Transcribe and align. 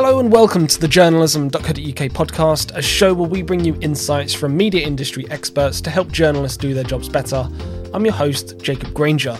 Hello 0.00 0.20
and 0.20 0.30
welcome 0.30 0.68
to 0.68 0.78
the 0.78 0.86
journalism.co.uk 0.86 1.72
podcast, 1.74 2.72
a 2.76 2.80
show 2.80 3.12
where 3.12 3.28
we 3.28 3.42
bring 3.42 3.64
you 3.64 3.76
insights 3.80 4.32
from 4.32 4.56
media 4.56 4.86
industry 4.86 5.28
experts 5.28 5.80
to 5.80 5.90
help 5.90 6.12
journalists 6.12 6.56
do 6.56 6.72
their 6.72 6.84
jobs 6.84 7.08
better. 7.08 7.48
I'm 7.92 8.04
your 8.04 8.14
host, 8.14 8.58
Jacob 8.58 8.94
Granger. 8.94 9.36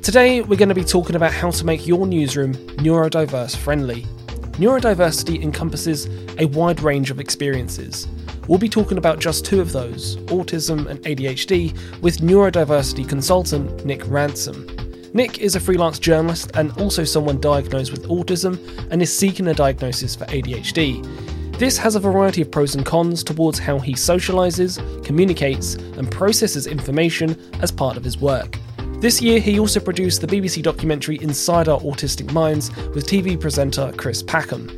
Today, 0.00 0.40
we're 0.40 0.56
going 0.56 0.70
to 0.70 0.74
be 0.74 0.82
talking 0.82 1.14
about 1.14 1.34
how 1.34 1.50
to 1.50 1.66
make 1.66 1.86
your 1.86 2.06
newsroom 2.06 2.54
neurodiverse 2.78 3.54
friendly. 3.54 4.04
Neurodiversity 4.52 5.42
encompasses 5.42 6.06
a 6.38 6.46
wide 6.46 6.80
range 6.80 7.10
of 7.10 7.20
experiences. 7.20 8.08
We'll 8.48 8.58
be 8.58 8.70
talking 8.70 8.96
about 8.96 9.20
just 9.20 9.44
two 9.44 9.60
of 9.60 9.72
those 9.72 10.16
autism 10.28 10.86
and 10.86 11.00
ADHD 11.00 12.00
with 12.00 12.20
neurodiversity 12.20 13.06
consultant 13.06 13.84
Nick 13.84 14.08
Ransom. 14.08 14.81
Nick 15.14 15.40
is 15.40 15.56
a 15.56 15.60
freelance 15.60 15.98
journalist 15.98 16.52
and 16.54 16.72
also 16.80 17.04
someone 17.04 17.38
diagnosed 17.38 17.92
with 17.92 18.08
autism 18.08 18.58
and 18.90 19.02
is 19.02 19.14
seeking 19.14 19.48
a 19.48 19.54
diagnosis 19.54 20.16
for 20.16 20.24
ADHD. 20.24 21.58
This 21.58 21.76
has 21.76 21.96
a 21.96 22.00
variety 22.00 22.40
of 22.40 22.50
pros 22.50 22.74
and 22.74 22.86
cons 22.86 23.22
towards 23.22 23.58
how 23.58 23.78
he 23.78 23.92
socialises, 23.92 24.80
communicates, 25.04 25.74
and 25.74 26.10
processes 26.10 26.66
information 26.66 27.38
as 27.60 27.70
part 27.70 27.98
of 27.98 28.04
his 28.04 28.16
work. 28.16 28.56
This 29.00 29.20
year, 29.20 29.38
he 29.38 29.58
also 29.58 29.80
produced 29.80 30.22
the 30.22 30.26
BBC 30.26 30.62
documentary 30.62 31.18
Inside 31.20 31.68
Our 31.68 31.80
Autistic 31.80 32.32
Minds 32.32 32.74
with 32.94 33.06
TV 33.06 33.38
presenter 33.38 33.92
Chris 33.94 34.22
Packham. 34.22 34.68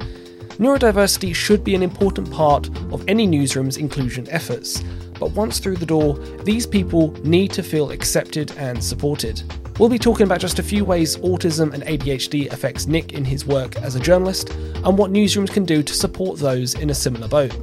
Neurodiversity 0.58 1.32
should 1.32 1.62
be 1.62 1.76
an 1.76 1.82
important 1.82 2.28
part 2.32 2.68
of 2.92 3.04
any 3.06 3.26
newsroom's 3.26 3.76
inclusion 3.76 4.26
efforts, 4.30 4.82
but 5.20 5.30
once 5.30 5.60
through 5.60 5.76
the 5.76 5.86
door, 5.86 6.18
these 6.42 6.66
people 6.66 7.12
need 7.22 7.52
to 7.52 7.62
feel 7.62 7.92
accepted 7.92 8.50
and 8.56 8.82
supported. 8.82 9.40
We'll 9.78 9.88
be 9.88 9.98
talking 9.98 10.24
about 10.24 10.38
just 10.38 10.60
a 10.60 10.62
few 10.62 10.84
ways 10.84 11.16
autism 11.16 11.74
and 11.74 11.82
ADHD 11.82 12.52
affects 12.52 12.86
Nick 12.86 13.12
in 13.12 13.24
his 13.24 13.44
work 13.44 13.74
as 13.76 13.96
a 13.96 14.00
journalist 14.00 14.50
and 14.50 14.96
what 14.96 15.10
newsrooms 15.10 15.50
can 15.50 15.64
do 15.64 15.82
to 15.82 15.92
support 15.92 16.38
those 16.38 16.74
in 16.74 16.90
a 16.90 16.94
similar 16.94 17.26
boat. 17.26 17.56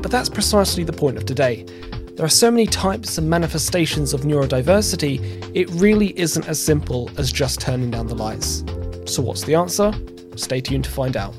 But 0.00 0.12
that's 0.12 0.28
precisely 0.28 0.84
the 0.84 0.92
point 0.92 1.16
of 1.16 1.26
today. 1.26 1.64
There 2.14 2.24
are 2.24 2.28
so 2.28 2.52
many 2.52 2.66
types 2.66 3.18
and 3.18 3.28
manifestations 3.28 4.14
of 4.14 4.20
neurodiversity, 4.20 5.50
it 5.56 5.68
really 5.70 6.16
isn't 6.18 6.46
as 6.46 6.62
simple 6.62 7.10
as 7.18 7.32
just 7.32 7.60
turning 7.60 7.90
down 7.90 8.06
the 8.06 8.14
lights. 8.14 8.64
So, 9.04 9.20
what's 9.22 9.42
the 9.42 9.56
answer? 9.56 9.92
Stay 10.36 10.60
tuned 10.60 10.84
to 10.84 10.90
find 10.90 11.16
out. 11.16 11.34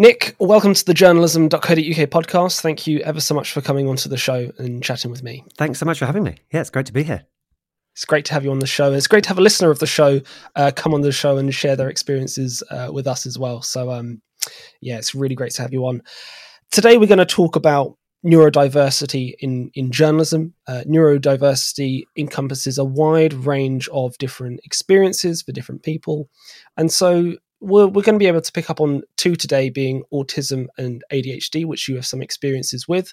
Nick, 0.00 0.34
welcome 0.38 0.72
to 0.72 0.82
the 0.86 0.94
journalism.co.uk 0.94 1.60
podcast. 1.68 2.62
Thank 2.62 2.86
you 2.86 3.00
ever 3.00 3.20
so 3.20 3.34
much 3.34 3.52
for 3.52 3.60
coming 3.60 3.86
onto 3.86 4.08
the 4.08 4.16
show 4.16 4.50
and 4.56 4.82
chatting 4.82 5.10
with 5.10 5.22
me. 5.22 5.44
Thanks 5.58 5.78
so 5.78 5.84
much 5.84 5.98
for 5.98 6.06
having 6.06 6.22
me. 6.22 6.38
Yeah, 6.50 6.62
it's 6.62 6.70
great 6.70 6.86
to 6.86 6.92
be 6.94 7.02
here. 7.02 7.26
It's 7.92 8.06
great 8.06 8.24
to 8.24 8.32
have 8.32 8.42
you 8.42 8.50
on 8.50 8.60
the 8.60 8.66
show. 8.66 8.94
It's 8.94 9.06
great 9.06 9.24
to 9.24 9.28
have 9.28 9.36
a 9.36 9.42
listener 9.42 9.70
of 9.70 9.78
the 9.78 9.86
show 9.86 10.22
uh, 10.56 10.70
come 10.74 10.94
on 10.94 11.02
the 11.02 11.12
show 11.12 11.36
and 11.36 11.54
share 11.54 11.76
their 11.76 11.90
experiences 11.90 12.62
uh, 12.70 12.88
with 12.90 13.06
us 13.06 13.26
as 13.26 13.38
well. 13.38 13.60
So, 13.60 13.90
um, 13.90 14.22
yeah, 14.80 14.96
it's 14.96 15.14
really 15.14 15.34
great 15.34 15.52
to 15.56 15.62
have 15.62 15.74
you 15.74 15.84
on. 15.84 16.00
Today, 16.70 16.96
we're 16.96 17.06
going 17.06 17.18
to 17.18 17.26
talk 17.26 17.54
about 17.54 17.98
neurodiversity 18.24 19.34
in 19.40 19.70
in 19.74 19.92
journalism. 19.92 20.54
Uh, 20.66 20.80
neurodiversity 20.88 22.04
encompasses 22.16 22.78
a 22.78 22.86
wide 22.86 23.34
range 23.34 23.86
of 23.92 24.16
different 24.16 24.60
experiences 24.64 25.42
for 25.42 25.52
different 25.52 25.82
people, 25.82 26.30
and 26.78 26.90
so 26.90 27.34
we're, 27.60 27.86
we're 27.86 28.02
going 28.02 28.14
to 28.14 28.18
be 28.18 28.26
able 28.26 28.40
to 28.40 28.52
pick 28.52 28.70
up 28.70 28.80
on 28.80 29.02
two 29.16 29.36
today 29.36 29.70
being 29.70 30.02
autism 30.12 30.66
and 30.78 31.02
ADHD, 31.12 31.64
which 31.64 31.88
you 31.88 31.96
have 31.96 32.06
some 32.06 32.22
experiences 32.22 32.88
with. 32.88 33.12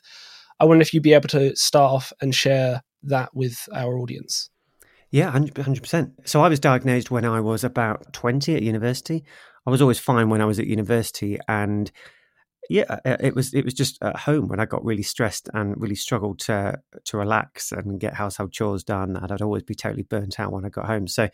I 0.60 0.66
wonder 0.66 0.82
if 0.82 0.94
you'd 0.94 1.04
be 1.04 1.14
able 1.14 1.30
to 1.30 1.56
start 1.56 1.92
off 1.92 2.14
and 2.22 2.34
share 2.34 2.82
that 3.04 3.36
with 3.36 3.70
our 3.74 3.98
audience. 3.98 4.50
Yeah, 5.12 5.32
100%. 5.32 6.12
So 6.26 6.42
I 6.42 6.50
was 6.50 6.60
diagnosed 6.60 7.12
when 7.12 7.26
I 7.26 7.40
was 7.40 7.64
about 7.64 8.12
20 8.14 8.56
at 8.56 8.62
university. 8.62 9.24
I 9.66 9.70
was 9.70 9.82
always 9.82 10.00
fine 10.00 10.30
when 10.30 10.42
I 10.42 10.46
was 10.46 10.60
at 10.60 10.68
university 10.68 11.38
and 11.48 11.92
yeah, 12.70 13.00
uh, 13.06 13.16
it 13.22 13.34
was 13.34 13.54
it 13.54 13.64
was 13.64 13.74
just 13.74 13.98
at 14.02 14.18
home 14.18 14.50
when 14.50 14.60
I 14.60 14.66
got 14.66 14.84
really 14.84 15.04
stressed 15.04 15.50
and 15.54 15.80
really 15.80 15.96
struggled 15.96 16.40
to 16.40 16.78
to 17.06 17.18
relax 17.18 17.72
and 17.72 17.98
get 17.98 18.14
household 18.14 18.52
chores 18.52 18.84
done 18.84 19.16
and 19.16 19.32
I'd 19.32 19.42
always 19.42 19.64
be 19.64 19.76
totally 19.76 20.04
burnt 20.04 20.38
out 20.38 20.52
when 20.52 20.66
I 20.66 20.70
got 20.70 20.86
home. 20.86 21.08
So 21.08 21.30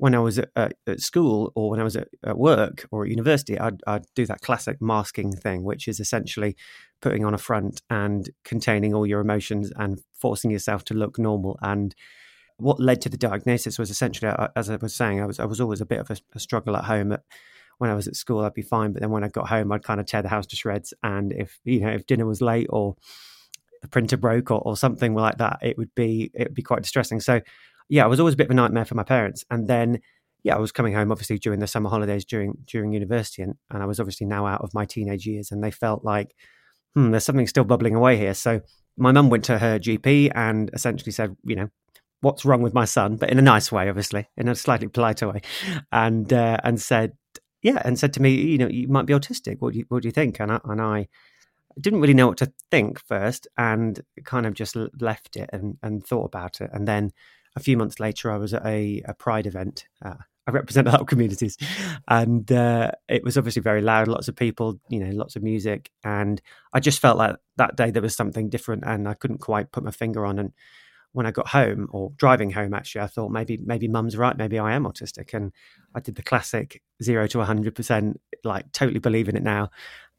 when 0.00 0.14
I 0.14 0.18
was 0.18 0.38
at, 0.38 0.48
at, 0.56 0.76
at 0.86 1.00
school 1.00 1.52
or 1.54 1.68
when 1.68 1.78
I 1.78 1.82
was 1.84 1.94
at, 1.94 2.08
at, 2.24 2.38
work 2.38 2.86
or 2.90 3.04
at 3.04 3.10
university, 3.10 3.58
I'd, 3.58 3.82
I'd 3.86 4.06
do 4.14 4.24
that 4.24 4.40
classic 4.40 4.80
masking 4.80 5.30
thing, 5.30 5.62
which 5.62 5.86
is 5.86 6.00
essentially 6.00 6.56
putting 7.02 7.22
on 7.22 7.34
a 7.34 7.38
front 7.38 7.82
and 7.90 8.30
containing 8.42 8.94
all 8.94 9.06
your 9.06 9.20
emotions 9.20 9.70
and 9.76 10.00
forcing 10.14 10.50
yourself 10.50 10.84
to 10.84 10.94
look 10.94 11.18
normal. 11.18 11.58
And 11.60 11.94
what 12.56 12.80
led 12.80 13.02
to 13.02 13.10
the 13.10 13.18
diagnosis 13.18 13.78
was 13.78 13.90
essentially, 13.90 14.32
as 14.56 14.70
I 14.70 14.76
was 14.76 14.94
saying, 14.94 15.20
I 15.20 15.26
was 15.26 15.38
I 15.38 15.44
was 15.44 15.60
always 15.60 15.82
a 15.82 15.86
bit 15.86 16.00
of 16.00 16.10
a, 16.10 16.16
a 16.34 16.40
struggle 16.40 16.78
at 16.78 16.84
home. 16.84 17.12
At, 17.12 17.22
when 17.76 17.90
I 17.90 17.94
was 17.94 18.08
at 18.08 18.16
school, 18.16 18.40
I'd 18.40 18.54
be 18.54 18.62
fine, 18.62 18.92
but 18.92 19.02
then 19.02 19.10
when 19.10 19.24
I 19.24 19.28
got 19.28 19.48
home, 19.48 19.70
I'd 19.70 19.84
kind 19.84 20.00
of 20.00 20.06
tear 20.06 20.22
the 20.22 20.28
house 20.30 20.46
to 20.46 20.56
shreds. 20.56 20.94
And 21.02 21.30
if 21.30 21.58
you 21.64 21.80
know 21.80 21.90
if 21.90 22.06
dinner 22.06 22.24
was 22.24 22.40
late 22.40 22.68
or 22.70 22.96
the 23.82 23.88
printer 23.88 24.16
broke 24.16 24.50
or, 24.50 24.60
or 24.60 24.78
something 24.78 25.14
like 25.14 25.36
that, 25.36 25.58
it 25.60 25.76
would 25.76 25.94
be 25.94 26.30
it 26.32 26.48
would 26.48 26.54
be 26.54 26.62
quite 26.62 26.80
distressing. 26.80 27.20
So 27.20 27.42
yeah, 27.90 28.04
I 28.04 28.06
was 28.06 28.20
always 28.20 28.34
a 28.34 28.36
bit 28.36 28.46
of 28.46 28.52
a 28.52 28.54
nightmare 28.54 28.84
for 28.84 28.94
my 28.94 29.02
parents. 29.02 29.44
And 29.50 29.68
then, 29.68 30.00
yeah, 30.44 30.54
I 30.54 30.58
was 30.58 30.72
coming 30.72 30.94
home 30.94 31.10
obviously 31.10 31.38
during 31.38 31.58
the 31.58 31.66
summer 31.66 31.90
holidays 31.90 32.24
during 32.24 32.54
during 32.64 32.92
university, 32.92 33.42
and, 33.42 33.56
and 33.70 33.82
I 33.82 33.86
was 33.86 34.00
obviously 34.00 34.26
now 34.26 34.46
out 34.46 34.62
of 34.62 34.72
my 34.72 34.86
teenage 34.86 35.26
years, 35.26 35.50
and 35.50 35.62
they 35.62 35.72
felt 35.72 36.04
like, 36.04 36.34
hmm, 36.94 37.10
there's 37.10 37.24
something 37.24 37.48
still 37.48 37.64
bubbling 37.64 37.96
away 37.96 38.16
here. 38.16 38.32
So 38.32 38.60
my 38.96 39.12
mum 39.12 39.28
went 39.28 39.44
to 39.46 39.58
her 39.58 39.78
GP 39.78 40.30
and 40.34 40.70
essentially 40.72 41.12
said, 41.12 41.36
you 41.44 41.56
know, 41.56 41.68
what's 42.20 42.44
wrong 42.44 42.62
with 42.62 42.74
my 42.74 42.84
son, 42.84 43.16
but 43.16 43.30
in 43.30 43.38
a 43.38 43.42
nice 43.42 43.72
way, 43.72 43.88
obviously, 43.88 44.28
in 44.36 44.46
a 44.48 44.54
slightly 44.54 44.88
politer 44.88 45.28
way, 45.28 45.40
and 45.90 46.32
uh, 46.32 46.58
and 46.62 46.80
said, 46.80 47.14
yeah, 47.60 47.82
and 47.84 47.98
said 47.98 48.12
to 48.14 48.22
me, 48.22 48.30
you 48.30 48.58
know, 48.58 48.68
you 48.68 48.86
might 48.86 49.06
be 49.06 49.14
autistic. 49.14 49.56
What 49.58 49.72
do 49.72 49.80
you 49.80 49.84
what 49.88 50.02
do 50.02 50.08
you 50.08 50.12
think? 50.12 50.40
And 50.40 50.52
I, 50.52 50.60
and 50.64 50.80
I 50.80 51.08
didn't 51.80 52.00
really 52.00 52.14
know 52.14 52.28
what 52.28 52.38
to 52.38 52.52
think 52.70 53.00
first, 53.00 53.48
and 53.58 54.00
kind 54.24 54.46
of 54.46 54.54
just 54.54 54.76
left 55.00 55.34
it 55.34 55.50
and 55.52 55.76
and 55.82 56.06
thought 56.06 56.26
about 56.26 56.60
it, 56.60 56.70
and 56.72 56.86
then 56.86 57.10
a 57.56 57.60
few 57.60 57.76
months 57.76 58.00
later, 58.00 58.30
I 58.30 58.36
was 58.36 58.54
at 58.54 58.64
a, 58.64 59.02
a 59.06 59.14
Pride 59.14 59.46
event. 59.46 59.86
Uh, 60.04 60.14
I 60.46 60.52
represent 60.52 60.88
a 60.88 60.90
lot 60.90 61.02
of 61.02 61.06
communities, 61.06 61.56
and 62.08 62.50
uh, 62.50 62.92
it 63.08 63.22
was 63.22 63.36
obviously 63.36 63.62
very 63.62 63.82
loud. 63.82 64.08
Lots 64.08 64.26
of 64.26 64.34
people, 64.34 64.80
you 64.88 64.98
know, 64.98 65.14
lots 65.14 65.36
of 65.36 65.42
music, 65.42 65.90
and 66.02 66.40
I 66.72 66.80
just 66.80 66.98
felt 66.98 67.18
like 67.18 67.36
that 67.56 67.76
day 67.76 67.90
there 67.90 68.02
was 68.02 68.16
something 68.16 68.48
different, 68.48 68.82
and 68.84 69.06
I 69.06 69.14
couldn't 69.14 69.38
quite 69.38 69.70
put 69.70 69.84
my 69.84 69.90
finger 69.90 70.24
on. 70.24 70.38
And 70.38 70.52
when 71.12 71.26
I 71.26 71.30
got 71.30 71.48
home, 71.48 71.88
or 71.92 72.12
driving 72.16 72.50
home, 72.50 72.74
actually, 72.74 73.02
I 73.02 73.06
thought 73.06 73.30
maybe 73.30 73.58
maybe 73.58 73.86
Mum's 73.86 74.16
right. 74.16 74.36
Maybe 74.36 74.58
I 74.58 74.72
am 74.72 74.84
autistic, 74.84 75.34
and 75.34 75.52
I 75.94 76.00
did 76.00 76.16
the 76.16 76.22
classic 76.22 76.82
zero 77.02 77.26
to 77.28 77.44
hundred 77.44 77.74
percent, 77.74 78.20
like 78.42 78.72
totally 78.72 78.98
believe 78.98 79.28
in 79.28 79.36
it 79.36 79.44
now. 79.44 79.70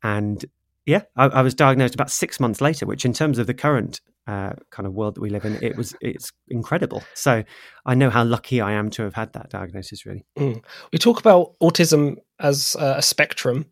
And 0.03 0.45
yeah, 0.85 1.01
I, 1.15 1.25
I 1.25 1.41
was 1.41 1.55
diagnosed 1.55 1.95
about 1.95 2.11
six 2.11 2.39
months 2.39 2.61
later, 2.61 2.85
which 2.85 3.05
in 3.05 3.13
terms 3.13 3.37
of 3.37 3.47
the 3.47 3.53
current 3.53 4.01
uh, 4.27 4.53
kind 4.69 4.87
of 4.87 4.93
world 4.93 5.15
that 5.15 5.21
we 5.21 5.29
live 5.29 5.45
in, 5.45 5.61
it 5.61 5.75
was 5.75 5.95
it's 6.01 6.31
incredible. 6.47 7.03
So 7.13 7.43
I 7.85 7.95
know 7.95 8.09
how 8.09 8.23
lucky 8.23 8.61
I 8.61 8.73
am 8.73 8.89
to 8.91 9.03
have 9.03 9.13
had 9.13 9.33
that 9.33 9.49
diagnosis. 9.49 10.05
Really, 10.05 10.25
mm. 10.37 10.63
we 10.91 10.99
talk 10.99 11.19
about 11.19 11.53
autism 11.61 12.17
as 12.39 12.75
a 12.79 13.01
spectrum, 13.01 13.65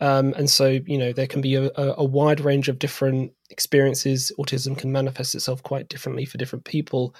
um, 0.00 0.34
and 0.36 0.48
so 0.48 0.78
you 0.86 0.98
know 0.98 1.12
there 1.12 1.26
can 1.26 1.40
be 1.40 1.54
a, 1.54 1.70
a, 1.76 2.04
wide 2.04 2.40
range 2.40 2.68
of 2.68 2.78
different 2.78 3.32
experiences. 3.50 4.30
Autism 4.38 4.76
can 4.76 4.92
manifest 4.92 5.34
itself 5.34 5.62
quite 5.62 5.88
differently 5.88 6.24
for 6.24 6.38
different 6.38 6.64
people. 6.64 7.14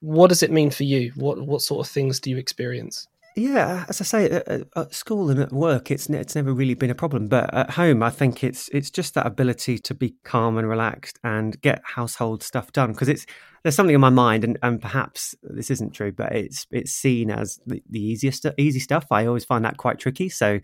What 0.00 0.28
does 0.28 0.42
it 0.42 0.50
mean 0.50 0.70
for 0.70 0.84
you? 0.84 1.12
What 1.16 1.46
what 1.46 1.62
sort 1.62 1.86
of 1.86 1.90
things 1.90 2.20
do 2.20 2.30
you 2.30 2.36
experience? 2.36 3.06
Yeah, 3.38 3.84
as 3.90 4.00
I 4.00 4.04
say, 4.04 4.30
at, 4.30 4.94
school 4.94 5.28
and 5.28 5.38
at 5.38 5.52
work, 5.52 5.90
it's 5.90 6.08
it's 6.08 6.34
never 6.34 6.54
really 6.54 6.72
been 6.72 6.88
a 6.88 6.94
problem. 6.94 7.28
But 7.28 7.52
at 7.52 7.68
home, 7.68 8.02
I 8.02 8.08
think 8.08 8.42
it's 8.42 8.70
it's 8.70 8.90
just 8.90 9.12
that 9.12 9.26
ability 9.26 9.78
to 9.78 9.94
be 9.94 10.16
calm 10.24 10.56
and 10.56 10.66
relaxed 10.66 11.18
and 11.22 11.60
get 11.60 11.82
household 11.84 12.42
stuff 12.42 12.72
done. 12.72 12.92
Because 12.92 13.10
it's 13.10 13.26
there's 13.62 13.74
something 13.74 13.94
in 13.94 14.00
my 14.00 14.08
mind, 14.08 14.42
and, 14.42 14.58
and 14.62 14.80
perhaps 14.80 15.34
this 15.42 15.70
isn't 15.70 15.90
true, 15.90 16.12
but 16.12 16.32
it's 16.32 16.66
it's 16.70 16.92
seen 16.92 17.30
as 17.30 17.60
the, 17.66 17.82
the 17.90 18.00
easiest 18.00 18.46
easy 18.56 18.80
stuff. 18.80 19.04
I 19.10 19.26
always 19.26 19.44
find 19.44 19.66
that 19.66 19.76
quite 19.76 19.98
tricky. 19.98 20.30
So, 20.30 20.58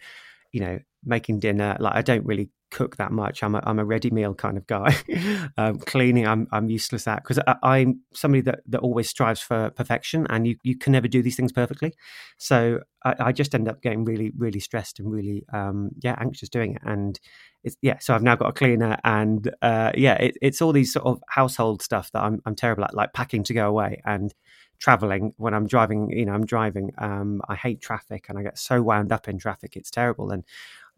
you 0.52 0.60
know, 0.60 0.78
making 1.04 1.40
dinner, 1.40 1.76
like 1.78 1.94
I 1.94 2.00
don't 2.00 2.24
really 2.24 2.48
cook 2.72 2.96
that 2.96 3.12
much. 3.12 3.42
I'm 3.42 3.54
a, 3.54 3.62
I'm 3.64 3.78
a 3.78 3.84
ready 3.84 4.10
meal 4.10 4.34
kind 4.34 4.56
of 4.56 4.66
guy. 4.66 4.96
um, 5.56 5.78
cleaning, 5.78 6.26
I'm 6.26 6.48
I'm 6.50 6.68
useless 6.68 7.06
at 7.06 7.22
because 7.22 7.38
I'm 7.62 8.00
somebody 8.12 8.40
that, 8.42 8.60
that 8.66 8.80
always 8.80 9.08
strives 9.08 9.40
for 9.40 9.70
perfection, 9.70 10.26
and 10.30 10.46
you, 10.46 10.56
you 10.64 10.76
can 10.76 10.92
never 10.92 11.06
do 11.06 11.22
these 11.22 11.36
things 11.36 11.52
perfectly. 11.52 11.94
So 12.38 12.80
I, 13.04 13.14
I 13.20 13.32
just 13.32 13.54
end 13.54 13.68
up 13.68 13.82
getting 13.82 14.04
really 14.04 14.32
really 14.36 14.60
stressed 14.60 14.98
and 14.98 15.12
really 15.12 15.44
um, 15.52 15.90
yeah 16.02 16.16
anxious 16.18 16.48
doing 16.48 16.74
it. 16.74 16.82
And 16.84 17.20
it's 17.62 17.76
yeah, 17.82 17.98
so 18.00 18.14
I've 18.14 18.22
now 18.22 18.34
got 18.34 18.48
a 18.48 18.52
cleaner, 18.52 18.98
and 19.04 19.54
uh, 19.62 19.92
yeah, 19.94 20.14
it, 20.14 20.36
it's 20.42 20.60
all 20.60 20.72
these 20.72 20.92
sort 20.92 21.06
of 21.06 21.22
household 21.28 21.82
stuff 21.82 22.10
that 22.12 22.22
I'm 22.22 22.40
I'm 22.46 22.56
terrible 22.56 22.84
at, 22.84 22.94
like 22.94 23.12
packing 23.12 23.44
to 23.44 23.54
go 23.54 23.68
away 23.68 24.00
and 24.04 24.34
traveling 24.80 25.32
when 25.36 25.54
I'm 25.54 25.66
driving. 25.66 26.10
You 26.10 26.26
know, 26.26 26.32
I'm 26.32 26.44
driving. 26.44 26.92
Um, 26.98 27.40
I 27.48 27.54
hate 27.54 27.80
traffic, 27.80 28.26
and 28.28 28.38
I 28.38 28.42
get 28.42 28.58
so 28.58 28.82
wound 28.82 29.12
up 29.12 29.28
in 29.28 29.38
traffic. 29.38 29.76
It's 29.76 29.90
terrible, 29.90 30.30
and 30.32 30.44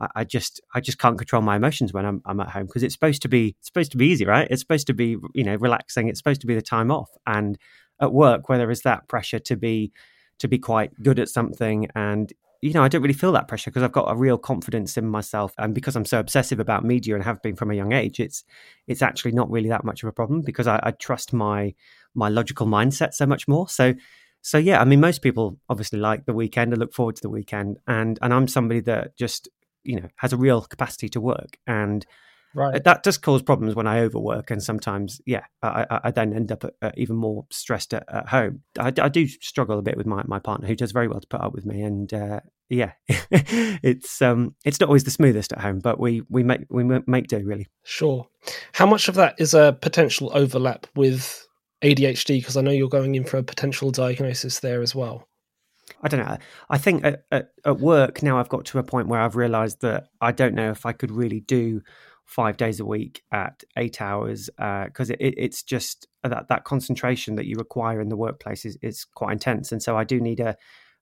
I, 0.01 0.25
just 0.25 0.61
I 0.75 0.81
just 0.81 0.99
can't 0.99 1.17
control 1.17 1.43
my 1.43 1.57
emotions 1.57 1.93
when 1.93 2.05
I'm 2.05 2.21
I'm 2.27 2.41
at 2.41 2.51
home 2.51 2.67
because 2.67 2.83
it's 2.83 2.95
supposed 2.95 3.23
to 3.23 3.29
be 3.29 3.57
supposed 3.61 3.93
to 3.93 3.97
be 3.97 4.07
easy, 4.07 4.25
right? 4.25 4.49
It's 4.51 4.61
supposed 4.61 4.87
to 4.89 4.95
be 4.95 5.17
you 5.35 5.45
know 5.45 5.57
relaxing. 5.57 6.09
It's 6.09 6.19
supposed 6.19 6.41
to 6.41 6.47
be 6.47 6.55
the 6.55 6.63
time 6.63 6.91
off, 6.91 7.11
and 7.27 7.59
at 8.01 8.13
work 8.13 8.49
where 8.49 8.59
there 8.59 8.71
is 8.71 8.83
that 8.83 9.09
pressure 9.09 9.39
to 9.39 9.57
be 9.57 9.93
to 10.39 10.49
be 10.49 10.59
quite 10.59 10.91
good 11.03 11.21
at 11.21 11.29
something 11.29 11.87
and 11.95 12.33
you 12.65 12.73
know, 12.73 12.83
I 12.83 12.89
don't 12.89 13.03
really 13.03 13.13
feel 13.13 13.33
that 13.33 13.47
pressure 13.47 13.71
because 13.71 13.83
I've 13.83 13.93
got 13.93 14.11
a 14.11 14.17
real 14.17 14.39
confidence 14.39 14.97
in 14.97 15.07
myself, 15.07 15.53
and 15.59 15.75
because 15.75 15.97
I'm 15.97 16.07
so 16.07 16.19
obsessive 16.19 16.59
about 16.59 16.83
media 16.83 17.15
and 17.15 17.23
have 17.23 17.43
been 17.43 17.57
from 17.57 17.71
a 17.71 17.75
young 17.75 17.93
age, 17.93 18.19
it's 18.21 18.43
it's 18.87 19.03
actually 19.03 19.33
not 19.33 19.51
really 19.51 19.69
that 19.69 19.85
much 19.85 20.03
of 20.03 20.09
a 20.09 20.13
problem 20.13 20.41
because 20.41 20.67
I, 20.67 20.81
I 20.83 20.93
trust 20.93 21.35
my 21.35 21.75
my 22.15 22.31
logical 22.31 22.67
mindset 22.67 23.13
so 23.13 23.27
much 23.27 23.47
more. 23.47 23.69
So, 23.69 23.93
so 24.41 24.57
yeah, 24.57 24.81
I 24.81 24.87
mean, 24.87 24.99
most 24.99 25.21
people 25.21 25.59
obviously 25.69 25.99
like 25.99 26.25
the 26.25 26.33
weekend 26.33 26.73
and 26.73 26.81
look 26.81 26.95
forward 26.95 27.17
to 27.17 27.23
the 27.23 27.29
weekend, 27.29 27.81
and 27.87 28.19
and 28.23 28.33
I'm 28.33 28.49
somebody 28.49 28.81
that 28.81 29.15
just 29.19 29.51
you 29.85 30.01
know 30.01 30.09
has 30.17 30.33
a 30.33 30.37
real 30.37 30.63
capacity 30.63 31.09
to 31.09 31.21
work 31.21 31.59
and 31.67 32.07
Right. 32.55 32.83
That 32.85 33.03
does 33.03 33.19
cause 33.19 33.43
problems 33.43 33.75
when 33.75 33.89
I 33.89 34.01
overwork, 34.01 34.53
and 34.53 34.63
sometimes, 34.63 35.21
yeah, 35.27 35.45
I, 35.61 36.01
I 36.05 36.11
then 36.13 36.33
end 36.33 36.53
up 36.53 36.65
uh, 36.81 36.93
even 36.97 37.17
more 37.17 37.47
stressed 37.51 37.93
at, 37.93 38.05
at 38.09 38.29
home. 38.29 38.63
I, 38.79 38.93
I, 38.97 39.09
do 39.09 39.27
struggle 39.27 39.79
a 39.79 39.83
bit 39.83 39.97
with 39.97 40.07
my, 40.07 40.23
my 40.27 40.39
partner, 40.39 40.69
who 40.69 40.77
does 40.77 40.93
very 40.93 41.09
well 41.09 41.21
to 41.21 41.27
put 41.27 41.41
up 41.41 41.53
with 41.53 41.67
me, 41.67 41.83
and 41.83 42.15
uh, 42.15 42.41
yeah, 42.69 42.93
it's 43.09 44.23
um, 44.23 44.55
it's 44.65 44.79
not 44.79 44.89
always 44.89 45.03
the 45.03 45.11
smoothest 45.11 45.53
at 45.53 45.61
home, 45.61 45.81
but 45.81 45.99
we 45.99 46.23
we 46.31 46.45
make 46.45 46.61
we 46.71 46.85
make 46.85 47.27
do 47.27 47.45
really. 47.45 47.67
Sure. 47.83 48.29
How 48.73 48.87
much 48.87 49.09
of 49.09 49.17
that 49.17 49.35
is 49.39 49.53
a 49.55 49.77
potential 49.81 50.31
overlap 50.33 50.87
with 50.95 51.45
ADHD? 51.83 52.39
Because 52.39 52.57
I 52.57 52.61
know 52.61 52.71
you're 52.71 52.89
going 52.89 53.17
in 53.17 53.25
for 53.25 53.39
a 53.39 53.43
potential 53.43 53.91
diagnosis 53.91 54.61
there 54.61 54.81
as 54.81 54.95
well. 54.95 55.27
I 56.03 56.09
don't 56.09 56.21
know. 56.21 56.37
I 56.69 56.79
think 56.79 57.05
at, 57.05 57.25
at, 57.31 57.53
at 57.65 57.81
work 57.81 58.23
now 58.23 58.39
I've 58.39 58.49
got 58.49 58.65
to 58.67 58.79
a 58.79 58.83
point 58.83 59.09
where 59.09 59.21
I've 59.21 59.37
realised 59.37 59.81
that 59.81 60.09
I 60.21 60.33
don't 60.33 60.55
know 60.55 60.71
if 60.71 60.85
I 60.85 60.93
could 60.93 61.11
really 61.11 61.41
do 61.41 61.83
five 62.27 62.57
days 62.57 62.81
a 62.81 62.85
week 62.85 63.23
at 63.33 63.63
eight 63.77 64.01
hours 64.01 64.49
because 64.57 65.11
uh, 65.11 65.17
it, 65.21 65.35
it's 65.37 65.63
just 65.63 66.09
that 66.23 66.49
that 66.49 66.65
concentration 66.65 67.35
that 67.35 67.47
you 67.47 67.57
require 67.57 68.01
in 68.01 68.09
the 68.09 68.17
workplace 68.17 68.65
is, 68.65 68.79
is 68.83 69.05
quite 69.05 69.33
intense 69.33 69.73
and 69.73 69.83
so 69.83 69.97
i 69.97 70.05
do 70.05 70.21
need 70.21 70.41
a, 70.41 70.57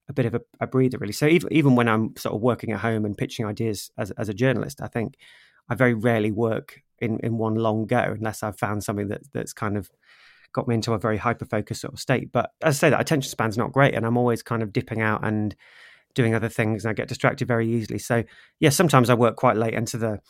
a 0.09 0.13
bit 0.13 0.27
of 0.27 0.35
a, 0.35 0.41
a, 0.61 0.67
breather 0.67 0.99
really 0.99 1.13
so 1.13 1.27
even, 1.27 1.53
even 1.53 1.77
when 1.77 1.89
i'm 1.89 2.15
sort 2.17 2.35
of 2.35 2.41
working 2.41 2.73
at 2.73 2.81
home 2.81 3.05
and 3.05 3.17
pitching 3.17 3.47
ideas 3.47 3.91
as, 3.97 4.11
as 4.13 4.29
a 4.29 4.35
journalist 4.35 4.81
i 4.83 4.89
think 4.89 5.17
i 5.69 5.75
very 5.75 5.95
rarely 5.95 6.33
work 6.33 6.83
in, 6.99 7.19
in 7.21 7.39
one 7.39 7.55
long 7.55 7.87
go 7.87 8.15
unless 8.19 8.43
i've 8.43 8.59
found 8.59 8.83
something 8.83 9.09
that, 9.09 9.23
that's 9.33 9.53
kind 9.53 9.77
of 9.77 9.91
got 10.53 10.69
me 10.69 10.75
into 10.75 10.93
a 10.93 10.99
very 10.99 11.17
hyper 11.17 11.45
focused 11.45 11.83
sort 11.83 11.95
of 11.95 12.01
state. 12.01 12.33
But 12.33 12.51
as 12.63 12.77
i 12.77 12.79
say 12.79 12.91
that 12.91 13.01
attention 13.01 13.31
span's 13.31 13.59
not 13.59 13.73
great 13.73 13.95
and 13.95 14.07
i'm 14.07 14.17
always 14.17 14.43
kind 14.43 14.63
of 14.63 14.73
dipping 14.73 15.01
out 15.01 15.25
and 15.25 15.55
doing 16.15 16.35
other 16.35 16.49
things 16.49 16.85
and 16.85 16.91
i 16.91 16.95
get 16.95 17.09
distracted 17.09 17.49
very 17.49 17.69
easily. 17.69 17.99
So 17.99 18.25
yeah 18.61 18.71
sometimes 18.71 19.11
i 19.11 19.15
work 19.15 19.37
quite 19.37 19.57
late 19.57 19.75
into 19.75 19.99
the 19.99 20.21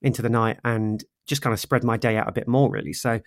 into 0.00 0.22
the 0.22 0.28
night 0.28 0.58
and 0.64 1.02
just 1.26 1.42
kind 1.42 1.52
of 1.52 1.60
spread 1.60 1.84
my 1.84 1.96
day 1.96 2.16
out 2.16 2.28
a 2.28 2.32
bit 2.32 2.48
more 2.48 2.70
really. 2.70 2.92
So 2.92 3.20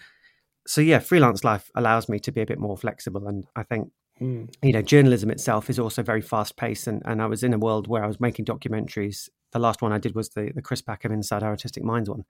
so 0.67 0.81
yeah 0.81 0.99
freelance 0.99 1.43
life 1.43 1.69
allows 1.75 2.09
me 2.09 2.19
to 2.19 2.31
be 2.31 2.41
a 2.41 2.45
bit 2.45 2.59
more 2.59 2.77
flexible 2.77 3.27
and 3.27 3.45
i 3.55 3.63
think 3.63 3.91
mm. 4.19 4.51
you 4.61 4.73
know 4.73 4.81
journalism 4.81 5.29
itself 5.29 5.69
is 5.69 5.79
also 5.79 6.01
very 6.01 6.21
fast 6.21 6.57
paced 6.57 6.87
and, 6.87 7.01
and 7.05 7.21
i 7.21 7.25
was 7.25 7.43
in 7.43 7.53
a 7.53 7.59
world 7.59 7.87
where 7.87 8.03
i 8.03 8.07
was 8.07 8.19
making 8.19 8.45
documentaries. 8.45 9.29
The 9.51 9.59
last 9.59 9.81
one 9.81 9.93
i 9.93 9.99
did 9.99 10.15
was 10.15 10.29
the 10.29 10.51
the 10.53 10.61
chris 10.61 10.81
packham 10.81 11.11
inside 11.11 11.43
our 11.43 11.55
autistic 11.55 11.83
minds 11.83 12.09
one 12.09 12.25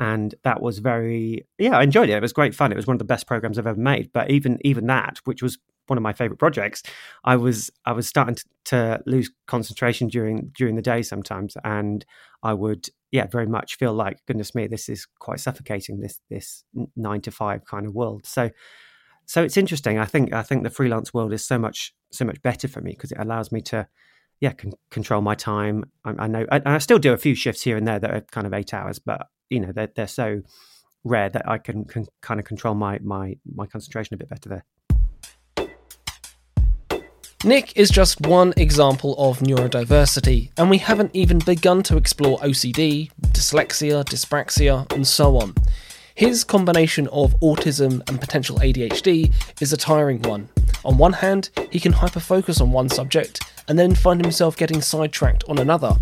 and 0.00 0.34
that 0.44 0.62
was 0.62 0.78
very 0.78 1.46
yeah 1.58 1.76
i 1.76 1.82
enjoyed 1.82 2.08
it 2.08 2.14
it 2.14 2.22
was 2.22 2.32
great 2.32 2.54
fun 2.54 2.72
it 2.72 2.76
was 2.76 2.86
one 2.86 2.94
of 2.94 2.98
the 2.98 3.04
best 3.04 3.26
programs 3.26 3.58
i've 3.58 3.66
ever 3.66 3.80
made 3.80 4.10
but 4.12 4.30
even 4.30 4.58
even 4.62 4.86
that 4.86 5.18
which 5.24 5.42
was 5.42 5.58
one 5.86 5.96
of 5.96 6.02
my 6.02 6.12
favorite 6.12 6.38
projects 6.38 6.82
i 7.24 7.34
was 7.34 7.70
i 7.84 7.92
was 7.92 8.06
starting 8.06 8.34
to, 8.34 8.44
to 8.64 9.00
lose 9.06 9.30
concentration 9.46 10.08
during 10.08 10.52
during 10.56 10.76
the 10.76 10.82
day 10.82 11.02
sometimes 11.02 11.56
and 11.64 12.04
i 12.42 12.52
would 12.52 12.88
yeah, 13.10 13.26
very 13.26 13.46
much 13.46 13.76
feel 13.76 13.94
like 13.94 14.24
goodness 14.26 14.54
me, 14.54 14.66
this 14.66 14.88
is 14.88 15.06
quite 15.18 15.40
suffocating. 15.40 16.00
This 16.00 16.20
this 16.28 16.64
nine 16.96 17.20
to 17.22 17.30
five 17.30 17.64
kind 17.64 17.86
of 17.86 17.94
world. 17.94 18.26
So 18.26 18.50
so 19.24 19.42
it's 19.42 19.56
interesting. 19.56 19.98
I 19.98 20.04
think 20.04 20.32
I 20.32 20.42
think 20.42 20.62
the 20.62 20.70
freelance 20.70 21.14
world 21.14 21.32
is 21.32 21.44
so 21.44 21.58
much 21.58 21.94
so 22.10 22.24
much 22.24 22.40
better 22.42 22.68
for 22.68 22.80
me 22.80 22.92
because 22.92 23.12
it 23.12 23.18
allows 23.18 23.50
me 23.50 23.60
to 23.62 23.88
yeah 24.40 24.52
can 24.52 24.72
control 24.90 25.20
my 25.20 25.34
time. 25.34 25.84
I, 26.04 26.14
I 26.18 26.26
know 26.26 26.46
I, 26.50 26.60
I, 26.64 26.78
still 26.78 26.98
do 26.98 27.12
a 27.12 27.16
few 27.16 27.34
shifts 27.34 27.62
here 27.62 27.76
and 27.76 27.86
there 27.86 27.98
that 27.98 28.10
are 28.10 28.20
kind 28.20 28.46
of 28.46 28.54
eight 28.54 28.72
hours, 28.74 28.98
but 28.98 29.26
you 29.50 29.60
know 29.60 29.72
they're 29.72 29.90
they're 29.94 30.06
so 30.06 30.42
rare 31.04 31.28
that 31.30 31.48
I 31.48 31.58
can, 31.58 31.84
can 31.84 32.06
kind 32.20 32.40
of 32.40 32.46
control 32.46 32.74
my 32.74 32.98
my 33.02 33.36
my 33.54 33.66
concentration 33.66 34.14
a 34.14 34.16
bit 34.18 34.28
better 34.28 34.48
there. 34.48 34.64
Nick 37.44 37.76
is 37.76 37.88
just 37.88 38.26
one 38.26 38.52
example 38.56 39.14
of 39.16 39.38
neurodiversity, 39.38 40.50
and 40.56 40.68
we 40.68 40.78
haven't 40.78 41.12
even 41.14 41.38
begun 41.38 41.84
to 41.84 41.96
explore 41.96 42.36
OCD, 42.40 43.12
dyslexia, 43.28 44.04
dyspraxia, 44.04 44.92
and 44.92 45.06
so 45.06 45.36
on. 45.36 45.54
His 46.18 46.42
combination 46.42 47.06
of 47.12 47.38
autism 47.38 48.02
and 48.08 48.20
potential 48.20 48.58
ADHD 48.58 49.32
is 49.60 49.72
a 49.72 49.76
tiring 49.76 50.20
one. 50.22 50.48
On 50.84 50.98
one 50.98 51.12
hand, 51.12 51.50
he 51.70 51.78
can 51.78 51.92
hyperfocus 51.92 52.60
on 52.60 52.72
one 52.72 52.88
subject 52.88 53.40
and 53.68 53.78
then 53.78 53.94
find 53.94 54.20
himself 54.20 54.56
getting 54.56 54.80
sidetracked 54.80 55.44
on 55.48 55.58
another. 55.58 55.94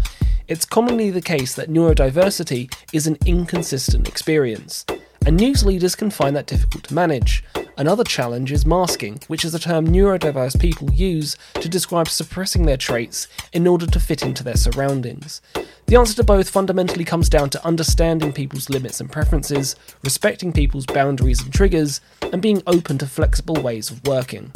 It's 0.48 0.64
commonly 0.64 1.10
the 1.10 1.20
case 1.20 1.54
that 1.56 1.68
neurodiversity 1.68 2.74
is 2.94 3.06
an 3.06 3.18
inconsistent 3.26 4.08
experience, 4.08 4.86
and 5.26 5.36
news 5.36 5.66
leaders 5.66 5.96
can 5.96 6.08
find 6.08 6.36
that 6.36 6.46
difficult 6.46 6.84
to 6.84 6.94
manage. 6.94 7.42
Another 7.76 8.04
challenge 8.04 8.52
is 8.52 8.64
masking, 8.64 9.20
which 9.26 9.44
is 9.44 9.54
a 9.54 9.58
term 9.58 9.88
neurodiverse 9.88 10.58
people 10.58 10.90
use 10.92 11.36
to 11.54 11.68
describe 11.68 12.08
suppressing 12.08 12.64
their 12.64 12.76
traits 12.76 13.26
in 13.52 13.66
order 13.66 13.86
to 13.86 13.98
fit 13.98 14.22
into 14.22 14.44
their 14.44 14.56
surroundings. 14.56 15.42
The 15.86 15.96
answer 15.96 16.14
to 16.14 16.24
both 16.24 16.48
fundamentally 16.48 17.04
comes 17.04 17.28
down 17.28 17.50
to 17.50 17.66
understanding 17.66 18.32
people's 18.32 18.70
limits 18.70 19.00
and 19.00 19.10
preferences, 19.10 19.74
respecting 20.04 20.52
people's 20.52 20.86
boundaries 20.86 21.42
and 21.42 21.52
triggers, 21.52 22.00
and 22.32 22.40
being 22.40 22.62
open 22.68 22.96
to 22.98 23.06
flexible 23.06 23.60
ways 23.60 23.90
of 23.90 24.06
working. 24.06 24.52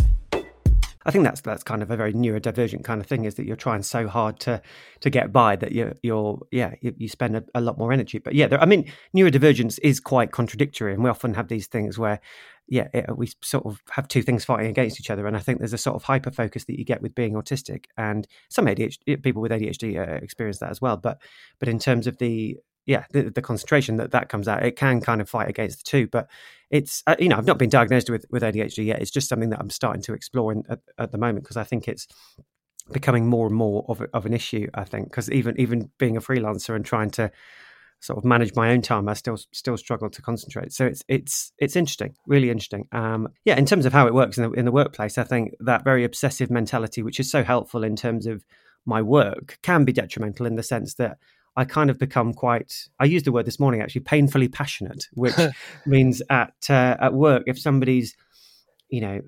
I 1.11 1.12
think 1.12 1.25
that's 1.25 1.41
that's 1.41 1.65
kind 1.65 1.83
of 1.83 1.91
a 1.91 1.97
very 1.97 2.12
neurodivergent 2.12 2.85
kind 2.85 3.01
of 3.01 3.07
thing 3.09 3.25
is 3.25 3.35
that 3.35 3.45
you're 3.45 3.57
trying 3.57 3.83
so 3.83 4.07
hard 4.07 4.39
to 4.41 4.62
to 5.01 5.11
get 5.11 5.33
by 5.33 5.57
that 5.57 5.73
you're 5.73 5.95
you're 6.05 6.39
yeah 6.53 6.75
you, 6.83 6.95
you 6.97 7.09
spend 7.09 7.37
a, 7.37 7.43
a, 7.53 7.61
lot 7.61 7.79
more 7.79 7.93
energy. 7.93 8.19
But 8.19 8.37
yeah, 8.37 8.47
there, 8.47 8.62
I 8.62 8.65
mean 8.67 8.89
neurodivergence 9.17 9.81
is 9.83 9.99
quite 9.99 10.31
contradictory, 10.31 10.95
and 10.95 11.03
we 11.03 11.11
often 11.11 11.35
have 11.35 11.49
these 11.49 11.67
things 11.67 11.99
where 11.99 12.21
yeah 12.69 12.87
it, 12.95 13.17
we 13.19 13.33
sort 13.43 13.67
of 13.67 13.83
have 13.91 14.07
two 14.07 14.23
things 14.23 14.45
fighting 14.45 14.71
against 14.71 15.01
each 15.01 15.11
other. 15.11 15.27
And 15.27 15.37
I 15.37 15.41
think 15.41 15.59
there's 15.59 15.73
a 15.73 15.79
sort 15.79 15.97
of 15.97 16.05
hyper 16.05 16.31
focus 16.31 16.67
that 16.67 16.79
you 16.79 16.85
get 16.85 17.03
with 17.03 17.17
being 17.17 17.33
autistic, 17.33 17.87
and 17.97 18.29
some 18.49 18.67
ADHD 18.67 19.21
people 19.21 19.43
with 19.43 19.51
ADHD 19.51 19.99
uh, 19.99 20.23
experience 20.23 20.59
that 20.59 20.71
as 20.71 20.81
well. 20.81 20.97
But 20.97 21.21
but 21.59 21.69
in 21.69 21.81
terms 21.81 22.07
of 22.07 22.19
the 22.19 22.57
yeah, 22.87 23.05
the, 23.12 23.31
the, 23.31 23.43
concentration 23.43 23.97
that 23.97 24.12
that 24.12 24.29
comes 24.29 24.49
out, 24.49 24.65
it 24.65 24.77
can 24.77 25.00
kind 25.00 25.21
of 25.21 25.29
fight 25.29 25.49
against 25.49 25.85
the 25.85 25.91
two. 25.91 26.06
But 26.09 26.29
it's 26.71 27.03
uh, 27.06 27.17
you 27.19 27.29
know 27.29 27.37
I've 27.37 27.47
not 27.47 27.59
been 27.59 27.71
diagnosed 27.71 28.11
with 28.11 28.27
with 28.31 28.43
ADHD 28.43 28.87
yet. 28.87 29.00
It's 29.00 29.11
just 29.11 29.29
something 29.29 29.50
that 29.50 29.61
I'm 29.61 29.71
starting 29.71 30.03
to 30.03 30.15
explore 30.15 30.53
in, 30.53 30.65
at, 30.69 30.81
at 30.99 31.12
the 31.12 31.19
moment 31.19 31.45
because 31.45 31.57
I 31.57 31.64
think 31.64 31.88
it's 31.88 32.07
becoming 32.93 33.26
more 33.26 33.47
and 33.47 33.54
more 33.54 33.85
of, 33.88 34.00
a, 34.00 34.09
of 34.12 34.26
an 34.26 34.33
issue. 34.33 34.69
I 34.75 34.85
think 34.85 35.11
because 35.11 35.31
even 35.31 35.61
even 35.61 35.90
being 35.99 36.16
a 36.16 36.21
freelancer 36.21 36.75
and 36.75 36.85
trying 36.85 37.11
to 37.12 37.31
sort 38.00 38.19
of 38.19 38.25
manage 38.25 38.54
my 38.54 38.71
own 38.71 38.83
time, 38.83 39.09
I 39.09 39.14
still 39.14 39.38
still 39.52 39.76
struggle 39.76 40.11
to 40.11 40.23
concentrate. 40.23 40.73
So 40.73 40.87
it's 40.87 41.04
it's 41.09 41.52
it's 41.59 41.76
interesting, 41.76 42.14
really 42.26 42.50
interesting. 42.50 42.88
Um, 42.93 43.28
yeah, 43.45 43.57
in 43.57 43.66
terms 43.66 43.87
of 43.87 43.93
how 43.93 44.07
it 44.07 44.14
works 44.14 44.38
in 44.38 44.45
the 44.45 44.50
in 44.52 44.64
the 44.64 44.73
workplace, 44.73 45.19
I 45.19 45.25
think 45.25 45.54
that 45.61 45.85
very 45.85 46.04
obsessive 46.04 46.50
mentality, 46.50 47.02
which 47.02 47.21
is 47.21 47.31
so 47.31 47.45
helpful 47.45 47.85
in 47.85 47.97
terms 47.97 48.26
of 48.26 48.45
my 48.87 49.02
work, 49.02 49.59
can 49.62 49.85
be 49.85 49.93
detrimental 49.93 50.47
in 50.47 50.57
the 50.57 50.62
sense 50.62 50.95
that 50.95 51.19
I 51.57 51.64
kind 51.64 51.90
of 51.90 51.99
become 51.99 52.33
quite. 52.33 52.88
I 52.99 53.04
used 53.04 53.25
the 53.25 53.33
word 53.33 53.47
this 53.47 53.61
morning 53.61 53.83
actually, 53.83 54.02
painfully 54.02 54.49
passionate, 54.49 55.07
which 55.12 55.35
means 55.87 56.23
at 56.30 56.54
uh, 56.69 56.97
at 57.00 57.14
work 57.14 57.45
if 57.47 57.59
somebody's, 57.59 58.16
you 58.88 59.00
know, 59.00 59.21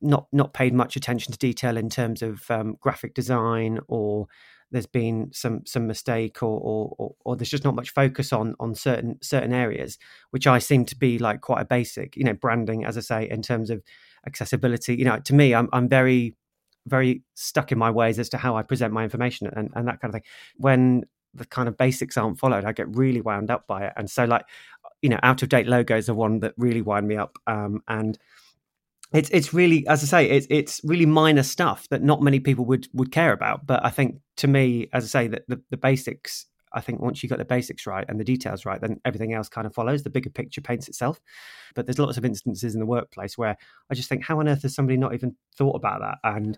not 0.00 0.26
not 0.32 0.52
paid 0.52 0.74
much 0.74 0.96
attention 0.96 1.32
to 1.32 1.38
detail 1.38 1.76
in 1.76 1.88
terms 1.88 2.22
of 2.22 2.50
um, 2.50 2.76
graphic 2.80 3.14
design 3.14 3.80
or 3.88 4.26
there's 4.70 4.86
been 4.86 5.30
some 5.32 5.62
some 5.66 5.86
mistake 5.86 6.42
or, 6.42 6.60
or, 6.60 6.94
or 6.98 7.14
or 7.24 7.36
there's 7.36 7.50
just 7.50 7.64
not 7.64 7.74
much 7.74 7.90
focus 7.90 8.32
on 8.32 8.54
on 8.60 8.74
certain 8.74 9.18
certain 9.22 9.52
areas 9.52 9.98
which 10.30 10.46
I 10.46 10.58
seem 10.58 10.84
to 10.86 10.96
be 10.96 11.18
like 11.18 11.40
quite 11.40 11.60
a 11.60 11.64
basic 11.64 12.16
you 12.16 12.24
know 12.24 12.34
branding 12.34 12.84
as 12.84 12.96
I 12.96 13.00
say 13.00 13.28
in 13.28 13.42
terms 13.42 13.70
of 13.70 13.82
accessibility 14.26 14.96
you 14.96 15.04
know 15.04 15.18
to 15.18 15.34
me 15.34 15.54
I'm 15.54 15.68
I'm 15.72 15.88
very 15.88 16.36
very 16.86 17.22
stuck 17.34 17.72
in 17.72 17.78
my 17.78 17.90
ways 17.90 18.18
as 18.18 18.28
to 18.30 18.38
how 18.38 18.56
I 18.56 18.62
present 18.62 18.92
my 18.92 19.04
information 19.04 19.48
and, 19.48 19.70
and 19.74 19.86
that 19.88 20.00
kind 20.00 20.14
of 20.14 20.20
thing 20.20 20.30
when 20.56 21.04
the 21.34 21.44
kind 21.44 21.68
of 21.68 21.76
basics 21.76 22.16
aren't 22.16 22.38
followed, 22.38 22.64
I 22.64 22.72
get 22.72 22.94
really 22.94 23.20
wound 23.20 23.50
up 23.50 23.66
by 23.66 23.84
it. 23.84 23.92
And 23.96 24.10
so, 24.10 24.24
like, 24.24 24.44
you 25.02 25.08
know, 25.08 25.20
out 25.22 25.42
of 25.42 25.48
date 25.48 25.66
logos 25.66 26.08
are 26.08 26.14
one 26.14 26.40
that 26.40 26.54
really 26.56 26.82
wind 26.82 27.08
me 27.08 27.16
up. 27.16 27.38
Um, 27.46 27.82
and 27.88 28.18
it's 29.12 29.30
it's 29.30 29.52
really, 29.52 29.86
as 29.86 30.02
I 30.02 30.06
say, 30.06 30.30
it's 30.30 30.46
it's 30.50 30.80
really 30.84 31.06
minor 31.06 31.42
stuff 31.42 31.88
that 31.88 32.02
not 32.02 32.22
many 32.22 32.40
people 32.40 32.64
would 32.66 32.88
would 32.92 33.12
care 33.12 33.32
about. 33.32 33.66
But 33.66 33.84
I 33.84 33.90
think 33.90 34.20
to 34.36 34.48
me, 34.48 34.88
as 34.92 35.04
I 35.04 35.06
say, 35.06 35.28
that 35.28 35.42
the, 35.48 35.60
the 35.70 35.76
basics. 35.76 36.46
I 36.72 36.80
think 36.80 37.00
once 37.00 37.20
you 37.20 37.28
got 37.28 37.38
the 37.38 37.44
basics 37.44 37.84
right 37.84 38.04
and 38.08 38.20
the 38.20 38.24
details 38.24 38.64
right, 38.64 38.80
then 38.80 39.00
everything 39.04 39.34
else 39.34 39.48
kind 39.48 39.66
of 39.66 39.74
follows. 39.74 40.04
The 40.04 40.10
bigger 40.10 40.30
picture 40.30 40.60
paints 40.60 40.86
itself. 40.86 41.20
But 41.74 41.86
there's 41.86 41.98
lots 41.98 42.16
of 42.16 42.24
instances 42.24 42.74
in 42.74 42.80
the 42.80 42.86
workplace 42.86 43.36
where 43.36 43.56
I 43.90 43.94
just 43.94 44.08
think, 44.08 44.22
how 44.22 44.38
on 44.38 44.46
earth 44.46 44.62
has 44.62 44.76
somebody 44.76 44.96
not 44.96 45.12
even 45.12 45.34
thought 45.56 45.74
about 45.74 46.00
that? 46.00 46.18
And 46.22 46.56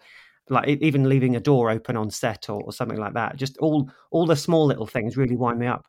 like 0.49 0.69
even 0.69 1.09
leaving 1.09 1.37
a 1.37 1.41
door 1.41 1.71
open 1.71 1.97
on 1.97 2.11
set 2.11 2.49
or, 2.49 2.63
or, 2.63 2.73
something 2.73 2.99
like 2.99 3.15
that. 3.15 3.37
Just 3.37 3.57
all 3.59 3.91
all 4.11 4.27
the 4.27 4.37
small 4.37 4.67
little 4.67 4.87
things 4.87 5.17
really 5.17 5.37
wind 5.37 5.59
me 5.59 5.67
up. 5.67 5.87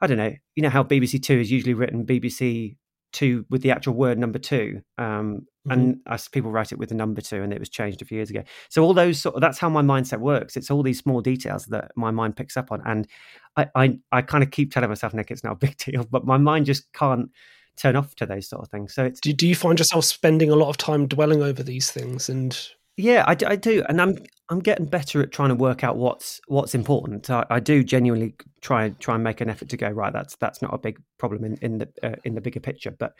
I 0.00 0.06
don't 0.06 0.18
know. 0.18 0.32
You 0.56 0.62
know 0.62 0.70
how 0.70 0.82
BBC 0.82 1.22
Two 1.22 1.38
is 1.38 1.50
usually 1.50 1.74
written 1.74 2.06
BBC 2.06 2.76
Two 3.12 3.44
with 3.50 3.62
the 3.62 3.70
actual 3.70 3.94
word 3.94 4.18
number 4.18 4.38
two. 4.38 4.80
Um, 4.98 5.46
mm-hmm. 5.66 5.70
and 5.70 6.00
as 6.06 6.28
people 6.28 6.50
write 6.50 6.72
it 6.72 6.78
with 6.78 6.88
the 6.88 6.94
number 6.94 7.20
two, 7.20 7.42
and 7.42 7.52
it 7.52 7.60
was 7.60 7.68
changed 7.68 8.02
a 8.02 8.04
few 8.04 8.16
years 8.16 8.30
ago. 8.30 8.42
So 8.70 8.82
all 8.82 8.94
those 8.94 9.20
sort 9.20 9.36
of, 9.36 9.40
that's 9.40 9.58
how 9.58 9.68
my 9.68 9.82
mindset 9.82 10.18
works. 10.18 10.56
It's 10.56 10.70
all 10.70 10.82
these 10.82 10.98
small 10.98 11.20
details 11.20 11.66
that 11.66 11.92
my 11.94 12.10
mind 12.10 12.36
picks 12.36 12.56
up 12.56 12.72
on, 12.72 12.82
and 12.86 13.06
I 13.56 13.68
I, 13.74 13.98
I 14.10 14.22
kind 14.22 14.42
of 14.42 14.50
keep 14.50 14.72
telling 14.72 14.88
myself, 14.88 15.14
Nick, 15.14 15.30
it's 15.30 15.44
not 15.44 15.52
a 15.52 15.56
big 15.66 15.76
deal, 15.76 16.04
but 16.10 16.26
my 16.26 16.38
mind 16.38 16.66
just 16.66 16.92
can't 16.92 17.30
turn 17.76 17.96
off 17.96 18.14
to 18.16 18.26
those 18.26 18.48
sort 18.48 18.62
of 18.62 18.70
things. 18.70 18.94
So 18.94 19.04
it's 19.04 19.20
do, 19.20 19.32
do 19.32 19.48
you 19.48 19.54
find 19.54 19.78
yourself 19.78 20.04
spending 20.04 20.50
a 20.50 20.56
lot 20.56 20.68
of 20.68 20.76
time 20.76 21.06
dwelling 21.06 21.42
over 21.42 21.62
these 21.62 21.90
things 21.90 22.28
and 22.28 22.56
yeah, 22.96 23.24
I, 23.26 23.36
I 23.46 23.56
do, 23.56 23.84
and 23.88 24.00
I'm 24.00 24.18
I'm 24.50 24.60
getting 24.60 24.86
better 24.86 25.22
at 25.22 25.32
trying 25.32 25.48
to 25.48 25.54
work 25.54 25.82
out 25.82 25.96
what's 25.96 26.40
what's 26.48 26.74
important. 26.74 27.28
I, 27.30 27.44
I 27.50 27.60
do 27.60 27.82
genuinely 27.82 28.34
try 28.60 28.90
try 29.00 29.14
and 29.14 29.24
make 29.24 29.40
an 29.40 29.50
effort 29.50 29.68
to 29.70 29.76
go 29.76 29.88
right. 29.88 30.12
That's 30.12 30.36
that's 30.36 30.62
not 30.62 30.74
a 30.74 30.78
big 30.78 31.00
problem 31.18 31.44
in, 31.44 31.56
in 31.62 31.78
the 31.78 31.88
uh, 32.02 32.16
in 32.24 32.34
the 32.34 32.40
bigger 32.40 32.60
picture, 32.60 32.92
but 32.92 33.14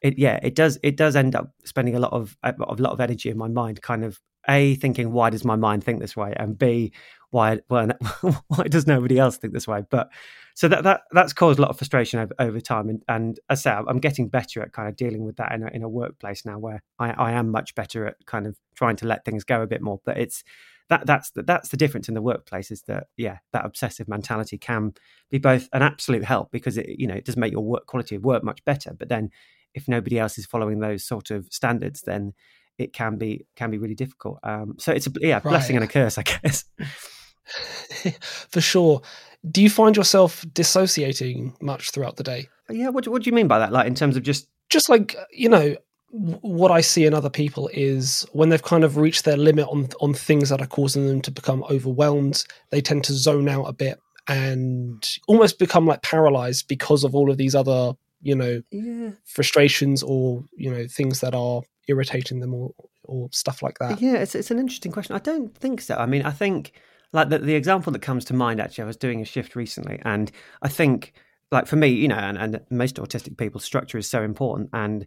it 0.00 0.18
yeah 0.18 0.40
it 0.42 0.54
does 0.54 0.78
it 0.82 0.96
does 0.96 1.16
end 1.16 1.36
up 1.36 1.52
spending 1.64 1.94
a 1.94 2.00
lot 2.00 2.12
of 2.12 2.36
a 2.42 2.54
lot 2.58 2.92
of 2.92 3.00
energy 3.00 3.30
in 3.30 3.38
my 3.38 3.48
mind, 3.48 3.82
kind 3.82 4.04
of 4.04 4.18
a 4.48 4.74
thinking 4.76 5.12
why 5.12 5.30
does 5.30 5.44
my 5.44 5.56
mind 5.56 5.84
think 5.84 6.00
this 6.00 6.16
way, 6.16 6.32
and 6.36 6.58
b 6.58 6.92
why 7.30 7.60
well, 7.68 7.90
why 8.48 8.64
does 8.64 8.86
nobody 8.86 9.18
else 9.18 9.36
think 9.36 9.52
this 9.52 9.68
way? 9.68 9.82
But 9.90 10.10
so 10.54 10.68
that 10.68 10.82
that 10.84 11.02
that's 11.12 11.32
caused 11.32 11.58
a 11.58 11.62
lot 11.62 11.70
of 11.70 11.78
frustration 11.78 12.20
over, 12.20 12.34
over 12.38 12.60
time, 12.60 12.88
and 12.88 13.02
and 13.08 13.40
as 13.48 13.64
I 13.66 13.70
say, 13.70 13.84
I'm 13.88 13.98
getting 13.98 14.28
better 14.28 14.62
at 14.62 14.72
kind 14.72 14.88
of 14.88 14.96
dealing 14.96 15.24
with 15.24 15.36
that 15.36 15.52
in 15.52 15.62
a, 15.62 15.68
in 15.68 15.82
a 15.82 15.88
workplace 15.88 16.44
now, 16.44 16.58
where 16.58 16.82
I, 16.98 17.10
I 17.12 17.32
am 17.32 17.50
much 17.50 17.74
better 17.74 18.06
at 18.06 18.16
kind 18.26 18.46
of 18.46 18.56
trying 18.80 18.96
to 18.96 19.06
let 19.06 19.26
things 19.26 19.44
go 19.44 19.60
a 19.60 19.66
bit 19.66 19.82
more. 19.82 20.00
But 20.06 20.16
it's 20.16 20.42
that 20.88 21.06
that's 21.06 21.30
the, 21.32 21.42
that's 21.42 21.68
the 21.68 21.76
difference 21.76 22.08
in 22.08 22.14
the 22.14 22.22
workplace 22.22 22.70
is 22.70 22.82
that 22.82 23.08
yeah 23.16 23.38
that 23.52 23.64
obsessive 23.64 24.08
mentality 24.08 24.58
can 24.58 24.92
be 25.30 25.38
both 25.38 25.68
an 25.72 25.82
absolute 25.82 26.24
help 26.24 26.50
because 26.50 26.78
it 26.78 26.86
you 26.98 27.06
know 27.06 27.14
it 27.14 27.26
does 27.26 27.36
make 27.36 27.52
your 27.52 27.62
work 27.62 27.86
quality 27.86 28.14
of 28.16 28.24
work 28.24 28.42
much 28.42 28.64
better, 28.64 28.94
but 28.98 29.08
then 29.08 29.30
if 29.74 29.86
nobody 29.86 30.18
else 30.18 30.38
is 30.38 30.46
following 30.46 30.80
those 30.80 31.04
sort 31.04 31.30
of 31.30 31.46
standards, 31.50 32.02
then 32.02 32.32
it 32.78 32.92
can 32.92 33.18
be 33.18 33.46
can 33.54 33.70
be 33.70 33.78
really 33.78 33.94
difficult. 33.94 34.38
Um, 34.42 34.76
so 34.78 34.92
it's 34.92 35.06
a 35.06 35.12
yeah 35.20 35.40
blessing 35.40 35.76
and 35.76 35.84
a 35.84 35.88
curse, 35.88 36.16
I 36.18 36.22
guess. 36.42 36.64
For 38.50 38.60
sure. 38.60 39.02
Do 39.50 39.62
you 39.62 39.70
find 39.70 39.96
yourself 39.96 40.44
dissociating 40.52 41.56
much 41.60 41.90
throughout 41.90 42.16
the 42.16 42.22
day? 42.22 42.48
Yeah. 42.68 42.90
What, 42.90 43.08
what 43.08 43.22
do 43.22 43.30
you 43.30 43.34
mean 43.34 43.48
by 43.48 43.58
that? 43.58 43.72
Like 43.72 43.86
in 43.86 43.94
terms 43.94 44.16
of 44.16 44.22
just 44.22 44.48
just 44.70 44.88
like 44.88 45.16
you 45.30 45.48
know 45.48 45.76
what 46.10 46.70
I 46.70 46.80
see 46.80 47.06
in 47.06 47.14
other 47.14 47.30
people 47.30 47.70
is 47.72 48.26
when 48.32 48.48
they've 48.48 48.62
kind 48.62 48.82
of 48.82 48.96
reached 48.96 49.24
their 49.24 49.36
limit 49.36 49.66
on 49.68 49.88
on 50.00 50.14
things 50.14 50.48
that 50.48 50.60
are 50.60 50.66
causing 50.66 51.06
them 51.06 51.20
to 51.22 51.30
become 51.30 51.64
overwhelmed, 51.70 52.44
they 52.70 52.80
tend 52.80 53.04
to 53.04 53.12
zone 53.12 53.48
out 53.48 53.64
a 53.64 53.72
bit 53.72 53.98
and 54.26 55.18
almost 55.28 55.58
become 55.58 55.86
like 55.86 56.02
paralyzed 56.02 56.68
because 56.68 57.04
of 57.04 57.14
all 57.14 57.30
of 57.30 57.36
these 57.36 57.54
other 57.54 57.92
you 58.22 58.34
know 58.34 58.62
yeah. 58.70 59.10
frustrations 59.24 60.02
or 60.02 60.44
you 60.56 60.70
know 60.70 60.86
things 60.86 61.20
that 61.20 61.34
are 61.34 61.62
irritating 61.88 62.40
them 62.40 62.54
or 62.54 62.72
or 63.04 63.28
stuff 63.32 63.62
like 63.62 63.78
that. 63.78 64.00
Yeah, 64.00 64.14
it's 64.14 64.34
it's 64.34 64.50
an 64.50 64.58
interesting 64.58 64.92
question. 64.92 65.14
I 65.14 65.20
don't 65.20 65.56
think 65.56 65.80
so. 65.80 65.94
I 65.94 66.06
mean, 66.06 66.22
I 66.22 66.32
think 66.32 66.72
like 67.12 67.28
the, 67.28 67.38
the 67.38 67.54
example 67.54 67.92
that 67.92 68.02
comes 68.02 68.24
to 68.24 68.34
mind 68.34 68.60
actually 68.60 68.82
i 68.82 68.86
was 68.86 68.96
doing 68.96 69.20
a 69.20 69.24
shift 69.24 69.56
recently 69.56 70.00
and 70.04 70.30
i 70.62 70.68
think 70.68 71.12
like 71.50 71.66
for 71.66 71.76
me 71.76 71.88
you 71.88 72.08
know 72.08 72.16
and, 72.16 72.38
and 72.38 72.60
most 72.70 72.96
autistic 72.96 73.36
people 73.36 73.60
structure 73.60 73.98
is 73.98 74.08
so 74.08 74.22
important 74.22 74.70
and 74.72 75.06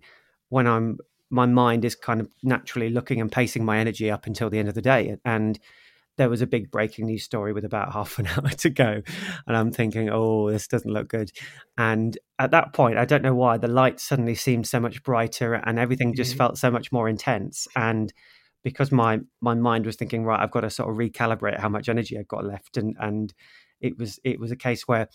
when 0.53 0.67
i'm 0.67 0.97
my 1.33 1.47
mind 1.47 1.83
is 1.83 1.95
kind 1.95 2.21
of 2.21 2.29
naturally 2.43 2.91
looking 2.91 3.19
and 3.19 3.31
pacing 3.31 3.65
my 3.65 3.79
energy 3.79 4.11
up 4.11 4.27
until 4.27 4.51
the 4.51 4.59
end 4.59 4.69
of 4.69 4.75
the 4.75 4.83
day. 4.83 5.17
And 5.25 5.59
there 6.15 6.29
was 6.29 6.43
a 6.43 6.47
big 6.47 6.69
breaking 6.69 7.07
news 7.07 7.23
story 7.23 7.53
with 7.53 7.65
about 7.65 7.91
half 7.97 8.19
an 8.19 8.27
hour 8.27 8.49
to 8.49 8.69
go. 8.69 9.01
And 9.47 9.57
i'm 9.57 9.71
thinking 9.71 10.09
oh 10.11 10.51
this 10.51 10.67
doesn't 10.67 10.93
look 10.93 11.09
good. 11.09 11.31
And 11.75 12.17
at 12.37 12.51
that 12.51 12.73
point 12.73 12.99
i 12.99 13.05
don't 13.05 13.23
know 13.23 13.33
why 13.33 13.57
the 13.57 13.67
light 13.67 13.99
suddenly 13.99 14.35
seemed 14.35 14.67
so 14.67 14.79
much 14.79 15.01
brighter 15.01 15.55
and 15.55 15.79
everything 15.79 16.13
just 16.13 16.31
mm-hmm. 16.31 16.37
felt 16.37 16.57
so 16.59 16.69
much 16.69 16.91
more 16.91 17.09
intense. 17.09 17.67
And 17.75 18.13
because 18.63 18.91
my 18.91 19.19
my 19.41 19.55
mind 19.55 19.87
was 19.87 19.95
thinking 19.95 20.23
right 20.23 20.39
i've 20.39 20.51
got 20.51 20.61
to 20.61 20.69
sort 20.69 20.89
of 20.89 20.97
recalibrate 20.97 21.59
how 21.59 21.69
much 21.69 21.89
energy 21.89 22.15
i've 22.17 22.27
got 22.27 22.45
left. 22.45 22.77
And 22.77 22.95
and 22.99 23.33
it 23.81 23.97
was 23.97 24.19
it 24.23 24.39
was 24.39 24.51
a 24.51 24.55
case 24.55 24.87
where 24.87 25.07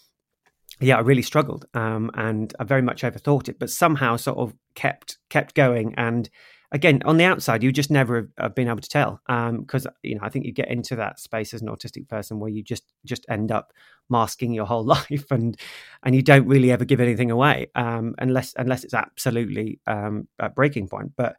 yeah 0.80 0.96
i 0.96 1.00
really 1.00 1.22
struggled 1.22 1.66
um, 1.74 2.10
and 2.14 2.54
i 2.58 2.64
very 2.64 2.82
much 2.82 3.02
overthought 3.02 3.48
it 3.48 3.58
but 3.58 3.70
somehow 3.70 4.16
sort 4.16 4.38
of 4.38 4.54
kept 4.74 5.18
kept 5.28 5.54
going. 5.54 5.94
And 5.96 6.28
again 6.70 7.00
on 7.06 7.16
the 7.16 7.24
outside 7.24 7.62
you 7.62 7.72
just 7.72 7.90
never 7.90 8.30
have 8.38 8.54
been 8.54 8.68
able 8.68 8.80
to 8.80 8.88
tell 8.88 9.20
because 9.26 9.86
um, 9.86 9.92
you 10.02 10.14
know 10.14 10.20
i 10.22 10.28
think 10.28 10.44
you 10.44 10.52
get 10.52 10.68
into 10.68 10.94
that 10.94 11.18
space 11.18 11.54
as 11.54 11.62
an 11.62 11.68
autistic 11.68 12.06
person 12.08 12.38
where 12.38 12.50
you 12.50 12.62
just 12.62 12.84
just 13.06 13.24
end 13.30 13.50
up 13.50 13.72
masking 14.10 14.52
your 14.52 14.66
whole 14.66 14.84
life 14.96 15.26
and 15.30 15.56
and 16.02 16.14
you 16.14 16.22
don't 16.22 16.46
really 16.46 16.70
ever 16.70 16.84
give 16.84 17.00
anything 17.00 17.30
away 17.30 17.70
um, 17.74 18.14
unless 18.18 18.54
unless 18.56 18.84
it's 18.84 18.94
absolutely 18.94 19.80
um, 19.86 20.28
a 20.38 20.48
breaking 20.48 20.88
point. 20.88 21.12
But 21.16 21.36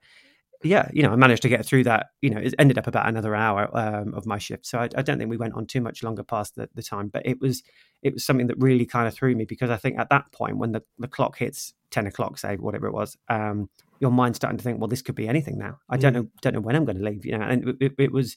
yeah, 0.63 0.89
you 0.91 1.03
know, 1.03 1.11
I 1.11 1.15
managed 1.15 1.41
to 1.43 1.49
get 1.49 1.65
through 1.65 1.85
that. 1.85 2.07
You 2.21 2.31
know, 2.31 2.39
it 2.39 2.53
ended 2.59 2.77
up 2.77 2.87
about 2.87 3.07
another 3.07 3.33
hour 3.33 3.69
um, 3.73 4.13
of 4.13 4.25
my 4.25 4.37
shift, 4.37 4.65
so 4.65 4.79
I, 4.79 4.89
I, 4.95 5.01
don't 5.01 5.17
think 5.17 5.29
we 5.29 5.37
went 5.37 5.53
on 5.53 5.65
too 5.65 5.79
much 5.79 6.03
longer 6.03 6.23
past 6.23 6.55
the, 6.55 6.67
the, 6.73 6.83
time. 6.83 7.07
But 7.07 7.25
it 7.25 7.39
was 7.39 7.63
it 8.01 8.13
was 8.13 8.25
something 8.25 8.47
that 8.47 8.57
really 8.57 8.85
kind 8.85 9.07
of 9.07 9.13
threw 9.13 9.35
me 9.35 9.45
because 9.45 9.69
I 9.69 9.77
think 9.77 9.97
at 9.97 10.09
that 10.09 10.31
point 10.33 10.57
when 10.57 10.73
the, 10.73 10.83
the 10.97 11.07
clock 11.07 11.37
hits 11.37 11.73
ten 11.91 12.07
o'clock, 12.07 12.37
say 12.37 12.57
whatever 12.57 12.87
it 12.87 12.93
was, 12.93 13.17
um, 13.29 13.69
your 14.01 14.11
mind's 14.11 14.35
starting 14.35 14.57
to 14.57 14.63
think, 14.63 14.79
well, 14.79 14.89
this 14.89 15.01
could 15.01 15.15
be 15.15 15.29
anything 15.29 15.57
now. 15.57 15.79
I 15.89 15.95
don't 15.95 16.11
mm. 16.11 16.15
know 16.15 16.27
don't 16.41 16.55
know 16.55 16.61
when 16.61 16.75
I'm 16.75 16.85
going 16.85 16.97
to 16.97 17.05
leave. 17.05 17.25
You 17.25 17.37
know, 17.37 17.45
and 17.45 17.69
it, 17.69 17.77
it, 17.79 17.93
it, 17.97 18.11
was 18.11 18.35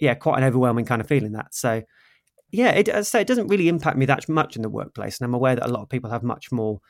yeah, 0.00 0.14
quite 0.14 0.38
an 0.38 0.44
overwhelming 0.44 0.86
kind 0.86 1.00
of 1.00 1.06
feeling 1.06 1.32
that. 1.32 1.54
So 1.54 1.82
yeah, 2.50 2.70
it, 2.70 2.88
as 2.88 3.06
I 3.06 3.10
say, 3.10 3.20
it 3.20 3.28
doesn't 3.28 3.46
really 3.46 3.68
impact 3.68 3.96
me 3.96 4.06
that 4.06 4.28
much 4.28 4.56
in 4.56 4.62
the 4.62 4.68
workplace, 4.68 5.20
and 5.20 5.24
I'm 5.24 5.34
aware 5.34 5.54
that 5.54 5.66
a 5.66 5.72
lot 5.72 5.82
of 5.82 5.88
people 5.88 6.10
have 6.10 6.24
much 6.24 6.50
more 6.50 6.80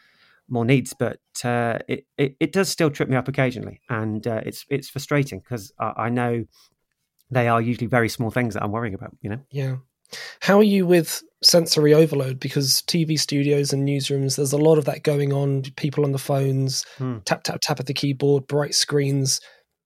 more 0.48 0.64
needs, 0.64 0.94
but 0.98 1.18
uh, 1.44 1.78
it, 1.88 2.06
it, 2.18 2.36
it 2.40 2.52
does 2.52 2.68
still 2.68 2.90
trip 2.90 3.08
me 3.08 3.16
up 3.16 3.28
occasionally, 3.28 3.80
and 3.88 4.26
uh, 4.26 4.40
it's 4.44 4.64
it's 4.68 4.88
frustrating 4.88 5.40
because 5.40 5.72
I, 5.78 5.92
I, 5.96 6.08
know 6.10 6.44
they 7.30 7.48
are 7.48 7.60
usually 7.60 7.86
very 7.86 8.08
small 8.08 8.30
things 8.30 8.54
that 8.54 8.62
I'm 8.62 8.72
worrying 8.72 8.94
about. 8.94 9.16
You 9.22 9.30
know. 9.30 9.40
Yeah. 9.50 9.76
How 10.40 10.58
are 10.58 10.64
you 10.64 10.86
with 10.86 11.22
sensory 11.42 11.94
overload? 11.94 12.38
Because 12.38 12.82
TV 12.82 13.18
studios 13.18 13.72
and 13.72 13.88
newsrooms, 13.88 14.36
there's 14.36 14.52
a 14.52 14.58
lot 14.58 14.78
of 14.78 14.84
that 14.84 15.02
going 15.02 15.32
on. 15.32 15.62
People 15.76 16.04
on 16.04 16.12
the 16.12 16.18
phones, 16.18 16.84
hmm. 16.98 17.18
tap 17.24 17.42
tap 17.44 17.60
tap 17.62 17.80
at 17.80 17.86
the 17.86 17.94
keyboard, 17.94 18.46
bright 18.46 18.74
screens. 18.74 19.40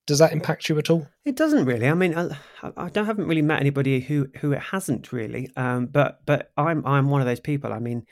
Does 0.07 0.19
that 0.21 0.33
impact 0.33 0.71
you 0.71 0.79
at 0.79 0.89
all? 0.89 1.07
It 1.27 1.37
doesn't 1.37 1.67
really. 1.67 1.87
I 1.87 1.93
mean, 1.93 2.17
I, 2.17 2.31
I 2.77 2.89
don't 2.89 3.05
haven't 3.05 3.29
really 3.29 3.43
met 3.43 3.61
anybody 3.61 4.01
who 4.01 4.29
who 4.41 4.53
it 4.53 4.61
hasn't 4.61 5.13
really. 5.13 5.51
Um, 5.57 5.87
but 5.87 6.21
but 6.27 6.51
I'm 6.57 6.85
I'm 6.87 7.09
one 7.09 7.21
of 7.21 7.27
those 7.27 7.41
people. 7.41 7.73
I 7.73 7.79
mean, 7.79 8.05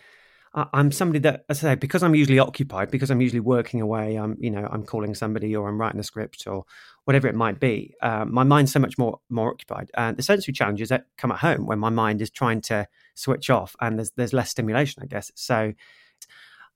I'm 0.57 0.91
somebody 0.91 1.19
that, 1.21 1.45
as 1.51 1.63
I 1.63 1.73
say, 1.73 1.75
because 1.75 2.03
I'm 2.03 2.15
usually 2.15 2.39
occupied, 2.39 2.91
because 2.91 3.11
I'm 3.11 3.21
usually 3.21 3.41
working 3.41 3.83
away, 3.83 4.17
I'm, 4.17 4.39
you 4.41 4.51
know, 4.51 4.67
I'm 4.71 4.85
calling 4.85 5.15
somebody 5.15 5.55
or 5.55 5.69
I'm 5.69 5.79
writing 5.79 6.01
a 6.01 6.03
script 6.03 6.47
or 6.47 6.65
whatever 7.05 7.29
it 7.29 7.35
might 7.35 7.61
be. 7.61 7.95
Um, 8.01 8.33
my 8.33 8.43
mind's 8.43 8.73
so 8.73 8.81
much 8.81 8.97
more 8.97 9.21
more 9.29 9.51
occupied, 9.51 9.91
and 9.95 10.17
the 10.17 10.23
sensory 10.23 10.55
challenges 10.55 10.89
that 10.89 11.07
come 11.19 11.31
at 11.31 11.39
home 11.39 11.67
when 11.67 11.79
my 11.79 11.91
mind 11.91 12.23
is 12.23 12.31
trying 12.31 12.63
to 12.63 12.89
switch 13.15 13.51
off 13.51 13.77
and 13.83 13.99
there's 13.99 14.13
there's 14.13 14.33
less 14.33 14.51
stimulation, 14.51 15.03
I 15.03 15.07
guess. 15.07 15.31
So, 15.35 15.75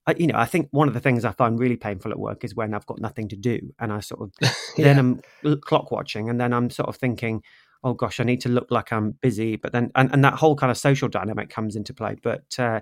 I, 0.05 0.13
you 0.15 0.27
know, 0.27 0.37
I 0.37 0.45
think 0.45 0.67
one 0.69 0.87
of 0.87 0.93
the 0.93 0.99
things 0.99 1.25
I 1.25 1.31
find 1.31 1.59
really 1.59 1.77
painful 1.77 2.11
at 2.11 2.19
work 2.19 2.43
is 2.43 2.55
when 2.55 2.75
I've 2.75 2.85
got 2.85 3.01
nothing 3.01 3.29
to 3.29 3.35
do, 3.35 3.73
and 3.79 3.91
I 3.91 4.01
sort 4.01 4.21
of 4.21 4.31
yeah. 4.77 4.93
then 4.93 4.99
I'm 4.99 5.57
clock 5.61 5.89
watching, 5.89 6.29
and 6.29 6.39
then 6.39 6.53
I'm 6.53 6.69
sort 6.69 6.87
of 6.87 6.97
thinking, 6.97 7.41
oh 7.83 7.95
gosh, 7.95 8.19
I 8.19 8.25
need 8.25 8.41
to 8.41 8.49
look 8.49 8.69
like 8.69 8.93
I'm 8.93 9.13
busy, 9.21 9.55
but 9.55 9.71
then 9.71 9.89
and, 9.95 10.11
and 10.13 10.23
that 10.23 10.35
whole 10.35 10.55
kind 10.55 10.69
of 10.69 10.77
social 10.77 11.09
dynamic 11.09 11.49
comes 11.49 11.75
into 11.75 11.95
play, 11.95 12.15
but. 12.21 12.59
Uh, 12.59 12.81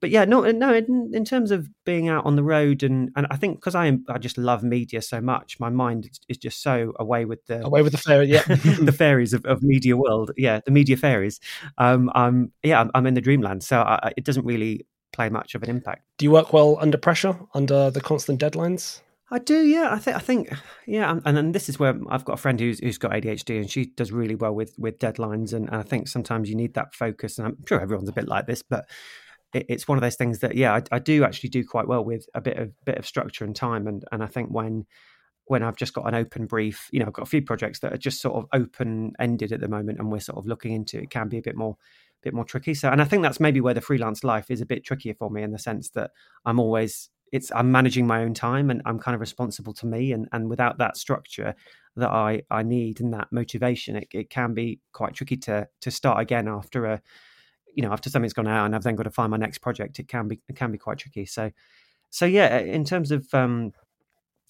but 0.00 0.10
yeah, 0.10 0.24
no, 0.24 0.50
no. 0.50 0.74
In, 0.74 1.10
in, 1.14 1.24
terms 1.24 1.50
of 1.50 1.68
being 1.84 2.08
out 2.08 2.26
on 2.26 2.36
the 2.36 2.42
road, 2.42 2.82
and 2.82 3.10
and 3.16 3.26
I 3.30 3.36
think 3.36 3.56
because 3.56 3.74
I 3.74 3.86
am, 3.86 4.04
I 4.08 4.18
just 4.18 4.38
love 4.38 4.62
media 4.62 5.02
so 5.02 5.20
much, 5.20 5.58
my 5.60 5.68
mind 5.70 6.08
is, 6.28 6.38
just 6.38 6.62
so 6.62 6.92
away 6.98 7.24
with 7.24 7.44
the 7.46 7.64
away 7.64 7.82
with 7.82 7.92
the 7.92 7.98
fairy, 7.98 8.26
yeah, 8.26 8.42
the 8.82 8.94
fairies 8.96 9.32
of, 9.32 9.44
of 9.44 9.62
media 9.62 9.96
world, 9.96 10.30
yeah, 10.36 10.60
the 10.64 10.70
media 10.70 10.96
fairies. 10.96 11.40
Um, 11.78 12.10
I'm 12.14 12.52
yeah, 12.62 12.80
I'm, 12.80 12.90
I'm 12.94 13.06
in 13.06 13.14
the 13.14 13.20
dreamland, 13.20 13.62
so 13.62 13.80
I, 13.80 14.12
it 14.16 14.24
doesn't 14.24 14.44
really 14.44 14.86
play 15.12 15.28
much 15.28 15.54
of 15.54 15.62
an 15.62 15.70
impact. 15.70 16.02
Do 16.18 16.24
you 16.26 16.30
work 16.30 16.52
well 16.52 16.78
under 16.80 16.98
pressure, 16.98 17.38
under 17.54 17.90
the 17.90 18.00
constant 18.00 18.40
deadlines? 18.40 19.00
I 19.30 19.38
do, 19.38 19.66
yeah. 19.66 19.90
I 19.92 19.98
think, 19.98 20.16
I 20.16 20.20
think, 20.20 20.52
yeah. 20.86 21.18
And 21.24 21.36
then 21.36 21.52
this 21.52 21.68
is 21.68 21.78
where 21.78 21.94
I've 22.08 22.24
got 22.24 22.34
a 22.34 22.36
friend 22.38 22.58
who's 22.58 22.78
who's 22.78 22.96
got 22.96 23.10
ADHD, 23.12 23.60
and 23.60 23.70
she 23.70 23.86
does 23.86 24.10
really 24.10 24.34
well 24.34 24.54
with 24.54 24.74
with 24.78 24.98
deadlines. 24.98 25.52
And 25.52 25.68
I 25.70 25.82
think 25.82 26.08
sometimes 26.08 26.48
you 26.48 26.56
need 26.56 26.74
that 26.74 26.94
focus. 26.94 27.38
And 27.38 27.48
I'm 27.48 27.56
sure 27.66 27.80
everyone's 27.80 28.08
a 28.08 28.12
bit 28.12 28.26
like 28.26 28.46
this, 28.46 28.62
but 28.62 28.88
it, 29.54 29.66
it's 29.68 29.88
one 29.88 29.98
of 29.98 30.02
those 30.02 30.16
things 30.16 30.40
that 30.40 30.56
yeah, 30.56 30.74
I, 30.74 30.82
I, 30.92 30.98
do 30.98 31.24
actually 31.24 31.50
do 31.50 31.64
quite 31.64 31.88
well 31.88 32.04
with 32.04 32.26
a 32.34 32.40
bit 32.40 32.56
of 32.56 32.72
bit 32.84 32.98
of 32.98 33.06
structure 33.06 33.44
and 33.44 33.54
time, 33.54 33.86
and 33.86 34.04
and 34.12 34.22
I 34.22 34.26
think 34.26 34.50
when 34.50 34.86
when 35.46 35.62
I've 35.62 35.76
just 35.76 35.94
got 35.94 36.06
an 36.06 36.14
open 36.14 36.46
brief, 36.46 36.88
you 36.92 37.00
know, 37.00 37.06
I've 37.06 37.14
got 37.14 37.22
a 37.22 37.30
few 37.30 37.40
projects 37.42 37.78
that 37.80 37.92
are 37.92 37.98
just 37.98 38.20
sort 38.20 38.36
of 38.36 38.46
open 38.52 39.12
ended 39.18 39.52
at 39.52 39.60
the 39.60 39.68
moment, 39.68 39.98
and 39.98 40.12
we're 40.12 40.20
sort 40.20 40.38
of 40.38 40.46
looking 40.46 40.72
into 40.72 40.98
it 40.98 41.10
can 41.10 41.28
be 41.28 41.38
a 41.38 41.42
bit 41.42 41.56
more 41.56 41.76
bit 42.22 42.34
more 42.34 42.44
tricky. 42.44 42.74
So, 42.74 42.90
and 42.90 43.00
I 43.00 43.04
think 43.04 43.22
that's 43.22 43.40
maybe 43.40 43.60
where 43.60 43.74
the 43.74 43.80
freelance 43.80 44.24
life 44.24 44.50
is 44.50 44.60
a 44.60 44.66
bit 44.66 44.84
trickier 44.84 45.14
for 45.14 45.30
me 45.30 45.42
in 45.42 45.52
the 45.52 45.58
sense 45.58 45.90
that 45.90 46.10
I'm 46.44 46.58
always 46.58 47.10
it's 47.32 47.52
I'm 47.54 47.70
managing 47.70 48.06
my 48.06 48.22
own 48.22 48.34
time 48.34 48.70
and 48.70 48.82
I'm 48.86 48.98
kind 48.98 49.14
of 49.14 49.20
responsible 49.20 49.74
to 49.74 49.86
me 49.86 50.12
and 50.12 50.28
and 50.32 50.48
without 50.48 50.78
that 50.78 50.96
structure 50.96 51.54
that 51.96 52.10
I 52.10 52.42
I 52.50 52.62
need 52.62 53.00
and 53.00 53.12
that 53.14 53.28
motivation 53.30 53.96
it, 53.96 54.08
it 54.12 54.30
can 54.30 54.54
be 54.54 54.80
quite 54.92 55.14
tricky 55.14 55.36
to 55.38 55.68
to 55.80 55.90
start 55.90 56.20
again 56.20 56.48
after 56.48 56.86
a 56.86 57.02
you 57.78 57.82
know 57.82 57.92
after 57.92 58.10
something's 58.10 58.32
gone 58.32 58.48
out 58.48 58.66
and 58.66 58.74
I've 58.74 58.82
then 58.82 58.96
got 58.96 59.04
to 59.04 59.10
find 59.10 59.30
my 59.30 59.36
next 59.36 59.58
project, 59.58 60.00
it 60.00 60.08
can 60.08 60.26
be 60.26 60.40
it 60.48 60.56
can 60.56 60.72
be 60.72 60.78
quite 60.78 60.98
tricky. 60.98 61.24
So 61.26 61.52
so 62.10 62.26
yeah, 62.26 62.58
in 62.58 62.84
terms 62.84 63.12
of 63.12 63.24
um, 63.32 63.72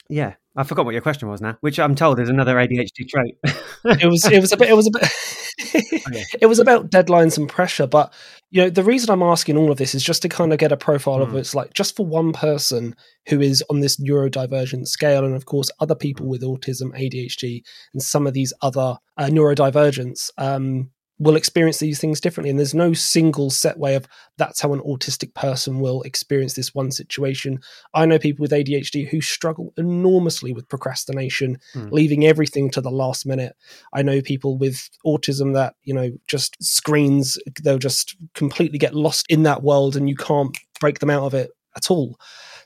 Yeah, 0.08 0.37
I 0.56 0.62
forgot 0.62 0.87
what 0.87 0.92
your 0.92 1.02
question 1.02 1.28
was 1.28 1.42
now, 1.42 1.58
which 1.61 1.78
I'm 1.78 1.94
told 1.94 2.20
is 2.20 2.30
another 2.30 2.54
ADHD 2.54 3.06
trait. 3.06 3.37
it 3.85 4.08
was 4.08 4.25
it 4.25 4.40
was 4.40 4.52
a 4.52 4.56
bit 4.56 4.70
it 4.70 4.75
was 4.75 4.87
a 4.87 4.90
bit 4.90 5.02
oh, 5.75 6.23
it 6.40 6.47
was 6.47 6.58
about 6.58 6.90
deadlines 6.90 7.37
and 7.37 7.50
pressure, 7.50 7.87
but 7.87 8.14
you 8.50 8.62
know 8.62 8.70
the 8.70 8.82
reason 8.82 9.11
I'm 9.11 9.23
asking 9.23 9.58
all 9.58 9.70
of 9.70 9.76
this 9.76 9.94
is 9.94 10.02
just 10.02 10.23
to 10.23 10.30
kind 10.30 10.54
of 10.54 10.58
get 10.58 10.73
a 10.73 10.78
profile 10.78 11.18
mm. 11.18 11.25
of 11.25 11.35
it's 11.35 11.54
like 11.54 11.75
just 11.75 11.97
for 11.97 12.06
one 12.06 12.32
person 12.32 12.97
who 13.28 13.42
is 13.42 13.62
on 13.68 13.80
this 13.80 14.00
neurodivergent 14.00 14.88
scale, 14.88 15.26
and 15.26 15.37
of 15.37 15.44
course 15.44 15.70
other 15.80 15.94
people 15.94 16.26
with 16.26 16.40
autism, 16.40 16.99
ADHD, 16.99 17.61
and 17.92 18.02
some 18.02 18.26
of 18.26 18.32
these 18.32 18.54
other 18.62 18.97
uh, 19.18 19.26
neurodivergence. 19.26 20.30
Um, 20.38 20.92
will 21.18 21.37
experience 21.37 21.78
these 21.78 22.00
things 22.00 22.20
differently. 22.20 22.50
And 22.50 22.58
there's 22.58 22.75
no 22.75 22.92
single 22.92 23.50
set 23.50 23.78
way 23.78 23.94
of 23.94 24.06
that's 24.37 24.60
how 24.60 24.72
an 24.72 24.80
autistic 24.80 25.34
person 25.34 25.80
will 25.80 26.02
experience 26.02 26.54
this 26.54 26.75
one 26.75 26.90
situation. 26.90 27.60
I 27.94 28.06
know 28.06 28.18
people 28.18 28.42
with 28.42 28.52
adhd 28.52 29.08
who 29.08 29.20
struggle 29.20 29.72
enormously 29.76 30.52
with 30.52 30.68
procrastination 30.68 31.58
mm. 31.75 31.90
leaving 31.90 32.25
everything 32.25 32.70
to 32.70 32.80
the 32.80 32.90
last 32.90 33.26
minute. 33.26 33.56
I 33.92 34.02
know 34.02 34.20
people 34.20 34.56
with 34.58 34.88
autism 35.04 35.54
that 35.54 35.75
you 35.82 35.94
know 35.94 36.10
just 36.26 36.56
screens 36.62 37.38
they'll 37.62 37.78
just 37.78 38.16
completely 38.34 38.78
get 38.78 38.94
lost 38.94 39.26
in 39.28 39.42
that 39.42 39.62
world 39.62 39.96
and 39.96 40.08
you 40.08 40.16
can't 40.16 40.56
break 40.80 41.00
them 41.00 41.10
out 41.10 41.25
of 41.25 41.34
it 41.34 41.50
at 41.76 41.90
all 41.90 42.18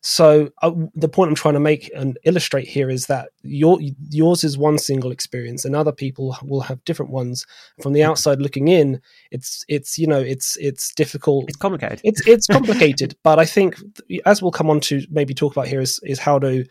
so 0.02 0.50
uh, 0.62 0.72
the 0.96 1.08
point 1.08 1.28
I'm 1.28 1.36
trying 1.36 1.54
to 1.54 1.60
make 1.60 1.88
and 1.94 2.18
illustrate 2.24 2.66
here 2.66 2.90
is 2.90 3.06
that 3.06 3.28
your 3.42 3.78
yours 4.10 4.42
is 4.42 4.58
one 4.58 4.76
single 4.76 5.12
experience, 5.12 5.64
and 5.64 5.76
other 5.76 5.92
people 5.92 6.36
will 6.42 6.62
have 6.62 6.84
different 6.84 7.12
ones. 7.12 7.46
From 7.80 7.92
the 7.92 8.02
outside 8.02 8.42
looking 8.42 8.66
in, 8.66 9.00
it's 9.30 9.64
it's 9.68 9.98
you 9.98 10.08
know 10.08 10.18
it's 10.18 10.56
it's 10.56 10.92
difficult. 10.92 11.44
It's 11.48 11.56
complicated. 11.56 12.00
It's 12.02 12.26
it's 12.26 12.48
complicated, 12.48 13.16
but 13.22 13.38
I 13.38 13.44
think 13.44 13.76
as 14.26 14.42
we'll 14.42 14.50
come 14.50 14.70
on 14.70 14.80
to 14.80 15.02
maybe 15.08 15.34
talk 15.34 15.52
about 15.52 15.68
here 15.68 15.80
is 15.80 16.00
is 16.02 16.18
how 16.18 16.40
to 16.40 16.64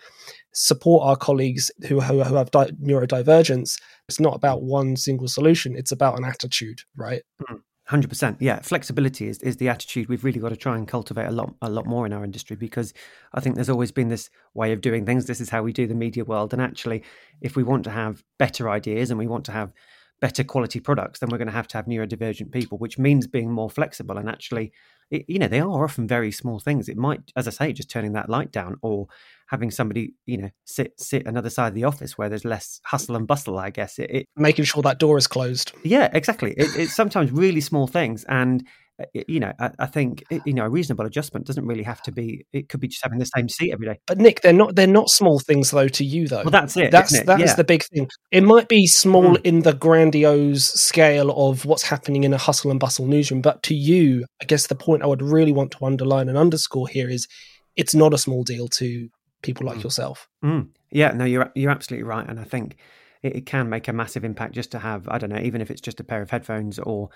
support 0.51 1.07
our 1.07 1.15
colleagues 1.15 1.71
who 1.87 2.01
who, 2.01 2.21
who 2.21 2.35
have 2.35 2.51
di- 2.51 2.71
neurodivergence. 2.83 3.79
It's 4.09 4.19
not 4.19 4.35
about 4.35 4.63
one 4.63 4.97
single 4.97 5.29
solution; 5.29 5.77
it's 5.77 5.93
about 5.93 6.17
an 6.17 6.25
attitude, 6.25 6.81
right? 6.97 7.21
Mm. 7.49 7.61
Hundred 7.91 8.07
percent, 8.07 8.37
yeah. 8.39 8.61
Flexibility 8.61 9.27
is, 9.27 9.39
is 9.39 9.57
the 9.57 9.67
attitude 9.67 10.07
we've 10.07 10.23
really 10.23 10.39
got 10.39 10.47
to 10.47 10.55
try 10.55 10.77
and 10.77 10.87
cultivate 10.87 11.25
a 11.25 11.31
lot 11.31 11.53
a 11.61 11.69
lot 11.69 11.85
more 11.85 12.05
in 12.05 12.13
our 12.13 12.23
industry 12.23 12.55
because 12.55 12.93
I 13.33 13.41
think 13.41 13.55
there's 13.55 13.69
always 13.69 13.91
been 13.91 14.07
this 14.07 14.29
way 14.53 14.71
of 14.71 14.79
doing 14.79 15.05
things. 15.05 15.25
This 15.25 15.41
is 15.41 15.49
how 15.49 15.61
we 15.61 15.73
do 15.73 15.85
the 15.87 15.93
media 15.93 16.23
world, 16.23 16.53
and 16.53 16.61
actually, 16.61 17.03
if 17.41 17.57
we 17.57 17.63
want 17.63 17.83
to 17.83 17.89
have 17.89 18.23
better 18.39 18.69
ideas 18.69 19.09
and 19.09 19.19
we 19.19 19.27
want 19.27 19.43
to 19.47 19.51
have 19.51 19.73
better 20.21 20.41
quality 20.41 20.79
products, 20.79 21.19
then 21.19 21.27
we're 21.29 21.37
going 21.37 21.49
to 21.49 21.53
have 21.53 21.67
to 21.67 21.77
have 21.77 21.85
neurodivergent 21.85 22.53
people, 22.53 22.77
which 22.77 22.97
means 22.97 23.27
being 23.27 23.51
more 23.51 23.69
flexible 23.69 24.17
and 24.17 24.29
actually 24.29 24.71
it, 25.09 25.25
you 25.27 25.37
know, 25.37 25.49
they 25.49 25.59
are 25.59 25.83
often 25.83 26.07
very 26.07 26.31
small 26.31 26.59
things. 26.59 26.87
It 26.87 26.95
might, 26.97 27.33
as 27.35 27.47
I 27.47 27.51
say, 27.51 27.73
just 27.73 27.89
turning 27.89 28.13
that 28.13 28.29
light 28.29 28.51
down 28.51 28.77
or 28.81 29.07
having 29.51 29.69
somebody, 29.69 30.13
you 30.25 30.37
know, 30.37 30.49
sit 30.63 30.93
sit 30.97 31.27
another 31.27 31.49
side 31.49 31.67
of 31.67 31.75
the 31.75 31.83
office 31.83 32.17
where 32.17 32.29
there's 32.29 32.45
less 32.45 32.79
hustle 32.85 33.17
and 33.17 33.27
bustle. 33.27 33.59
I 33.59 33.69
guess 33.69 33.99
it, 33.99 34.09
it 34.09 34.25
making 34.37 34.65
sure 34.65 34.81
that 34.83 34.97
door 34.97 35.17
is 35.17 35.27
closed. 35.27 35.73
Yeah, 35.83 36.09
exactly. 36.13 36.53
It, 36.57 36.69
it's 36.77 36.95
sometimes 36.95 37.31
really 37.31 37.59
small 37.59 37.85
things, 37.85 38.23
and 38.29 38.65
uh, 38.97 39.21
you 39.27 39.41
know, 39.41 39.51
I, 39.59 39.71
I 39.77 39.85
think 39.87 40.23
you 40.45 40.53
know 40.53 40.63
a 40.63 40.69
reasonable 40.69 41.05
adjustment 41.05 41.45
doesn't 41.45 41.65
really 41.65 41.83
have 41.83 42.01
to 42.03 42.13
be. 42.13 42.45
It 42.53 42.69
could 42.69 42.79
be 42.79 42.87
just 42.87 43.03
having 43.03 43.19
the 43.19 43.25
same 43.25 43.49
seat 43.49 43.73
every 43.73 43.87
day. 43.87 43.99
But 44.07 44.19
Nick, 44.19 44.39
they're 44.39 44.53
not. 44.53 44.75
They're 44.75 44.87
not 44.87 45.09
small 45.09 45.39
things 45.39 45.71
though 45.71 45.89
to 45.89 46.05
you 46.05 46.29
though. 46.29 46.43
Well, 46.43 46.51
that's 46.51 46.77
it. 46.77 46.89
That's 46.89 47.13
it? 47.13 47.25
that 47.25 47.39
yeah. 47.39 47.45
is 47.45 47.55
the 47.55 47.65
big 47.65 47.83
thing. 47.83 48.07
It 48.31 48.43
might 48.43 48.69
be 48.69 48.87
small 48.87 49.35
mm. 49.35 49.41
in 49.43 49.63
the 49.63 49.73
grandiose 49.73 50.63
scale 50.63 51.29
of 51.31 51.65
what's 51.65 51.83
happening 51.83 52.23
in 52.23 52.33
a 52.33 52.37
hustle 52.37 52.71
and 52.71 52.79
bustle 52.79 53.05
newsroom, 53.05 53.41
but 53.41 53.61
to 53.63 53.75
you, 53.75 54.25
I 54.41 54.45
guess 54.45 54.67
the 54.67 54.75
point 54.75 55.03
I 55.03 55.07
would 55.07 55.21
really 55.21 55.51
want 55.51 55.71
to 55.71 55.85
underline 55.85 56.29
and 56.29 56.37
underscore 56.37 56.87
here 56.87 57.09
is, 57.09 57.27
it's 57.75 57.93
not 57.93 58.13
a 58.13 58.17
small 58.17 58.43
deal 58.43 58.69
to 58.69 59.09
people 59.41 59.65
like 59.65 59.79
mm. 59.79 59.83
yourself. 59.83 60.27
Mm. 60.43 60.69
Yeah, 60.91 61.11
no, 61.11 61.25
you're 61.25 61.51
you're 61.55 61.71
absolutely 61.71 62.03
right, 62.03 62.27
and 62.27 62.39
I 62.39 62.43
think 62.43 62.77
it, 63.23 63.35
it 63.37 63.45
can 63.45 63.69
make 63.69 63.87
a 63.87 63.93
massive 63.93 64.23
impact 64.23 64.53
just 64.53 64.71
to 64.71 64.79
have 64.79 65.07
I 65.07 65.17
don't 65.17 65.31
know, 65.31 65.41
even 65.41 65.61
if 65.61 65.71
it's 65.71 65.81
just 65.81 65.99
a 65.99 66.03
pair 66.03 66.21
of 66.21 66.29
headphones 66.29 66.79
or 66.79 67.09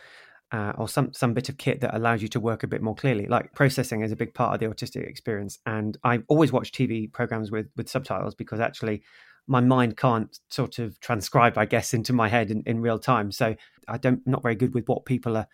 uh, 0.51 0.73
or 0.77 0.87
some 0.87 1.13
some 1.13 1.33
bit 1.33 1.49
of 1.49 1.57
kit 1.57 1.81
that 1.81 1.95
allows 1.95 2.21
you 2.21 2.27
to 2.29 2.39
work 2.39 2.63
a 2.63 2.67
bit 2.67 2.81
more 2.81 2.95
clearly. 2.95 3.25
Like 3.27 3.53
processing 3.53 4.01
is 4.01 4.11
a 4.11 4.15
big 4.15 4.33
part 4.33 4.53
of 4.53 4.59
the 4.59 4.73
autistic 4.73 5.07
experience, 5.07 5.59
and 5.65 5.97
I 6.03 6.19
always 6.27 6.51
watch 6.51 6.71
TV 6.71 7.11
programs 7.11 7.51
with 7.51 7.67
with 7.75 7.89
subtitles 7.89 8.35
because 8.35 8.59
actually 8.59 9.03
my 9.47 9.59
mind 9.59 9.97
can't 9.97 10.39
sort 10.49 10.79
of 10.79 10.99
transcribe, 10.99 11.57
I 11.57 11.65
guess, 11.65 11.93
into 11.97 12.13
my 12.13 12.29
head 12.29 12.51
in, 12.51 12.63
in 12.65 12.79
real 12.79 12.99
time. 12.99 13.31
So 13.31 13.55
I 13.87 13.97
don't 13.97 14.25
not 14.25 14.43
very 14.43 14.55
good 14.55 14.73
with 14.73 14.87
what 14.87 15.05
people 15.05 15.35
are, 15.37 15.47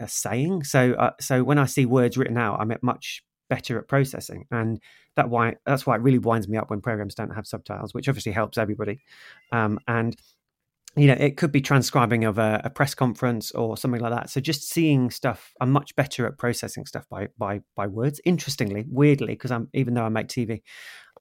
are 0.00 0.08
saying. 0.08 0.64
So 0.64 0.94
uh, 0.94 1.12
so 1.20 1.44
when 1.44 1.58
I 1.58 1.66
see 1.66 1.86
words 1.86 2.16
written 2.16 2.38
out, 2.38 2.58
I'm 2.60 2.72
at 2.72 2.82
much 2.82 3.22
better 3.48 3.78
at 3.78 3.88
processing, 3.88 4.46
and 4.50 4.80
that 5.16 5.28
why 5.28 5.56
that's 5.64 5.86
why 5.86 5.96
it 5.96 6.02
really 6.02 6.18
winds 6.18 6.48
me 6.48 6.58
up 6.58 6.70
when 6.70 6.80
programs 6.80 7.14
don't 7.14 7.34
have 7.34 7.46
subtitles, 7.46 7.94
which 7.94 8.08
obviously 8.08 8.32
helps 8.32 8.58
everybody. 8.58 9.00
Um, 9.52 9.78
and 9.86 10.16
you 10.96 11.08
know, 11.08 11.16
it 11.18 11.36
could 11.36 11.52
be 11.52 11.60
transcribing 11.60 12.24
of 12.24 12.38
a, 12.38 12.62
a, 12.64 12.70
press 12.70 12.94
conference 12.94 13.52
or 13.52 13.76
something 13.76 14.00
like 14.00 14.12
that. 14.12 14.30
So 14.30 14.40
just 14.40 14.66
seeing 14.66 15.10
stuff, 15.10 15.52
I'm 15.60 15.70
much 15.70 15.94
better 15.94 16.26
at 16.26 16.38
processing 16.38 16.86
stuff 16.86 17.06
by 17.10 17.28
by 17.36 17.60
by 17.74 17.86
words. 17.86 18.20
Interestingly, 18.24 18.86
weirdly, 18.88 19.34
because 19.34 19.50
I'm 19.50 19.68
even 19.74 19.92
though 19.92 20.04
I 20.04 20.08
make 20.08 20.28
TV, 20.28 20.62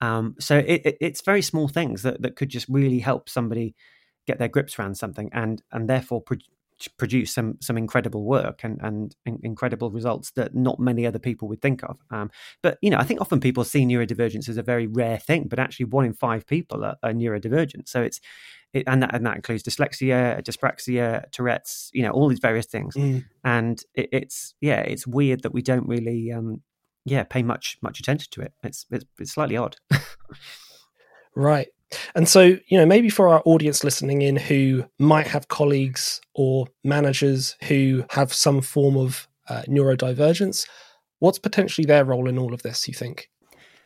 um, 0.02 0.36
so 0.40 0.58
it, 0.58 0.82
it, 0.86 0.98
it's 1.02 1.22
very 1.22 1.42
small 1.42 1.68
things 1.68 2.04
that 2.04 2.22
that 2.22 2.38
could 2.38 2.50
just 2.50 2.68
really 2.70 3.00
help 3.00 3.28
somebody 3.28 3.76
get 4.26 4.40
their 4.40 4.48
grips 4.48 4.80
around 4.80 4.96
something, 4.96 5.30
and 5.34 5.62
and 5.74 5.90
therefore 5.90 6.22
pro- 6.22 6.38
produce 6.98 7.34
some 7.34 7.58
some 7.62 7.78
incredible 7.78 8.24
work 8.24 8.64
and 8.64 8.80
and 8.82 9.16
incredible 9.44 9.92
results 9.92 10.32
that 10.32 10.54
not 10.54 10.80
many 10.80 11.06
other 11.06 11.20
people 11.20 11.48
would 11.48 11.62
think 11.62 11.84
of. 11.84 12.00
Um, 12.12 12.30
but 12.62 12.78
you 12.82 12.90
know, 12.90 12.98
I 12.98 13.04
think 13.04 13.22
often 13.22 13.40
people 13.40 13.64
see 13.64 13.86
neurodivergence 13.86 14.50
as 14.50 14.58
a 14.58 14.64
very 14.64 14.88
rare 14.88 15.18
thing, 15.18 15.48
but 15.48 15.60
actually 15.60 15.86
one 15.86 16.06
in 16.06 16.14
five 16.14 16.46
people 16.46 16.84
are, 16.84 16.98
are 17.02 17.12
neurodivergent. 17.12 17.88
So 17.88 18.02
it's 18.02 18.20
it, 18.74 18.84
and 18.88 19.02
that 19.04 19.16
and 19.16 19.26
that 19.26 19.38
includes 19.38 19.64
dyslexia, 19.64 20.44
dyspraxia, 20.44 21.32
Tourette's, 21.32 21.90
you 21.94 22.04
know, 22.04 22.12
all 22.12 22.28
these 22.28 22.40
various 22.40 22.66
things. 22.66 22.96
Mm. 22.96 23.24
And 23.44 23.82
it, 23.94 24.10
it's 24.12 24.54
yeah, 24.60 24.82
it's 24.82 25.08
weird 25.08 25.44
that 25.44 25.54
we 25.54 25.62
don't 25.62 25.88
really 25.88 26.32
um, 26.32 26.62
yeah 27.06 27.24
pay 27.24 27.42
much 27.42 27.78
much 27.82 28.00
attention 28.00 28.28
to 28.32 28.42
it. 28.42 28.54
It's 28.64 28.86
it's, 28.92 29.06
it's 29.18 29.32
slightly 29.32 29.56
odd. 29.56 29.78
right. 31.36 31.68
And 32.16 32.28
so, 32.28 32.42
you 32.68 32.78
know, 32.78 32.86
maybe 32.86 33.10
for 33.10 33.28
our 33.28 33.42
audience 33.46 33.84
listening 33.84 34.22
in 34.22 34.36
who 34.36 34.86
might 35.00 35.28
have 35.28 35.48
colleagues 35.48 36.20
or 36.34 36.68
managers 36.84 37.56
who 37.64 38.04
have 38.10 38.34
some 38.34 38.62
form 38.62 38.98
of 38.98 39.28
uh, 39.50 39.64
neurodivergence, 39.68 40.68
what's 41.20 41.40
potentially 41.40 41.86
their 41.86 42.06
role 42.06 42.28
in 42.28 42.38
all 42.38 42.54
of 42.54 42.64
this, 42.64 42.88
you 42.88 42.94
think? 42.94 43.30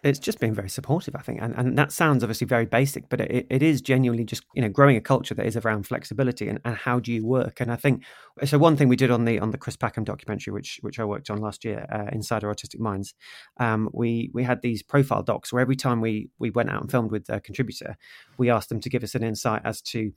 It's 0.01 0.19
just 0.19 0.39
been 0.39 0.53
very 0.53 0.69
supportive, 0.69 1.15
I 1.15 1.19
think, 1.19 1.41
and 1.41 1.53
and 1.57 1.77
that 1.77 1.91
sounds 1.91 2.23
obviously 2.23 2.47
very 2.47 2.65
basic, 2.65 3.09
but 3.09 3.19
it, 3.19 3.47
it 3.49 3.62
is 3.62 3.81
genuinely 3.81 4.23
just 4.23 4.43
you 4.53 4.62
know 4.62 4.69
growing 4.69 4.95
a 4.95 5.01
culture 5.01 5.33
that 5.35 5.45
is 5.45 5.57
around 5.57 5.88
flexibility 5.88 6.47
and, 6.47 6.59
and 6.63 6.75
how 6.75 6.99
do 6.99 7.12
you 7.12 7.25
work. 7.25 7.59
And 7.59 7.71
I 7.71 7.75
think 7.75 8.03
so. 8.45 8.57
One 8.57 8.77
thing 8.77 8.88
we 8.88 8.95
did 8.95 9.12
on 9.12 9.25
the 9.25 9.39
on 9.39 9.51
the 9.51 9.57
Chris 9.57 9.75
Packham 9.75 10.05
documentary, 10.05 10.53
which 10.53 10.79
which 10.81 10.99
I 10.99 11.05
worked 11.05 11.29
on 11.29 11.39
last 11.39 11.65
year, 11.65 11.85
uh, 11.91 12.09
Inside 12.13 12.43
Our 12.43 12.53
Autistic 12.53 12.79
Minds, 12.79 13.13
um, 13.59 13.89
we 13.93 14.31
we 14.33 14.43
had 14.43 14.62
these 14.62 14.81
profile 14.81 15.21
docs 15.21 15.51
where 15.51 15.62
every 15.62 15.75
time 15.75 15.99
we 15.99 16.29
we 16.39 16.49
went 16.49 16.69
out 16.69 16.81
and 16.81 16.89
filmed 16.89 17.12
with 17.12 17.29
a 17.29 17.41
contributor, 17.41 17.97
we 18.38 18.49
asked 18.49 18.69
them 18.69 18.79
to 18.79 18.89
give 18.89 19.03
us 19.03 19.15
an 19.15 19.23
insight 19.23 19.62
as 19.65 19.81
to 19.81 20.13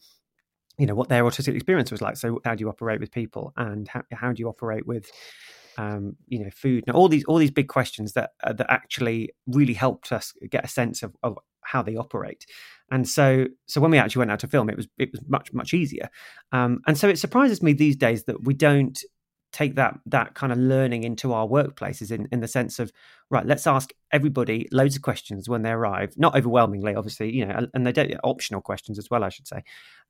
you 0.78 0.86
know 0.86 0.94
what 0.94 1.08
their 1.08 1.24
autistic 1.24 1.54
experience 1.54 1.90
was 1.90 2.00
like. 2.00 2.16
So 2.16 2.40
how 2.44 2.54
do 2.54 2.62
you 2.62 2.68
operate 2.68 3.00
with 3.00 3.10
people, 3.10 3.52
and 3.56 3.88
how 3.88 4.02
how 4.12 4.32
do 4.32 4.40
you 4.40 4.48
operate 4.48 4.86
with 4.86 5.10
um, 5.78 6.16
you 6.28 6.38
know, 6.38 6.50
food, 6.50 6.84
and 6.86 6.96
all 6.96 7.08
these 7.08 7.24
all 7.24 7.38
these 7.38 7.50
big 7.50 7.68
questions 7.68 8.12
that 8.12 8.30
uh, 8.44 8.52
that 8.52 8.70
actually 8.70 9.30
really 9.46 9.74
helped 9.74 10.12
us 10.12 10.32
get 10.50 10.64
a 10.64 10.68
sense 10.68 11.02
of, 11.02 11.14
of 11.22 11.38
how 11.62 11.82
they 11.82 11.96
operate. 11.96 12.46
And 12.90 13.08
so, 13.08 13.46
so 13.66 13.80
when 13.80 13.90
we 13.90 13.98
actually 13.98 14.20
went 14.20 14.30
out 14.30 14.40
to 14.40 14.48
film, 14.48 14.68
it 14.68 14.76
was 14.76 14.88
it 14.98 15.10
was 15.12 15.22
much 15.28 15.52
much 15.52 15.72
easier. 15.74 16.10
Um, 16.52 16.80
and 16.86 16.98
so 16.98 17.08
it 17.08 17.18
surprises 17.18 17.62
me 17.62 17.72
these 17.72 17.96
days 17.96 18.24
that 18.24 18.44
we 18.44 18.54
don't 18.54 19.02
take 19.52 19.74
that 19.74 19.98
that 20.06 20.34
kind 20.34 20.52
of 20.52 20.58
learning 20.58 21.04
into 21.04 21.32
our 21.32 21.46
workplaces 21.46 22.10
in, 22.10 22.26
in 22.32 22.40
the 22.40 22.48
sense 22.48 22.78
of 22.78 22.90
right 23.30 23.46
let's 23.46 23.66
ask 23.66 23.92
everybody 24.10 24.66
loads 24.72 24.96
of 24.96 25.02
questions 25.02 25.48
when 25.48 25.62
they 25.62 25.70
arrive 25.70 26.14
not 26.16 26.34
overwhelmingly 26.34 26.94
obviously 26.94 27.30
you 27.30 27.44
know 27.44 27.66
and 27.74 27.86
they 27.86 27.92
don't 27.92 28.12
optional 28.24 28.60
questions 28.60 28.98
as 28.98 29.10
well 29.10 29.22
i 29.22 29.28
should 29.28 29.46
say 29.46 29.62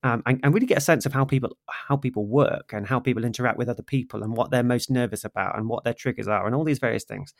um, 0.04 0.22
and, 0.26 0.40
and 0.42 0.54
really 0.54 0.66
get 0.66 0.78
a 0.78 0.82
sense 0.82 1.04
of 1.06 1.12
how 1.12 1.24
people 1.24 1.56
how 1.68 1.96
people 1.96 2.24
work 2.24 2.72
and 2.72 2.86
how 2.86 3.00
people 3.00 3.24
interact 3.24 3.58
with 3.58 3.68
other 3.68 3.82
people 3.82 4.22
and 4.22 4.36
what 4.36 4.50
they're 4.50 4.62
most 4.62 4.90
nervous 4.90 5.24
about 5.24 5.58
and 5.58 5.68
what 5.68 5.84
their 5.84 5.94
triggers 5.94 6.28
are 6.28 6.46
and 6.46 6.54
all 6.54 6.64
these 6.64 6.78
various 6.78 7.04
things 7.04 7.34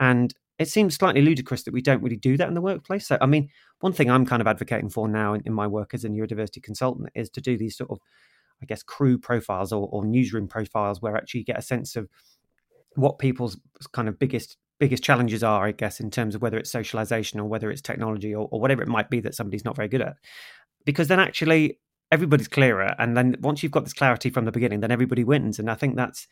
and 0.00 0.34
it 0.58 0.68
seems 0.68 0.94
slightly 0.94 1.22
ludicrous 1.22 1.64
that 1.64 1.74
we 1.74 1.82
don't 1.82 2.02
really 2.02 2.16
do 2.16 2.36
that 2.36 2.48
in 2.48 2.54
the 2.54 2.60
workplace 2.60 3.06
so 3.06 3.18
i 3.20 3.26
mean 3.26 3.48
one 3.80 3.92
thing 3.92 4.10
i'm 4.10 4.24
kind 4.24 4.40
of 4.40 4.46
advocating 4.46 4.88
for 4.88 5.08
now 5.08 5.34
in, 5.34 5.42
in 5.44 5.52
my 5.52 5.66
work 5.66 5.92
as 5.92 6.04
a 6.04 6.08
neurodiversity 6.08 6.62
consultant 6.62 7.08
is 7.16 7.28
to 7.28 7.40
do 7.40 7.58
these 7.58 7.76
sort 7.76 7.90
of 7.90 7.98
I 8.62 8.66
guess, 8.66 8.82
crew 8.82 9.18
profiles 9.18 9.72
or, 9.72 9.88
or 9.90 10.04
newsroom 10.04 10.48
profiles 10.48 11.00
where 11.00 11.16
actually 11.16 11.40
you 11.40 11.46
get 11.46 11.58
a 11.58 11.62
sense 11.62 11.96
of 11.96 12.08
what 12.94 13.18
people's 13.18 13.58
kind 13.92 14.08
of 14.08 14.18
biggest 14.18 14.56
biggest 14.78 15.02
challenges 15.02 15.42
are, 15.42 15.66
I 15.66 15.72
guess, 15.72 16.00
in 16.00 16.10
terms 16.10 16.34
of 16.34 16.42
whether 16.42 16.56
it's 16.56 16.70
socialization 16.70 17.40
or 17.40 17.46
whether 17.46 17.70
it's 17.70 17.82
technology 17.82 18.34
or, 18.34 18.48
or 18.50 18.60
whatever 18.60 18.82
it 18.82 18.88
might 18.88 19.10
be 19.10 19.20
that 19.20 19.34
somebody's 19.34 19.64
not 19.64 19.76
very 19.76 19.88
good 19.88 20.02
at. 20.02 20.14
Because 20.84 21.08
then 21.08 21.18
actually 21.18 21.80
everybody's 22.12 22.48
clearer. 22.48 22.94
And 22.98 23.16
then 23.16 23.36
once 23.40 23.62
you've 23.62 23.72
got 23.72 23.84
this 23.84 23.92
clarity 23.92 24.30
from 24.30 24.44
the 24.44 24.52
beginning, 24.52 24.80
then 24.80 24.90
everybody 24.90 25.24
wins. 25.24 25.58
And 25.58 25.70
I 25.70 25.74
think 25.74 25.96
that's 25.96 26.26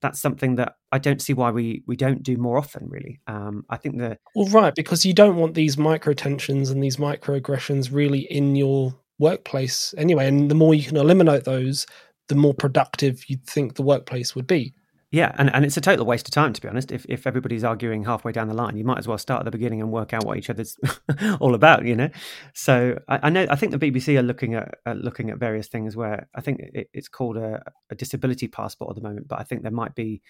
that's 0.00 0.20
something 0.20 0.54
that 0.56 0.74
I 0.92 0.98
don't 0.98 1.20
see 1.20 1.32
why 1.32 1.50
we 1.50 1.82
we 1.86 1.96
don't 1.96 2.22
do 2.22 2.36
more 2.36 2.56
often. 2.56 2.88
Really, 2.88 3.20
um, 3.26 3.64
I 3.68 3.76
think 3.76 3.98
the 3.98 4.18
well, 4.34 4.48
right, 4.48 4.74
because 4.74 5.04
you 5.04 5.12
don't 5.12 5.36
want 5.36 5.54
these 5.54 5.76
micro 5.76 6.12
tensions 6.12 6.70
and 6.70 6.82
these 6.82 6.96
microaggressions 6.96 7.92
really 7.92 8.20
in 8.20 8.54
your 8.54 8.94
workplace 9.18 9.94
anyway. 9.96 10.26
And 10.26 10.50
the 10.50 10.54
more 10.54 10.74
you 10.74 10.84
can 10.84 10.96
eliminate 10.96 11.44
those, 11.44 11.86
the 12.28 12.34
more 12.34 12.54
productive 12.54 13.28
you'd 13.28 13.46
think 13.46 13.74
the 13.74 13.82
workplace 13.82 14.34
would 14.34 14.46
be. 14.46 14.74
Yeah, 15.10 15.32
and, 15.38 15.52
and 15.54 15.64
it's 15.64 15.76
a 15.78 15.80
total 15.80 16.04
waste 16.04 16.28
of 16.28 16.34
time 16.34 16.52
to 16.52 16.60
be 16.60 16.68
honest. 16.68 16.92
If 16.92 17.06
if 17.08 17.26
everybody's 17.26 17.64
arguing 17.64 18.04
halfway 18.04 18.30
down 18.30 18.46
the 18.46 18.54
line, 18.54 18.76
you 18.76 18.84
might 18.84 18.98
as 18.98 19.08
well 19.08 19.16
start 19.16 19.40
at 19.40 19.44
the 19.46 19.50
beginning 19.50 19.80
and 19.80 19.90
work 19.90 20.12
out 20.12 20.26
what 20.26 20.36
each 20.36 20.50
other's 20.50 20.76
all 21.40 21.54
about, 21.54 21.86
you 21.86 21.96
know. 21.96 22.10
So 22.52 22.98
I, 23.08 23.20
I, 23.22 23.30
know 23.30 23.46
I 23.48 23.56
think 23.56 23.72
the 23.72 23.78
BBC 23.78 24.18
are 24.18 24.22
looking 24.22 24.54
at 24.54 24.74
looking 24.86 25.30
at 25.30 25.38
various 25.38 25.68
things 25.68 25.96
where 25.96 26.28
I 26.34 26.42
think 26.42 26.60
it, 26.74 26.90
it's 26.92 27.08
called 27.08 27.38
a, 27.38 27.62
a, 27.88 27.94
disability 27.94 28.48
passport 28.48 28.90
at 28.90 29.02
the 29.02 29.08
moment, 29.08 29.28
but 29.28 29.40
I 29.40 29.44
think 29.44 29.62
there 29.62 29.72
might 29.72 29.94
be 29.94 30.20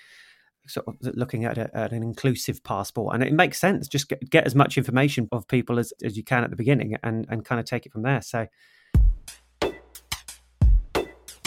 sort 0.68 0.86
of 0.86 0.94
looking 1.00 1.44
at, 1.44 1.58
a, 1.58 1.76
at 1.76 1.92
an 1.92 2.04
inclusive 2.04 2.62
passport, 2.62 3.14
and 3.14 3.24
it 3.24 3.32
makes 3.32 3.58
sense. 3.58 3.88
Just 3.88 4.08
get, 4.08 4.30
get 4.30 4.46
as 4.46 4.54
much 4.54 4.78
information 4.78 5.28
of 5.32 5.48
people 5.48 5.80
as, 5.80 5.92
as 6.04 6.16
you 6.16 6.22
can 6.22 6.44
at 6.44 6.50
the 6.50 6.56
beginning, 6.56 6.94
and 7.02 7.26
and 7.28 7.44
kind 7.44 7.58
of 7.58 7.66
take 7.66 7.84
it 7.84 7.90
from 7.90 8.02
there. 8.02 8.22
So 8.22 8.46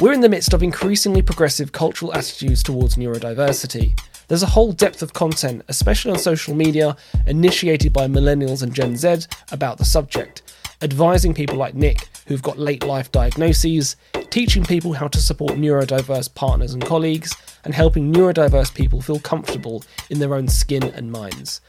we're 0.01 0.13
in 0.13 0.21
the 0.21 0.29
midst 0.29 0.51
of 0.51 0.63
increasingly 0.63 1.21
progressive 1.21 1.71
cultural 1.71 2.11
attitudes 2.15 2.63
towards 2.63 2.95
neurodiversity. 2.95 3.95
There's 4.27 4.41
a 4.41 4.47
whole 4.47 4.71
depth 4.71 5.03
of 5.03 5.13
content, 5.13 5.61
especially 5.67 6.11
on 6.11 6.17
social 6.17 6.55
media, 6.55 6.97
initiated 7.27 7.93
by 7.93 8.07
millennials 8.07 8.63
and 8.63 8.73
Gen 8.73 8.97
Z 8.97 9.27
about 9.51 9.77
the 9.77 9.85
subject, 9.85 10.41
advising 10.81 11.35
people 11.35 11.55
like 11.55 11.75
Nick 11.75 12.09
who've 12.25 12.41
got 12.41 12.57
late 12.57 12.83
life 12.83 13.11
diagnoses, 13.11 13.95
teaching 14.31 14.65
people 14.65 14.93
how 14.93 15.07
to 15.07 15.19
support 15.19 15.51
neurodiverse 15.51 16.33
partners 16.33 16.73
and 16.73 16.83
colleagues, 16.83 17.35
and 17.63 17.75
helping 17.75 18.11
neurodiverse 18.11 18.73
people 18.73 19.01
feel 19.01 19.19
comfortable 19.19 19.83
in 20.09 20.17
their 20.17 20.33
own 20.33 20.47
skin 20.47 20.83
and 20.83 21.11
minds. 21.11 21.61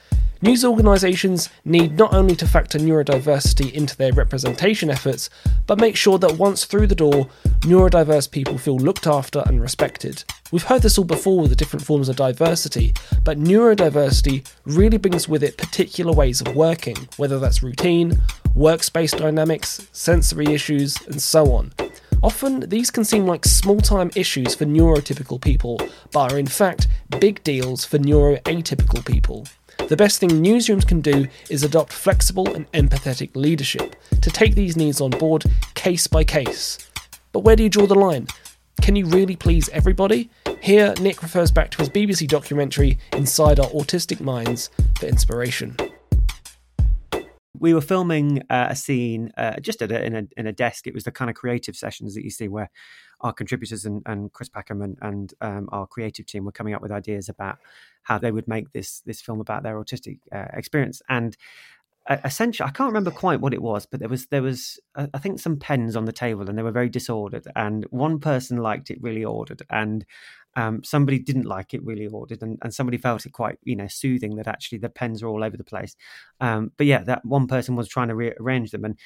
News 0.45 0.65
organisations 0.65 1.51
need 1.65 1.97
not 1.97 2.13
only 2.13 2.35
to 2.35 2.49
factor 2.49 2.77
neurodiversity 2.77 3.73
into 3.73 3.97
their 3.97 4.13
representation 4.13 4.91
efforts, 4.91 5.31
but 5.69 5.79
make 5.79 5.95
sure 5.95 6.19
that 6.19 6.37
once 6.37 6.65
through 6.65 6.89
the 6.89 6.97
door, 6.97 7.29
neurodiverse 7.61 8.29
people 8.29 8.59
feel 8.59 8.77
looked 8.77 9.07
after 9.07 9.45
and 9.47 9.61
respected. 9.61 10.25
We've 10.51 10.65
heard 10.65 10.83
this 10.83 10.99
all 10.99 11.05
before 11.05 11.39
with 11.39 11.51
the 11.51 11.57
different 11.57 11.87
forms 11.87 12.09
of 12.09 12.17
diversity, 12.17 12.93
but 13.23 13.39
neurodiversity 13.39 14.45
really 14.65 14.99
brings 14.99 15.29
with 15.29 15.45
it 15.45 15.57
particular 15.57 16.13
ways 16.13 16.41
of 16.41 16.57
working, 16.57 16.97
whether 17.19 17.39
that's 17.39 17.63
routine, 17.63 18.21
workspace 18.57 19.17
dynamics, 19.17 19.87
sensory 19.93 20.47
issues, 20.47 21.01
and 21.07 21.23
so 21.23 21.53
on. 21.55 21.73
Often, 22.21 22.69
these 22.69 22.91
can 22.91 23.05
seem 23.05 23.27
like 23.27 23.45
small 23.45 23.81
time 23.81 24.11
issues 24.17 24.57
for 24.57 24.65
neurotypical 24.65 25.41
people, 25.41 25.81
but 26.11 26.33
are 26.33 26.39
in 26.39 26.49
fact 26.49 26.89
big 27.21 27.45
deals 27.45 27.85
for 27.85 27.99
neuroatypical 27.99 29.07
people. 29.07 29.47
The 29.93 29.97
best 29.99 30.21
thing 30.21 30.31
newsrooms 30.31 30.89
can 30.89 31.03
do 31.03 31.29
is 31.51 31.65
adopt 31.65 31.93
flexible 31.93 32.55
and 32.55 32.67
empathetic 32.73 33.37
leadership 33.37 33.95
to 34.23 34.31
take 34.31 34.55
these 34.55 34.75
needs 34.75 35.03
on 35.03 35.11
board 35.11 35.45
case 35.75 36.07
by 36.07 36.25
case. 36.25 36.79
But 37.33 37.41
where 37.41 37.57
do 37.57 37.63
you 37.63 37.69
draw 37.69 37.85
the 37.85 37.95
line? 37.95 38.27
Can 38.81 38.97
you 38.97 39.05
really 39.05 39.37
please 39.37 39.69
everybody? 39.69 40.31
Here, 40.63 40.95
Nick 40.99 41.23
refers 41.23 41.51
back 41.51 41.71
to 41.73 41.77
his 41.77 41.91
BBC 41.91 42.27
documentary 42.27 42.99
Inside 43.13 43.61
Our 43.61 43.69
Autistic 43.69 44.23
Minds 44.23 44.71
for 44.99 45.05
inspiration. 45.05 45.77
We 47.59 47.75
were 47.75 47.83
filming 47.83 48.45
uh, 48.49 48.69
a 48.71 48.77
scene 48.77 49.31
uh, 49.37 49.61
just 49.61 49.83
a, 49.83 50.03
in 50.03 50.17
a 50.17 50.23
in 50.39 50.47
a 50.47 50.53
desk. 50.53 50.87
It 50.87 50.95
was 50.95 51.05
the 51.05 51.13
kind 51.13 51.29
of 51.29 51.37
creative 51.37 51.77
sessions 51.77 52.15
that 52.15 52.25
you 52.25 52.31
see 52.31 52.49
where 52.49 52.71
our 53.23 53.33
contributors 53.33 53.85
and, 53.85 54.03
and 54.07 54.33
Chris 54.33 54.49
Packham 54.49 54.83
and, 54.83 54.99
and 55.01 55.35
um, 55.41 55.69
our 55.73 55.87
creative 55.87 56.27
team 56.27 56.45
were 56.45 56.53
coming 56.53 56.75
up 56.75 56.83
with 56.83 56.91
ideas 56.91 57.29
about 57.29 57.59
how 58.03 58.19
they 58.19 58.33
would 58.33 58.49
make 58.49 58.73
this 58.73 59.01
this 59.07 59.21
film 59.21 59.41
about 59.41 59.63
their 59.63 59.77
autistic 59.77 60.19
uh, 60.35 60.47
experience. 60.53 61.01
And 61.09 61.37
uh, 62.09 62.17
essentially, 62.25 62.67
I 62.67 62.73
can't 62.73 62.89
remember 62.89 63.13
quite 63.13 63.41
what 63.41 63.55
it 63.55 63.63
was, 63.63 63.87
but 63.87 64.01
there 64.01 64.09
was 64.09 64.27
there 64.27 64.43
was 64.43 64.81
uh, 64.97 65.07
I 65.15 65.19
think 65.19 65.39
some 65.39 65.57
pens 65.57 65.95
on 65.95 66.05
the 66.05 66.13
table, 66.13 66.49
and 66.49 66.59
they 66.59 66.63
were 66.63 66.73
very 66.73 66.89
disordered. 66.89 67.47
And 67.55 67.85
one 67.91 68.19
person 68.19 68.57
liked 68.57 68.91
it 68.91 69.01
really 69.01 69.25
ordered, 69.25 69.63
and 69.71 70.05
um, 70.57 70.83
somebody 70.83 71.21
didn't 71.21 71.47
like 71.47 71.75
it 71.75 71.85
really 71.85 72.09
ordered, 72.09 72.43
and, 72.43 72.59
and 72.63 72.75
somebody 72.75 72.99
felt 72.99 73.25
it 73.25 73.33
quite 73.33 73.59
you 73.63 73.77
know 73.77 73.87
soothing 73.87 74.35
that 74.37 74.49
actually 74.49 74.79
the 74.79 74.89
pens 74.89 75.23
are 75.23 75.29
all 75.29 75.45
over 75.45 75.57
the 75.57 75.63
place. 75.63 75.95
Um, 76.41 76.73
but 76.77 76.87
yeah, 76.87 77.05
that 77.05 77.25
one 77.25 77.47
person 77.47 77.77
was 77.77 77.89
trying 77.89 78.09
to 78.09 78.17
rearrange 78.17 78.73
them, 78.73 78.85
and 78.85 78.99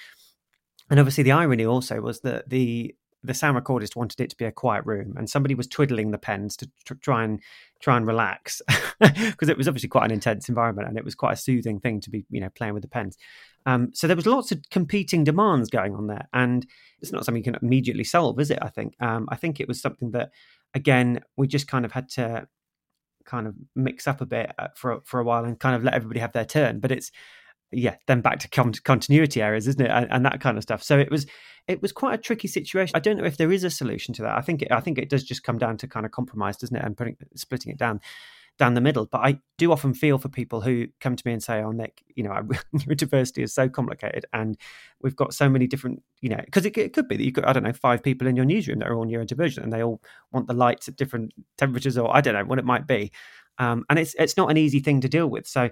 and 0.89 0.99
obviously 0.99 1.25
the 1.25 1.33
irony 1.33 1.67
also 1.67 2.01
was 2.01 2.21
that 2.21 2.49
the 2.49 2.95
the 3.27 3.35
sound 3.35 3.57
recordist 3.59 3.97
wanted 3.97 4.21
it 4.21 4.31
to 4.31 4.37
be 4.37 4.45
a 4.45 4.53
quiet 4.53 4.87
room, 4.87 5.15
and 5.17 5.29
somebody 5.29 5.55
was 5.55 5.67
twiddling 5.67 6.11
the 6.11 6.19
pens 6.19 6.57
to 6.59 6.71
tr- 6.85 6.95
try 6.95 7.25
and 7.25 7.41
try 7.81 7.97
and 7.97 8.07
relax 8.07 8.63
because 9.01 9.49
it 9.49 9.59
was 9.59 9.69
obviously 9.69 9.89
quite 9.89 10.05
an 10.05 10.13
intense 10.13 10.49
environment, 10.49 10.89
and 10.89 10.97
it 10.97 11.05
was 11.05 11.15
quite 11.15 11.33
a 11.33 11.37
soothing 11.37 11.81
thing 11.81 12.01
to 12.01 12.11
be 12.11 12.25
you 12.31 12.41
know 12.41 12.51
playing 12.51 12.75
with 12.75 12.83
the 12.83 12.89
pens. 12.89 13.17
Um, 13.67 13.91
so 13.93 14.07
there 14.07 14.17
was 14.17 14.27
lots 14.27 14.53
of 14.53 14.63
competing 14.71 15.25
demands 15.25 15.71
going 15.71 15.95
on 15.95 16.07
there, 16.07 16.29
and 16.33 16.67
it's 17.01 17.13
not 17.13 17.25
something 17.25 17.43
you 17.45 17.53
can 17.53 17.61
immediately 17.63 18.05
solve, 18.05 18.39
is 18.41 18.51
it? 18.51 18.59
I 18.63 18.69
think. 18.69 18.95
Um, 19.01 19.29
I 19.31 19.37
think 19.37 19.61
it 19.61 19.69
was 19.69 19.81
something 19.81 20.13
that, 20.13 20.31
again, 20.75 21.21
we 21.37 21.49
just 21.49 21.69
kind 21.69 21.85
of 21.85 21.93
had 21.93 22.09
to 22.11 22.49
kind 23.25 23.47
of 23.47 23.55
mix 23.75 24.07
up 24.07 24.21
a 24.21 24.27
bit 24.27 24.53
uh, 24.59 24.69
for 24.75 25.01
for 25.05 25.21
a 25.21 25.25
while 25.25 25.45
and 25.45 25.59
kind 25.59 25.75
of 25.75 25.83
let 25.83 25.95
everybody 25.95 26.21
have 26.21 26.33
their 26.33 26.45
turn. 26.45 26.81
But 26.81 26.93
it's 26.93 27.11
yeah, 27.73 27.97
then 28.07 28.21
back 28.21 28.39
to 28.41 28.49
con- 28.49 28.73
continuity 28.85 29.43
errors, 29.43 29.67
isn't 29.67 29.81
it, 29.85 29.91
and, 29.91 30.07
and, 30.11 30.25
that 30.25 30.41
kind 30.41 30.57
of 30.57 30.63
stuff. 30.63 30.83
So 30.83 30.99
it 30.99 31.11
was 31.11 31.27
it 31.67 31.83
was 31.83 31.93
quite 31.93 32.15
a 32.15 32.23
tricky 32.23 32.49
situation. 32.49 32.93
I 32.95 33.01
don't 33.01 33.19
know 33.19 33.25
if 33.25 33.37
there 33.37 33.51
is 33.51 33.65
a 33.65 33.71
solution 33.71 34.15
to 34.15 34.23
that. 34.23 34.37
I 34.37 34.41
think 34.41 34.63
it, 34.63 34.71
I 34.71 34.81
think 34.81 34.99
it 34.99 35.11
does 35.11 35.25
just 35.25 35.43
come 35.43 35.59
down 35.59 35.77
to 35.79 35.89
kind 35.89 36.07
of 36.07 36.13
compromise, 36.13 36.57
doesn't 36.57 36.77
it, 36.77 36.85
and 36.85 36.97
putting 36.97 37.17
splitting 37.35 37.73
it 37.73 37.79
down 37.79 38.01
down 38.59 38.75
the 38.75 38.81
middle. 38.81 39.07
But 39.07 39.19
I 39.19 39.41
do 39.59 39.73
often 39.73 39.95
feel 39.95 40.19
for 40.19 40.29
people 40.29 40.61
who 40.61 40.87
come 41.01 41.17
to 41.17 41.23
me 41.27 41.33
and 41.33 41.43
say, 41.43 41.61
"Oh, 41.61 41.73
Nick, 41.73 42.03
you 42.15 42.23
know, 42.23 42.31
neurodiversity 42.75 43.43
is 43.43 43.53
so 43.53 43.69
complicated, 43.69 44.27
and 44.33 44.57
we've 45.03 45.17
got 45.17 45.35
so 45.35 45.49
many 45.49 45.67
different, 45.67 46.03
you 46.21 46.29
know, 46.29 46.41
because 46.45 46.65
it, 46.67 46.77
it, 46.79 46.93
could 46.93 47.09
be 47.09 47.17
that 47.17 47.23
you 47.23 47.33
have 47.35 47.43
got 47.43 47.49
I 47.49 47.53
don't 47.53 47.65
know 47.65 47.73
five 47.73 48.03
people 48.03 48.29
in 48.29 48.37
your 48.37 48.45
newsroom 48.45 48.79
that 48.79 48.89
are 48.89 48.95
all 48.95 49.07
neurodivergent, 49.07 49.63
and 49.63 49.73
they 49.73 49.83
all 49.83 50.01
want 50.33 50.47
the 50.47 50.55
lights 50.55 50.89
at 50.89 50.97
different 50.97 51.33
temperatures, 51.59 51.99
or 51.99 52.15
I 52.15 52.21
don't 52.21 52.35
know 52.35 52.45
what 52.45 52.59
it 52.59 52.65
might 52.65 52.87
be." 52.87 53.11
Um, 53.59 53.85
and 53.89 53.99
it's 53.99 54.15
it's 54.19 54.37
not 54.37 54.51
an 54.51 54.57
easy 54.57 54.81
thing 54.81 55.01
to 55.01 55.09
deal 55.09 55.29
with. 55.29 55.47
So 55.47 55.71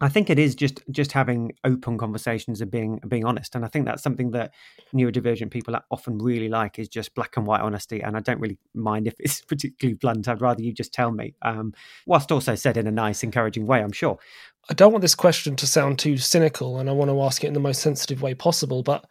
I 0.00 0.08
think 0.08 0.28
it 0.28 0.40
is 0.40 0.56
just 0.56 0.82
just 0.90 1.12
having 1.12 1.52
open 1.62 1.98
conversations 1.98 2.60
and 2.60 2.70
being 2.70 3.00
being 3.06 3.24
honest, 3.24 3.54
and 3.54 3.64
I 3.64 3.68
think 3.68 3.86
that's 3.86 4.02
something 4.02 4.32
that 4.32 4.52
neurodivergent 4.92 5.50
people 5.50 5.76
often 5.90 6.18
really 6.18 6.48
like 6.48 6.78
is 6.78 6.88
just 6.88 7.14
black 7.14 7.36
and 7.36 7.46
white 7.46 7.60
honesty. 7.60 8.00
And 8.00 8.16
I 8.16 8.20
don't 8.20 8.40
really 8.40 8.58
mind 8.74 9.06
if 9.06 9.14
it's 9.20 9.40
particularly 9.48 9.94
blunt. 9.94 10.28
I'd 10.28 10.40
rather 10.40 10.62
you 10.62 10.72
just 10.72 10.92
tell 10.92 11.12
me, 11.12 11.34
um, 11.42 11.74
whilst 12.06 12.32
also 12.32 12.56
said 12.56 12.76
in 12.76 12.86
a 12.86 12.92
nice, 12.92 13.22
encouraging 13.22 13.66
way. 13.66 13.80
I'm 13.80 13.92
sure. 13.92 14.18
I 14.68 14.74
don't 14.74 14.92
want 14.92 15.02
this 15.02 15.14
question 15.14 15.56
to 15.56 15.66
sound 15.66 15.98
too 15.98 16.16
cynical, 16.16 16.78
and 16.78 16.88
I 16.88 16.92
want 16.92 17.10
to 17.10 17.22
ask 17.22 17.44
it 17.44 17.48
in 17.48 17.54
the 17.54 17.60
most 17.60 17.80
sensitive 17.80 18.20
way 18.20 18.34
possible. 18.34 18.82
But 18.82 19.04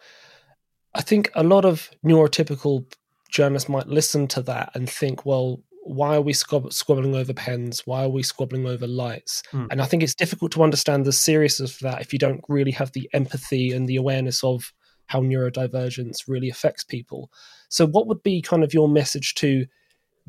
I 0.94 1.02
think 1.02 1.32
a 1.34 1.44
lot 1.44 1.64
of 1.64 1.90
neurotypical 2.06 2.86
journalists 3.30 3.70
might 3.70 3.88
listen 3.88 4.28
to 4.30 4.42
that 4.44 4.72
and 4.76 4.90
think, 4.90 5.26
well, 5.26 5.62
why 5.86 6.16
are 6.16 6.22
we 6.22 6.34
squabbling 6.34 7.16
over 7.16 7.34
pens? 7.34 7.82
Why 7.86 8.04
are 8.04 8.10
we 8.10 8.24
squabbling 8.24 8.66
over 8.66 8.88
lights? 8.88 9.44
Mm. 9.52 9.68
And 9.72 9.82
I 9.82 9.86
think 9.86 10.02
it's 10.02 10.16
difficult 10.16 10.52
to 10.54 10.64
understand 10.64 11.06
the 11.06 11.12
seriousness 11.12 11.76
of 11.76 11.80
that 11.82 12.02
if 12.02 12.14
you 12.14 12.20
don't 12.20 12.44
really 12.48 12.72
have 12.72 12.92
the 12.94 13.10
empathy 13.14 13.72
and 13.72 13.88
the 13.88 13.98
awareness 13.98 14.44
of 14.44 14.72
how 15.08 15.22
neurodivergence 15.22 16.28
really 16.28 16.50
affects 16.50 16.84
people. 16.84 17.30
So, 17.70 17.86
what 17.86 18.08
would 18.08 18.24
be 18.24 18.42
kind 18.42 18.64
of 18.64 18.74
your 18.74 18.88
message 18.88 19.36
to 19.36 19.66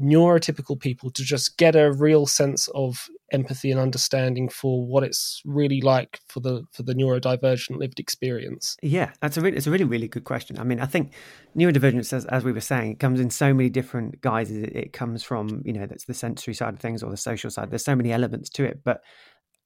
neurotypical 0.01 0.79
people 0.79 1.11
to 1.11 1.23
just 1.23 1.57
get 1.57 1.77
a 1.77 1.93
real 1.93 2.27
sense 2.27 2.69
of 2.75 3.09
empathy 3.33 3.71
and 3.71 3.81
understanding 3.81 4.49
for 4.49 4.87
what 4.87 5.03
it's 5.03 5.41
really 5.45 5.81
like 5.81 6.21
for 6.29 6.41
the 6.41 6.65
for 6.73 6.83
the 6.83 6.95
neurodivergent 6.95 7.79
lived 7.79 7.99
experience? 7.99 8.77
Yeah 8.83 9.13
that's 9.21 9.37
a 9.37 9.41
really 9.41 9.57
it's 9.57 9.67
a 9.67 9.71
really 9.71 9.85
really 9.85 10.09
good 10.09 10.25
question. 10.25 10.59
I 10.59 10.65
mean 10.65 10.81
i 10.81 10.87
think 10.87 11.13
neurodivergence 11.57 12.13
as, 12.13 12.25
as 12.27 12.45
we 12.45 12.53
were 12.53 12.61
saying 12.61 12.93
it 12.93 13.01
comes 13.01 13.21
in 13.21 13.31
so 13.31 13.55
many 13.55 13.71
different 13.71 14.21
guises. 14.21 14.63
It, 14.63 14.77
it 14.77 14.93
comes 14.93 15.23
from 15.23 15.63
you 15.65 15.73
know 15.73 15.87
that's 15.87 16.05
the 16.05 16.15
sensory 16.15 16.55
side 16.55 16.75
of 16.75 16.81
things 16.81 17.03
or 17.03 17.11
the 17.11 17.17
social 17.17 17.51
side. 17.51 17.71
There's 17.71 17.85
so 17.85 17.97
many 17.97 18.13
elements 18.13 18.51
to 18.51 18.65
it 18.65 18.81
but 18.85 19.03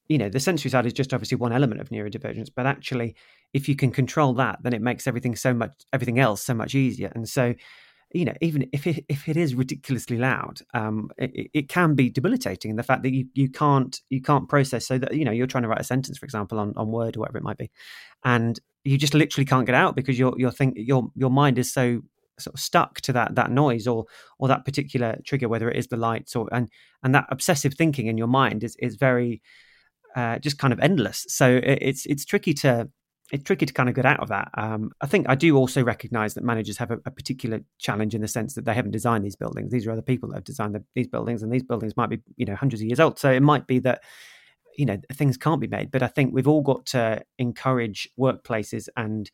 you 0.09 0.19
know 0.19 0.29
the 0.29 0.41
sensory 0.41 0.71
side 0.71 0.87
is 0.87 0.93
just 0.93 1.13
obviously 1.13 1.37
one 1.37 1.53
element 1.53 1.81
of 1.81 1.91
neurodivergence 1.91 2.49
but 2.55 2.67
actually 2.67 3.15
if 3.53 3.69
you 3.69 3.77
can 3.77 3.91
control 3.91 4.33
that 4.35 4.59
then 4.63 4.73
it 4.73 4.81
makes 4.81 5.07
everything 5.07 5.37
so 5.37 5.53
much 5.53 5.73
everything 5.93 6.19
else 6.19 6.43
so 6.43 6.55
much 6.55 6.75
easier. 6.75 7.13
And 7.15 7.29
so 7.29 7.55
you 8.13 8.25
know, 8.25 8.35
even 8.41 8.69
if 8.73 8.87
it, 8.87 9.05
if 9.09 9.29
it 9.29 9.37
is 9.37 9.55
ridiculously 9.55 10.17
loud, 10.17 10.61
um, 10.73 11.11
it, 11.19 11.51
it, 11.53 11.69
can 11.69 11.95
be 11.95 12.09
debilitating. 12.09 12.77
The 12.77 12.83
fact 12.83 13.03
that 13.03 13.13
you, 13.13 13.27
you 13.35 13.51
can't 13.51 14.01
you 14.09 14.23
can't 14.23 14.49
process, 14.49 14.87
so 14.87 14.99
that 14.99 15.15
you 15.15 15.25
know 15.25 15.31
you're 15.31 15.47
trying 15.47 15.63
to 15.63 15.69
write 15.69 15.81
a 15.81 15.85
sentence, 15.85 16.17
for 16.17 16.25
example, 16.25 16.59
on, 16.59 16.73
on 16.77 16.91
Word 16.91 17.17
or 17.17 17.21
whatever 17.21 17.39
it 17.39 17.45
might 17.45 17.59
be, 17.59 17.71
and 18.25 18.59
you 18.85 18.97
just 18.97 19.15
literally 19.15 19.45
can't 19.45 19.67
get 19.67 19.75
out 19.75 19.95
because 19.95 20.19
your 20.19 20.35
your 20.39 20.51
think 20.51 20.75
your 20.77 21.11
your 21.15 21.31
mind 21.31 21.59
is 21.59 21.73
so 21.73 22.01
sort 22.39 22.55
of 22.55 22.61
stuck 22.61 23.01
to 23.03 23.13
that 23.13 23.35
that 23.35 23.51
noise 23.51 23.87
or 23.87 24.07
or 24.39 24.49
that 24.49 24.65
particular 24.65 25.19
trigger, 25.27 25.49
whether 25.49 25.71
it 25.71 25.77
is 25.77 25.89
the 25.89 25.97
lights 25.97 26.35
or 26.35 26.49
and 26.53 26.71
and 27.03 27.15
that 27.15 27.27
obsessive 27.31 27.75
thinking 27.75 28.07
in 28.07 28.17
your 28.17 28.27
mind 28.27 28.65
is 28.65 28.75
is 28.77 28.97
very 28.97 29.43
uh, 30.17 30.39
just 30.39 30.59
kind 30.59 30.73
of 30.73 30.81
endless. 30.81 31.27
So 31.29 31.57
it, 31.57 31.79
it's 31.83 32.07
it's 32.07 32.25
tricky 32.25 32.55
to 32.55 32.89
it's 33.31 33.45
tricky 33.45 33.67
to 33.67 33.73
kind 33.73 33.89
of 33.89 33.95
get 33.95 34.07
out 34.07 34.21
of 34.21 34.29
that. 34.29 34.51
Um, 34.55 34.91
I 35.01 35.07
think 35.07 35.29
I 35.29 35.35
do 35.35 35.57
also 35.57 35.83
recognise 35.83 36.35
that 36.35 36.45
managers 36.45 36.79
have 36.79 36.91
a, 36.91 36.99
a, 37.05 37.11
particular 37.11 37.61
challenge 37.79 38.15
in 38.15 38.23
the 38.23 38.29
sense 38.29 38.55
that 38.55 38.65
they 38.65 38.75
haven't 38.75 38.93
designed 38.93 39.25
these 39.25 39.37
buildings. 39.37 39.71
These 39.71 39.87
are 39.87 39.91
other 39.91 40.03
people 40.03 40.31
that 40.31 40.37
have 40.37 40.45
designed 40.45 40.75
the, 40.75 40.83
these 40.95 41.09
buildings, 41.09 41.43
and 41.43 41.53
these 41.53 41.63
buildings 41.63 41.97
might 41.97 42.11
be 42.11 42.21
you 42.37 42.47
know 42.47 42.57
hundreds 42.57 42.83
of 42.83 42.89
years 42.89 43.01
old. 43.01 43.19
So 43.19 43.31
it 43.31 43.43
might 43.43 43.67
be 43.67 43.81
that 43.81 44.03
you 44.77 44.87
know 44.87 44.99
things 45.13 45.37
can't 45.37 45.61
be 45.61 45.67
made. 45.67 45.91
But 45.91 46.03
I 46.03 46.07
think 46.07 46.33
we've 46.33 46.49
all 46.49 46.63
got 46.63 46.87
to 46.87 47.23
encourage 47.39 48.09
workplaces 48.19 48.89
and 48.97 49.31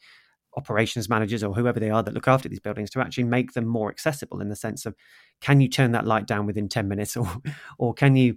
operations 0.57 1.09
managers 1.09 1.43
or 1.43 1.53
whoever 1.55 1.81
they 1.81 1.91
are 1.91 2.03
that 2.03 2.15
look 2.15 2.29
after 2.29 2.49
these 2.49 2.61
buildings 2.61 2.91
to 2.91 3.01
actually 3.01 3.25
make 3.25 3.53
them 3.53 3.67
more 3.67 3.91
accessible 3.91 4.41
in 4.41 4.49
the 4.49 4.57
sense 4.57 4.87
of 4.87 4.95
can 5.41 5.61
you 5.61 5.69
turn 5.69 5.93
that 5.93 6.07
light 6.07 6.27
down 6.27 6.47
within 6.47 6.69
10 6.69 6.87
minutes 6.87 7.17
or 7.17 7.29
or 7.77 7.93
can 7.93 8.15
you 8.15 8.37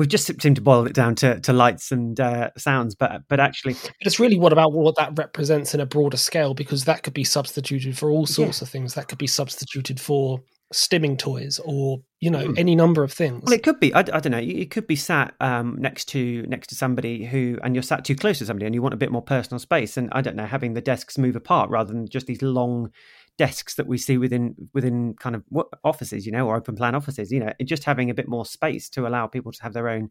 we've 0.00 0.08
just 0.08 0.40
seemed 0.40 0.56
to 0.56 0.62
boil 0.62 0.86
it 0.86 0.94
down 0.94 1.14
to, 1.14 1.38
to 1.40 1.52
lights 1.52 1.92
and 1.92 2.18
uh, 2.18 2.48
sounds, 2.56 2.94
but 2.94 3.20
but 3.28 3.38
actually, 3.38 3.74
but 3.74 3.92
it's 4.00 4.18
really 4.18 4.38
what 4.38 4.50
about 4.50 4.72
what 4.72 4.96
that 4.96 5.12
represents 5.16 5.74
in 5.74 5.80
a 5.80 5.86
broader 5.86 6.16
scale 6.16 6.54
because 6.54 6.86
that 6.86 7.02
could 7.02 7.12
be 7.12 7.22
substituted 7.22 7.98
for 7.98 8.10
all 8.10 8.24
sorts 8.24 8.60
yeah. 8.60 8.64
of 8.64 8.70
things. 8.70 8.94
That 8.94 9.08
could 9.08 9.18
be 9.18 9.26
substituted 9.26 10.00
for 10.00 10.40
stimming 10.72 11.18
toys 11.18 11.58
or 11.64 12.00
you 12.20 12.30
know 12.30 12.46
mm. 12.46 12.58
any 12.58 12.76
number 12.76 13.02
of 13.02 13.12
things 13.12 13.42
well 13.44 13.52
it 13.52 13.62
could 13.64 13.80
be 13.80 13.92
i, 13.92 14.00
I 14.00 14.02
don't 14.02 14.30
know 14.30 14.38
it 14.38 14.70
could 14.70 14.86
be 14.86 14.94
sat 14.94 15.34
um, 15.40 15.76
next 15.80 16.04
to 16.10 16.42
next 16.42 16.68
to 16.68 16.76
somebody 16.76 17.24
who 17.24 17.58
and 17.64 17.74
you're 17.74 17.82
sat 17.82 18.04
too 18.04 18.14
close 18.14 18.38
to 18.38 18.46
somebody 18.46 18.66
and 18.66 18.74
you 18.74 18.80
want 18.80 18.94
a 18.94 18.98
bit 18.98 19.10
more 19.10 19.22
personal 19.22 19.58
space 19.58 19.96
and 19.96 20.08
i 20.12 20.20
don't 20.20 20.36
know 20.36 20.46
having 20.46 20.74
the 20.74 20.80
desks 20.80 21.18
move 21.18 21.34
apart 21.34 21.70
rather 21.70 21.92
than 21.92 22.08
just 22.08 22.26
these 22.26 22.40
long 22.40 22.92
desks 23.36 23.74
that 23.74 23.88
we 23.88 23.98
see 23.98 24.16
within 24.16 24.54
within 24.72 25.14
kind 25.14 25.34
of 25.34 25.42
offices 25.82 26.24
you 26.24 26.30
know 26.30 26.46
or 26.46 26.54
open 26.54 26.76
plan 26.76 26.94
offices 26.94 27.32
you 27.32 27.40
know 27.40 27.52
just 27.64 27.82
having 27.82 28.08
a 28.08 28.14
bit 28.14 28.28
more 28.28 28.46
space 28.46 28.88
to 28.88 29.08
allow 29.08 29.26
people 29.26 29.50
to 29.50 29.62
have 29.62 29.72
their 29.72 29.88
own 29.88 30.08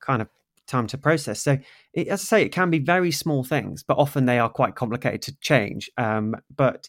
kind 0.00 0.22
of 0.22 0.28
time 0.66 0.86
to 0.86 0.96
process 0.96 1.42
so 1.42 1.58
it, 1.92 2.08
as 2.08 2.22
i 2.22 2.24
say 2.24 2.42
it 2.42 2.52
can 2.52 2.70
be 2.70 2.78
very 2.78 3.10
small 3.10 3.44
things 3.44 3.82
but 3.82 3.98
often 3.98 4.24
they 4.24 4.38
are 4.38 4.48
quite 4.48 4.76
complicated 4.76 5.20
to 5.20 5.36
change 5.40 5.90
um, 5.98 6.34
but 6.56 6.88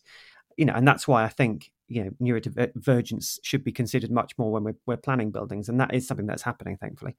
you 0.56 0.64
know 0.64 0.74
and 0.74 0.88
that's 0.88 1.08
why 1.08 1.24
i 1.24 1.28
think 1.28 1.72
you 1.92 2.04
know 2.04 2.12
neurodivergence 2.22 3.40
should 3.44 3.64
be 3.64 3.72
considered 3.72 4.12
much 4.12 4.38
more 4.38 4.52
when 4.52 4.64
we're, 4.64 4.76
we're 4.86 4.98
planning 4.98 5.30
buildings 5.30 5.68
and 5.68 5.80
that 5.80 5.94
is 5.94 6.08
something 6.08 6.26
that's 6.26 6.42
happening 6.42 6.78
thankfully. 6.78 7.16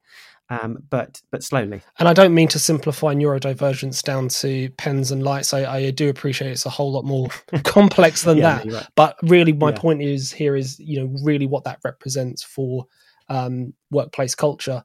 Um, 0.49 0.79
but 0.89 1.21
but 1.31 1.43
slowly. 1.43 1.81
And 1.99 2.07
i 2.07 2.13
don't 2.13 2.33
mean 2.33 2.47
to 2.49 2.59
simplify 2.59 3.13
neurodivergence 3.13 4.01
down 4.01 4.29
to 4.29 4.69
pens 4.71 5.11
and 5.11 5.23
lights. 5.23 5.53
I, 5.53 5.71
I 5.71 5.91
do 5.91 6.09
appreciate 6.09 6.51
it's 6.51 6.65
a 6.65 6.71
whole 6.71 6.91
lot 6.91 7.05
more 7.05 7.27
complex 7.63 8.23
than 8.23 8.37
yeah, 8.37 8.63
that. 8.63 8.71
right. 8.71 8.87
but 8.95 9.17
really 9.21 9.53
my 9.53 9.69
yeah. 9.69 9.77
point 9.77 10.01
is 10.01 10.31
here 10.31 10.55
is 10.55 10.79
you 10.79 10.99
know 10.99 11.15
really 11.23 11.45
what 11.45 11.63
that 11.65 11.79
represents 11.83 12.43
for 12.43 12.87
um, 13.29 13.73
workplace 13.91 14.35
culture. 14.35 14.83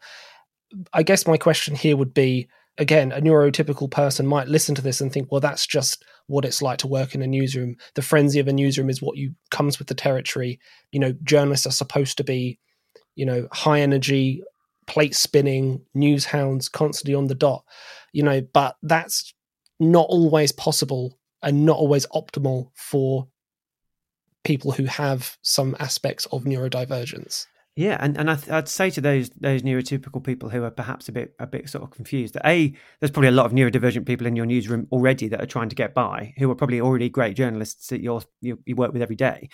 I 0.93 1.03
guess 1.03 1.27
my 1.27 1.37
question 1.37 1.75
here 1.75 1.97
would 1.97 2.13
be 2.13 2.49
again 2.77 3.11
a 3.13 3.21
neurotypical 3.21 3.91
person 3.91 4.27
might 4.27 4.49
listen 4.49 4.75
to 4.75 4.83
this 4.83 5.01
and 5.01 5.13
think 5.13 5.33
well 5.33 5.41
that's 5.41 5.67
just 5.67 6.05
what 6.29 6.45
it's 6.45 6.63
like 6.63 6.79
to 6.79 6.87
work 6.87 7.15
in 7.15 7.23
a 7.23 7.27
newsroom. 7.27 7.77
The 7.95 8.03
frenzy 8.03 8.39
of 8.39 8.49
a 8.49 8.53
newsroom 8.53 8.89
is 8.89 9.03
what 9.03 9.17
you 9.17 9.35
comes 9.51 9.79
with 9.79 9.89
the 9.89 9.95
territory. 9.95 10.61
You 10.93 11.01
know, 11.01 11.15
journalists 11.25 11.67
are 11.67 11.73
supposed 11.73 12.17
to 12.19 12.25
be, 12.25 12.61
you 13.17 13.27
know, 13.27 13.49
high 13.51 13.81
energy, 13.81 14.43
plate 14.87 15.15
spinning, 15.15 15.83
news 15.95 16.27
hounds, 16.27 16.69
constantly 16.69 17.15
on 17.15 17.27
the 17.27 17.35
dot. 17.35 17.65
You 18.13 18.23
know, 18.23 18.43
but 18.53 18.77
that's 18.83 19.35
not 19.81 20.07
always 20.09 20.53
possible 20.53 21.19
and 21.43 21.65
not 21.65 21.79
always 21.79 22.07
optimal 22.09 22.71
for 22.75 23.29
people 24.45 24.73
who 24.73 24.85
have 24.85 25.37
some 25.43 25.77
aspects 25.79 26.27
of 26.27 26.45
neurodivergence. 26.45 27.47
Yeah, 27.79 27.97
and, 28.01 28.19
and 28.19 28.29
I 28.29 28.37
would 28.49 28.67
say 28.67 28.91
to 28.91 29.01
those 29.01 29.31
those 29.31 29.63
neurotypical 29.63 30.25
people 30.25 30.49
who 30.49 30.65
are 30.65 30.71
perhaps 30.71 31.09
a 31.09 31.13
bit 31.13 31.37
a 31.39 31.47
bit 31.47 31.69
sort 31.69 31.85
of 31.85 31.93
confused 31.93 32.35
that 32.35 32.45
a 32.45 32.75
there's 32.99 33.13
probably 33.13 33.29
a 33.29 33.31
lot 33.31 33.47
of 33.47 33.53
neurodivergent 33.53 34.05
people 34.05 34.27
in 34.27 34.35
your 34.35 34.47
newsroom 34.47 34.89
already 34.91 35.29
that 35.29 35.41
are 35.41 35.47
trying 35.47 35.69
to 35.69 35.77
get 35.77 35.95
by, 35.95 36.35
who 36.39 36.51
are 36.51 36.57
probably 36.57 36.81
already 36.81 37.09
great 37.09 37.37
journalists 37.37 37.87
that 37.91 38.01
you 38.01 38.21
you 38.41 38.59
work 38.75 38.93
with 38.93 39.01
every 39.01 39.15
day, 39.15 39.49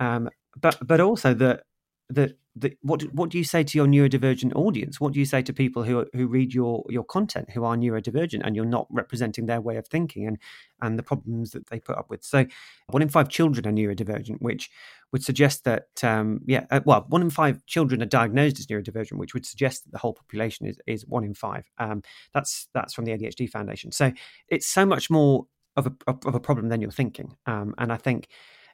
um, 0.00 0.30
but 0.58 0.78
but 0.86 1.02
also 1.02 1.34
that 1.34 1.64
that 2.10 2.36
the, 2.58 2.74
what 2.80 3.02
what 3.12 3.28
do 3.28 3.36
you 3.36 3.44
say 3.44 3.62
to 3.62 3.78
your 3.78 3.86
neurodivergent 3.86 4.54
audience? 4.54 4.98
What 4.98 5.12
do 5.12 5.18
you 5.18 5.26
say 5.26 5.42
to 5.42 5.52
people 5.52 5.82
who 5.82 6.06
who 6.14 6.26
read 6.26 6.54
your 6.54 6.84
your 6.88 7.04
content 7.04 7.50
who 7.50 7.64
are 7.64 7.76
neurodivergent 7.76 8.40
and 8.44 8.56
you're 8.56 8.64
not 8.64 8.86
representing 8.90 9.44
their 9.44 9.60
way 9.60 9.76
of 9.76 9.86
thinking 9.86 10.26
and 10.26 10.38
and 10.80 10.98
the 10.98 11.02
problems 11.02 11.50
that 11.50 11.66
they 11.66 11.78
put 11.78 11.98
up 11.98 12.08
with? 12.08 12.24
So, 12.24 12.46
one 12.88 13.02
in 13.02 13.10
five 13.10 13.28
children 13.28 13.66
are 13.66 13.72
neurodivergent, 13.72 14.40
which 14.40 14.70
would 15.12 15.22
suggest 15.22 15.64
that 15.64 15.88
um, 16.02 16.40
yeah, 16.46 16.64
uh, 16.70 16.80
well, 16.84 17.04
one 17.08 17.20
in 17.20 17.30
five 17.30 17.64
children 17.66 18.02
are 18.02 18.06
diagnosed 18.06 18.58
as 18.58 18.66
neurodivergent, 18.66 19.18
which 19.18 19.34
would 19.34 19.44
suggest 19.44 19.84
that 19.84 19.92
the 19.92 19.98
whole 19.98 20.14
population 20.14 20.66
is 20.66 20.78
is 20.86 21.06
one 21.06 21.24
in 21.24 21.34
five. 21.34 21.68
Um, 21.76 22.02
that's 22.32 22.68
that's 22.72 22.94
from 22.94 23.04
the 23.04 23.12
ADHD 23.12 23.50
Foundation. 23.50 23.92
So 23.92 24.12
it's 24.48 24.66
so 24.66 24.86
much 24.86 25.10
more 25.10 25.46
of 25.76 25.86
a 25.86 25.92
of 26.08 26.34
a 26.34 26.40
problem 26.40 26.70
than 26.70 26.80
you're 26.80 26.90
thinking, 26.90 27.36
um, 27.44 27.74
and 27.76 27.92
I 27.92 27.98
think 27.98 28.28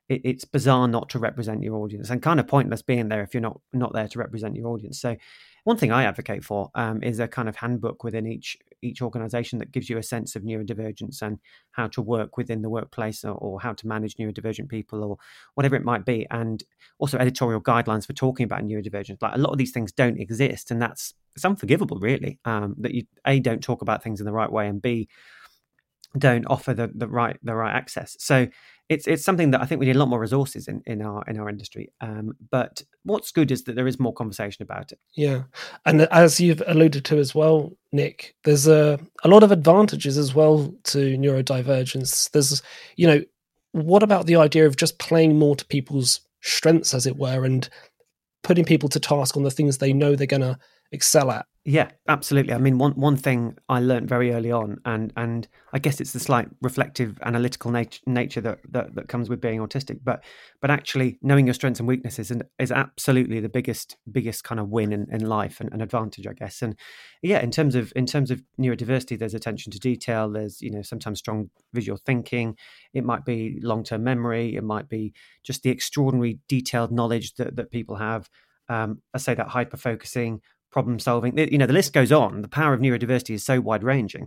it, 0.08 0.20
it's 0.24 0.44
bizarre 0.44 0.88
not 0.88 1.08
to 1.10 1.18
represent 1.18 1.62
your 1.62 1.76
audience 1.76 2.10
and 2.10 2.22
kind 2.22 2.40
of 2.40 2.46
pointless 2.46 2.82
being 2.82 3.08
there 3.08 3.22
if 3.22 3.34
you're 3.34 3.40
not 3.40 3.60
not 3.72 3.92
there 3.92 4.08
to 4.08 4.18
represent 4.18 4.56
your 4.56 4.68
audience. 4.68 5.00
So 5.00 5.16
one 5.64 5.76
thing 5.76 5.92
I 5.92 6.04
advocate 6.04 6.44
for 6.44 6.70
um, 6.74 7.02
is 7.02 7.20
a 7.20 7.28
kind 7.28 7.48
of 7.48 7.56
handbook 7.56 8.02
within 8.02 8.26
each 8.26 8.58
each 8.84 9.00
organization 9.00 9.60
that 9.60 9.70
gives 9.70 9.88
you 9.88 9.96
a 9.96 10.02
sense 10.02 10.34
of 10.34 10.42
neurodivergence 10.42 11.22
and 11.22 11.38
how 11.70 11.86
to 11.86 12.02
work 12.02 12.36
within 12.36 12.62
the 12.62 12.68
workplace 12.68 13.24
or, 13.24 13.34
or, 13.34 13.60
how 13.60 13.72
to 13.72 13.86
manage 13.86 14.16
neurodivergent 14.16 14.68
people 14.68 15.04
or 15.04 15.18
whatever 15.54 15.76
it 15.76 15.84
might 15.84 16.04
be 16.04 16.26
and 16.32 16.64
also 16.98 17.16
editorial 17.16 17.60
guidelines 17.60 18.04
for 18.04 18.12
talking 18.12 18.42
about 18.42 18.64
neurodivergence 18.64 19.22
like 19.22 19.36
a 19.36 19.38
lot 19.38 19.52
of 19.52 19.58
these 19.58 19.70
things 19.70 19.92
don't 19.92 20.18
exist 20.18 20.72
and 20.72 20.82
that's 20.82 21.14
it's 21.36 21.44
unforgivable 21.44 21.98
really 22.00 22.40
um, 22.44 22.74
that 22.76 22.92
you 22.92 23.04
a 23.24 23.38
don't 23.38 23.62
talk 23.62 23.82
about 23.82 24.02
things 24.02 24.18
in 24.20 24.26
the 24.26 24.32
right 24.32 24.50
way 24.50 24.66
and 24.66 24.82
b 24.82 25.08
don't 26.18 26.46
offer 26.46 26.74
the, 26.74 26.90
the 26.94 27.08
right 27.08 27.38
the 27.42 27.54
right 27.54 27.74
access. 27.74 28.16
So 28.18 28.48
it's 28.88 29.06
it's 29.06 29.24
something 29.24 29.50
that 29.52 29.62
I 29.62 29.66
think 29.66 29.80
we 29.80 29.86
need 29.86 29.96
a 29.96 29.98
lot 29.98 30.08
more 30.08 30.20
resources 30.20 30.68
in, 30.68 30.82
in 30.86 31.02
our 31.02 31.24
in 31.26 31.38
our 31.38 31.48
industry. 31.48 31.92
Um, 32.00 32.32
but 32.50 32.82
what's 33.04 33.32
good 33.32 33.50
is 33.50 33.64
that 33.64 33.74
there 33.74 33.86
is 33.86 33.98
more 33.98 34.12
conversation 34.12 34.62
about 34.62 34.92
it. 34.92 34.98
Yeah, 35.14 35.44
and 35.86 36.02
as 36.02 36.40
you've 36.40 36.62
alluded 36.66 37.04
to 37.06 37.18
as 37.18 37.34
well, 37.34 37.72
Nick, 37.92 38.34
there's 38.44 38.66
a 38.66 38.98
a 39.24 39.28
lot 39.28 39.42
of 39.42 39.52
advantages 39.52 40.18
as 40.18 40.34
well 40.34 40.74
to 40.84 41.16
neurodivergence. 41.16 42.30
There's 42.30 42.62
you 42.96 43.06
know, 43.06 43.22
what 43.72 44.02
about 44.02 44.26
the 44.26 44.36
idea 44.36 44.66
of 44.66 44.76
just 44.76 44.98
playing 44.98 45.38
more 45.38 45.56
to 45.56 45.64
people's 45.66 46.20
strengths, 46.42 46.92
as 46.92 47.06
it 47.06 47.16
were, 47.16 47.44
and 47.44 47.68
putting 48.42 48.64
people 48.64 48.88
to 48.90 49.00
task 49.00 49.36
on 49.36 49.44
the 49.44 49.50
things 49.50 49.78
they 49.78 49.92
know 49.92 50.16
they're 50.16 50.26
to 50.26 50.58
excel 50.92 51.30
at. 51.30 51.46
Yeah, 51.64 51.90
absolutely. 52.08 52.54
I 52.54 52.58
mean, 52.58 52.76
one 52.78 52.90
one 52.92 53.16
thing 53.16 53.56
I 53.68 53.78
learned 53.78 54.08
very 54.08 54.32
early 54.32 54.50
on, 54.50 54.78
and 54.84 55.12
and 55.16 55.46
I 55.72 55.78
guess 55.78 56.00
it's 56.00 56.12
the 56.12 56.18
slight 56.18 56.48
reflective, 56.60 57.20
analytical 57.22 57.70
nature 57.70 58.00
nature 58.04 58.40
that, 58.40 58.58
that 58.70 58.96
that 58.96 59.06
comes 59.06 59.28
with 59.28 59.40
being 59.40 59.60
autistic. 59.60 60.00
But 60.02 60.24
but 60.60 60.72
actually, 60.72 61.20
knowing 61.22 61.46
your 61.46 61.54
strengths 61.54 61.78
and 61.78 61.86
weaknesses 61.86 62.32
and 62.32 62.42
is 62.58 62.72
absolutely 62.72 63.38
the 63.38 63.48
biggest 63.48 63.96
biggest 64.10 64.42
kind 64.42 64.58
of 64.58 64.70
win 64.70 64.92
in, 64.92 65.06
in 65.12 65.24
life 65.24 65.60
and, 65.60 65.72
and 65.72 65.82
advantage, 65.82 66.26
I 66.26 66.32
guess. 66.32 66.62
And 66.62 66.76
yeah, 67.22 67.40
in 67.40 67.52
terms 67.52 67.76
of 67.76 67.92
in 67.94 68.06
terms 68.06 68.32
of 68.32 68.42
neurodiversity, 68.60 69.16
there's 69.16 69.34
attention 69.34 69.70
to 69.70 69.78
detail. 69.78 70.28
There's 70.28 70.60
you 70.60 70.70
know 70.72 70.82
sometimes 70.82 71.20
strong 71.20 71.50
visual 71.72 71.96
thinking. 71.96 72.56
It 72.92 73.04
might 73.04 73.24
be 73.24 73.60
long 73.62 73.84
term 73.84 74.02
memory. 74.02 74.56
It 74.56 74.64
might 74.64 74.88
be 74.88 75.14
just 75.44 75.62
the 75.62 75.70
extraordinary 75.70 76.40
detailed 76.48 76.90
knowledge 76.90 77.34
that 77.34 77.54
that 77.54 77.70
people 77.70 77.96
have. 77.96 78.28
Um, 78.68 79.00
I 79.14 79.18
say 79.18 79.34
that 79.34 79.48
hyper 79.48 79.76
focusing 79.76 80.40
problem 80.72 80.98
solving. 80.98 81.36
You 81.38 81.58
know, 81.58 81.66
the 81.66 81.72
list 81.72 81.92
goes 81.92 82.10
on. 82.10 82.42
The 82.42 82.48
power 82.48 82.74
of 82.74 82.80
neurodiversity 82.80 83.34
is 83.34 83.44
so 83.44 83.60
wide 83.60 83.84
ranging, 83.84 84.26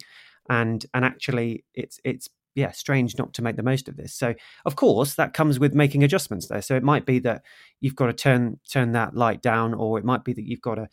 and 0.50 0.86
and 0.94 1.04
actually, 1.04 1.66
it's 1.74 2.00
it's 2.04 2.30
yeah, 2.56 2.72
strange 2.72 3.18
not 3.18 3.34
to 3.34 3.42
make 3.42 3.58
the 3.58 3.64
most 3.64 3.90
of 3.90 3.98
this. 3.98 4.14
So, 4.14 4.34
of 4.66 4.78
course, 4.78 5.16
that 5.16 5.34
comes 5.34 5.60
with 5.60 5.74
making 5.74 6.04
adjustments 6.04 6.48
there. 6.48 6.62
So 6.62 6.76
it 6.76 6.84
might 6.84 7.06
be 7.06 7.20
that 7.20 7.44
you've 7.82 7.98
got 7.98 8.08
to 8.08 8.14
turn 8.14 8.60
turn 8.72 8.94
that 8.94 9.16
light 9.16 9.42
down, 9.42 9.74
or 9.74 10.00
it 10.00 10.06
might 10.06 10.24
be 10.24 10.34
that 10.34 10.48
you've 10.48 10.62
got 10.62 10.76
to 10.76 10.88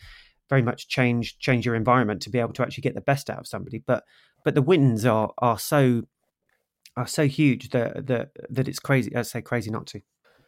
very 0.49 0.63
much 0.63 0.89
change 0.89 1.39
change 1.39 1.65
your 1.65 1.77
environment 1.77 2.21
to 2.23 2.31
be 2.31 2.39
able 2.39 2.53
to 2.55 2.63
actually 2.63 2.83
get 2.83 2.95
the 2.95 3.01
best 3.01 3.31
out 3.31 3.39
of 3.39 3.47
somebody. 3.47 3.79
But 3.87 4.05
but 4.45 4.55
the 4.55 4.63
wins 4.63 5.07
are 5.07 5.33
are 5.39 5.59
so 5.59 6.03
are 6.97 7.07
so 7.07 7.27
huge 7.27 7.71
that 7.71 8.07
that 8.09 8.31
that 8.51 8.69
it's 8.69 8.81
crazy. 8.81 9.15
I 9.15 9.23
say 9.23 9.41
crazy 9.41 9.71
not 9.71 9.87
to. 9.89 10.01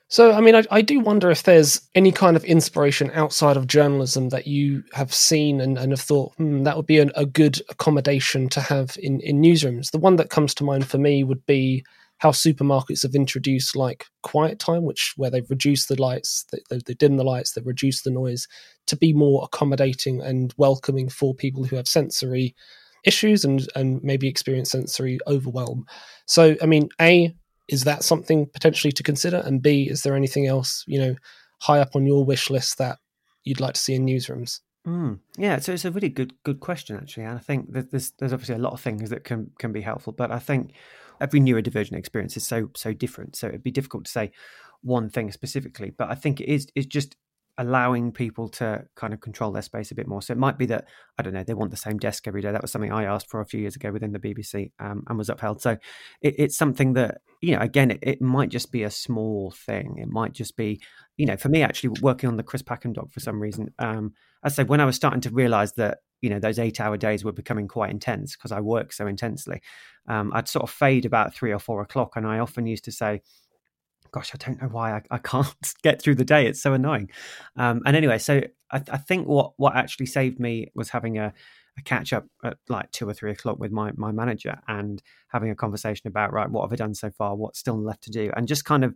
So, 0.09 0.33
I 0.33 0.41
mean, 0.41 0.55
I, 0.55 0.65
I, 0.71 0.83
do 0.83 1.01
wonder 1.01 1.31
if 1.31 1.43
there's 1.43 1.81
any 1.95 2.13
kind 2.13 2.37
of 2.37 2.45
inspiration 2.45 3.11
outside 3.15 3.57
of 3.57 3.67
journalism 3.67 4.29
that 4.29 4.47
you 4.47 4.85
have 4.93 5.15
seen 5.15 5.61
and, 5.61 5.79
and 5.79 5.93
have 5.93 6.01
thought, 6.01 6.35
hmm, 6.37 6.63
that 6.65 6.77
would 6.77 6.87
be 6.87 6.99
an, 6.99 7.11
a 7.17 7.25
good 7.25 7.61
accommodation 7.71 8.49
to 8.51 8.61
have 8.61 8.97
in, 9.03 9.21
in 9.21 9.41
newsrooms. 9.41 9.91
The 9.91 9.99
one 9.99 10.17
that 10.17 10.31
comes 10.31 10.55
to 10.57 10.65
mind 10.65 10.87
for 10.87 10.99
me 10.99 11.25
would 11.25 11.45
be 11.47 11.85
how 12.19 12.31
supermarkets 12.31 13.03
have 13.03 13.15
introduced 13.15 13.75
like 13.75 14.05
quiet 14.23 14.59
time, 14.59 14.85
which 14.85 15.15
where 15.17 15.31
they've 15.31 15.51
reduced 15.51 15.89
the 15.89 16.01
lights, 16.01 16.45
they, 16.53 16.59
they, 16.71 16.81
they 16.87 16.95
dim 16.95 17.17
the 17.17 17.25
lights, 17.25 17.53
they 17.53 17.63
reduce 17.63 18.03
the 18.03 18.11
noise 18.11 18.47
to 18.87 18.97
be 18.97 19.13
more 19.13 19.43
accommodating 19.45 20.21
and 20.23 20.55
welcoming 20.57 21.09
for 21.09 21.35
people 21.35 21.65
who 21.65 21.77
have 21.77 21.89
sensory 21.89 22.55
issues 23.05 23.45
and 23.45 23.69
and 23.75 24.03
maybe 24.03 24.29
experience 24.29 24.71
sensory 24.71 25.19
overwhelm. 25.27 25.85
So, 26.27 26.57
I 26.63 26.67
mean, 26.67 26.89
a 27.01 27.35
is 27.69 27.85
that 27.85 28.05
something 28.05 28.47
potentially 28.47 28.93
to 28.93 29.03
consider? 29.03 29.39
And 29.39 29.63
B, 29.63 29.89
is 29.91 30.03
there 30.03 30.17
anything 30.17 30.47
else, 30.47 30.85
you 30.87 30.99
know, 30.99 31.17
high 31.61 31.81
up 31.81 31.97
on 31.97 32.07
your 32.07 32.25
wish 32.25 32.51
list 32.51 32.79
that 32.79 32.99
you'd 33.45 33.61
like 33.61 33.75
to 33.75 33.81
see 33.81 33.95
in 33.95 34.07
newsrooms? 34.07 34.61
Mm, 34.87 35.21
yeah, 35.39 35.59
so 35.61 35.73
it's 35.73 35.87
a 35.87 35.91
really 35.91 36.11
good 36.11 36.35
good 36.43 36.61
question 36.61 36.97
actually, 36.97 37.25
and 37.25 37.39
I 37.39 37.41
think 37.41 37.73
that 37.73 37.91
there's 37.91 38.11
there's 38.19 38.35
obviously 38.35 38.57
a 38.57 38.59
lot 38.59 38.75
of 38.75 38.81
things 38.81 39.09
that 39.09 39.25
can 39.25 39.51
can 39.59 39.73
be 39.73 39.81
helpful, 39.81 40.13
but 40.13 40.31
I 40.31 40.39
think 40.39 40.75
every 41.23 41.41
neurodivergent 41.41 41.97
experience 41.97 42.37
is 42.37 42.47
so 42.47 42.69
so 42.77 42.93
different, 42.93 43.35
so 43.35 43.49
it'd 43.49 43.63
be 43.63 43.71
difficult 43.71 44.05
to 44.05 44.11
say 44.11 44.31
one 44.83 45.09
thing 45.09 45.33
specifically. 45.33 45.91
But 45.97 46.11
I 46.11 46.15
think 46.15 46.39
it 46.39 46.51
is 46.51 46.67
is 46.75 46.85
just 46.85 47.17
allowing 47.57 48.11
people 48.11 48.49
to 48.49 48.85
kind 48.97 49.15
of 49.15 49.21
control 49.21 49.53
their 49.53 49.63
space 49.63 49.91
a 49.91 49.95
bit 49.95 50.09
more. 50.09 50.21
So 50.21 50.33
it 50.33 50.39
might 50.39 50.59
be 50.59 50.67
that 50.67 50.87
I 51.19 51.23
don't 51.23 51.33
know 51.33 51.45
they 51.45 51.55
want 51.55 51.71
the 51.71 51.77
same 51.77 51.99
desk 51.99 52.27
every 52.27 52.43
day. 52.43 52.51
That 52.51 52.63
was 52.63 52.73
something 52.73 52.93
I 52.93 53.05
asked 53.05 53.31
for 53.31 53.41
a 53.41 53.47
few 53.47 53.61
years 53.61 53.77
ago 53.77 53.93
within 53.93 54.13
the 54.13 54.19
BBC 54.19 54.73
um, 54.81 55.05
and 55.09 55.17
was 55.17 55.29
upheld. 55.29 55.63
So 55.63 55.73
it, 56.21 56.35
it's 56.39 56.57
something 56.57 56.95
that 56.95 57.19
you 57.41 57.55
know 57.55 57.61
again 57.61 57.93
it, 57.93 58.01
it, 58.03 58.21
might 58.21 58.49
just 58.49 58.73
be 58.73 58.83
a 58.83 58.91
small 58.91 59.53
thing. 59.53 59.99
It 59.99 60.09
might 60.09 60.33
just 60.33 60.57
be 60.57 60.81
you 61.17 61.27
know 61.27 61.37
for 61.37 61.49
me 61.49 61.63
actually 61.63 62.01
working 62.01 62.29
on 62.29 62.37
the 62.37 62.43
Chris 62.43 62.63
Packham 62.63 62.93
doc 62.93 63.13
for 63.13 63.21
some 63.21 63.41
reason. 63.41 63.73
Um, 63.79 64.15
I 64.43 64.49
said 64.49 64.69
when 64.69 64.81
I 64.81 64.85
was 64.85 64.97
starting 64.97 65.21
to 65.23 65.31
realise 65.31 65.73
that 65.73 65.99
you 66.23 66.31
know 66.31 66.41
those 66.41 66.59
eight 66.59 66.81
hour 66.81 66.97
days 66.97 67.25
were 67.25 67.33
becoming 67.33 67.69
quite 67.69 67.91
intense 67.91 68.35
because 68.35 68.51
I 68.51 68.61
work 68.61 68.93
so 68.93 69.07
intensely. 69.07 69.61
Um, 70.09 70.33
I'd 70.35 70.49
sort 70.49 70.65
of 70.65 70.71
fade 70.71 71.05
about 71.05 71.35
three 71.35 71.53
or 71.53 71.61
four 71.61 71.83
o'clock, 71.83 72.17
and 72.17 72.27
I 72.27 72.41
often 72.41 72.67
used 72.67 72.85
to 72.87 72.93
say 72.93 73.21
gosh, 74.15 74.31
I 74.33 74.39
don't 74.39 74.63
know 74.63 74.69
why 74.69 74.93
I, 74.93 75.03
I 75.11 75.19
can't 75.19 75.53
get 75.83 76.01
through 76.01 76.15
the 76.15 76.25
day. 76.25 76.47
It's 76.47 76.63
so 76.63 76.73
annoying. 76.73 77.11
Um, 77.57 77.83
and 77.85 77.97
anyway, 77.97 78.19
so 78.19 78.43
I, 78.71 78.81
I, 78.89 78.97
think 78.97 79.27
what 79.27 79.55
what 79.57 79.75
actually 79.75 80.07
saved 80.07 80.39
me 80.39 80.71
was 80.77 80.91
having 80.91 81.19
a, 81.19 81.35
a, 81.77 81.83
catch 81.83 82.13
up 82.13 82.25
at 82.45 82.59
like 82.69 82.93
two 82.93 83.09
or 83.09 83.13
three 83.13 83.33
o'clock 83.33 83.59
with 83.59 83.73
my 83.73 83.91
my 83.97 84.13
manager 84.13 84.61
and 84.69 85.03
having 85.29 85.51
a 85.51 85.57
conversation 85.57 86.07
about 86.07 86.33
right, 86.33 86.49
what 86.49 86.63
have 86.63 86.73
I 86.73 86.77
done 86.77 86.95
so 86.95 87.11
far? 87.11 87.35
What's 87.35 87.59
still 87.59 87.77
left 87.77 88.05
to 88.05 88.13
do? 88.13 88.31
And 88.37 88.47
just 88.47 88.65
kind 88.65 88.85
of 88.85 88.95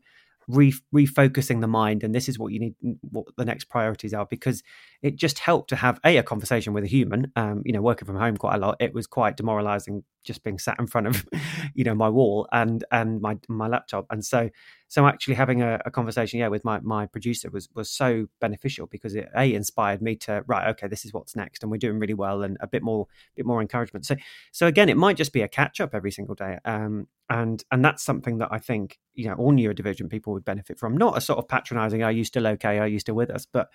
re- 0.48 0.74
refocusing 0.94 1.61
the 1.61 1.66
mind 1.66 2.02
and 2.02 2.14
this 2.14 2.28
is 2.28 2.38
what 2.38 2.52
you 2.52 2.59
need 2.59 2.74
what 3.02 3.26
the 3.37 3.44
next 3.44 3.64
priorities 3.64 4.14
are 4.14 4.26
because 4.26 4.62
it 5.02 5.16
just 5.16 5.38
helped 5.38 5.68
to 5.68 5.76
have 5.76 6.00
a 6.04 6.16
a 6.16 6.22
conversation 6.22 6.72
with 6.72 6.85
a 6.85 6.88
human 6.88 7.31
um, 7.37 7.62
you 7.64 7.72
know 7.72 7.83
working 7.83 8.07
from 8.07 8.16
home 8.16 8.37
quite 8.37 8.54
a 8.54 8.59
lot 8.59 8.76
it 8.81 8.94
was 8.94 9.07
quite 9.07 9.37
demoralizing 9.37 10.02
just 10.24 10.42
being 10.42 10.59
sat 10.59 10.78
in 10.78 10.87
front 10.87 11.07
of 11.07 11.26
you 11.74 11.85
know 11.85 11.94
my 11.94 12.09
wall 12.09 12.48
and 12.50 12.85
and 12.90 13.20
my 13.20 13.37
my 13.48 13.68
laptop 13.68 14.07
and 14.11 14.24
so 14.24 14.48
so 14.88 15.07
actually 15.07 15.35
having 15.35 15.62
a, 15.62 15.81
a, 15.85 15.90
conversation 15.90 16.38
yeah 16.40 16.48
with 16.48 16.64
my 16.64 16.81
my 16.81 17.07
producer 17.07 17.51
was 17.51 17.68
was 17.74 17.90
so 17.90 18.27
beneficial 18.40 18.87
because 18.87 19.14
it 19.14 19.29
a 19.37 19.55
inspired 19.55 20.03
me 20.03 20.16
to 20.16 20.42
right 20.46 20.68
okay 20.68 20.88
this 20.88 21.05
is 21.05 21.12
what's 21.12 21.37
next 21.37 21.62
and 21.62 21.70
we're 21.70 21.79
doing 21.79 21.98
really 21.98 22.14
well 22.14 22.42
and 22.42 22.57
a 22.61 22.66
bit 22.66 22.83
more 22.83 23.07
bit 23.37 23.46
more 23.46 23.61
encouragement. 23.61 24.07
So 24.07 24.16
so 24.53 24.66
again 24.66 24.88
it 24.88 24.96
might 24.96 25.16
just 25.16 25.33
be 25.33 25.42
a 25.42 25.48
catch 25.48 25.81
up 25.81 25.94
every 25.94 26.11
single 26.11 26.35
day 26.35 26.59
um 26.64 27.07
and 27.31 27.62
and 27.70 27.85
that's 27.85 28.03
something 28.03 28.38
that 28.38 28.48
i 28.51 28.59
think 28.59 28.98
you 29.14 29.29
know 29.29 29.35
all 29.35 29.53
neurodivergent 29.53 30.11
people 30.11 30.33
would 30.33 30.44
benefit 30.44 30.79
from. 30.79 30.96
Not 30.96 31.16
a 31.16 31.20
sort 31.20 31.38
of 31.38 31.48
patronizing 31.48 32.03
are 32.03 32.12
you 32.12 32.24
still 32.24 32.46
okay? 32.46 32.79
Are 32.79 32.88
you 32.88 32.98
still 32.98 33.14
with 33.14 33.31
us? 33.31 33.46
but 33.46 33.68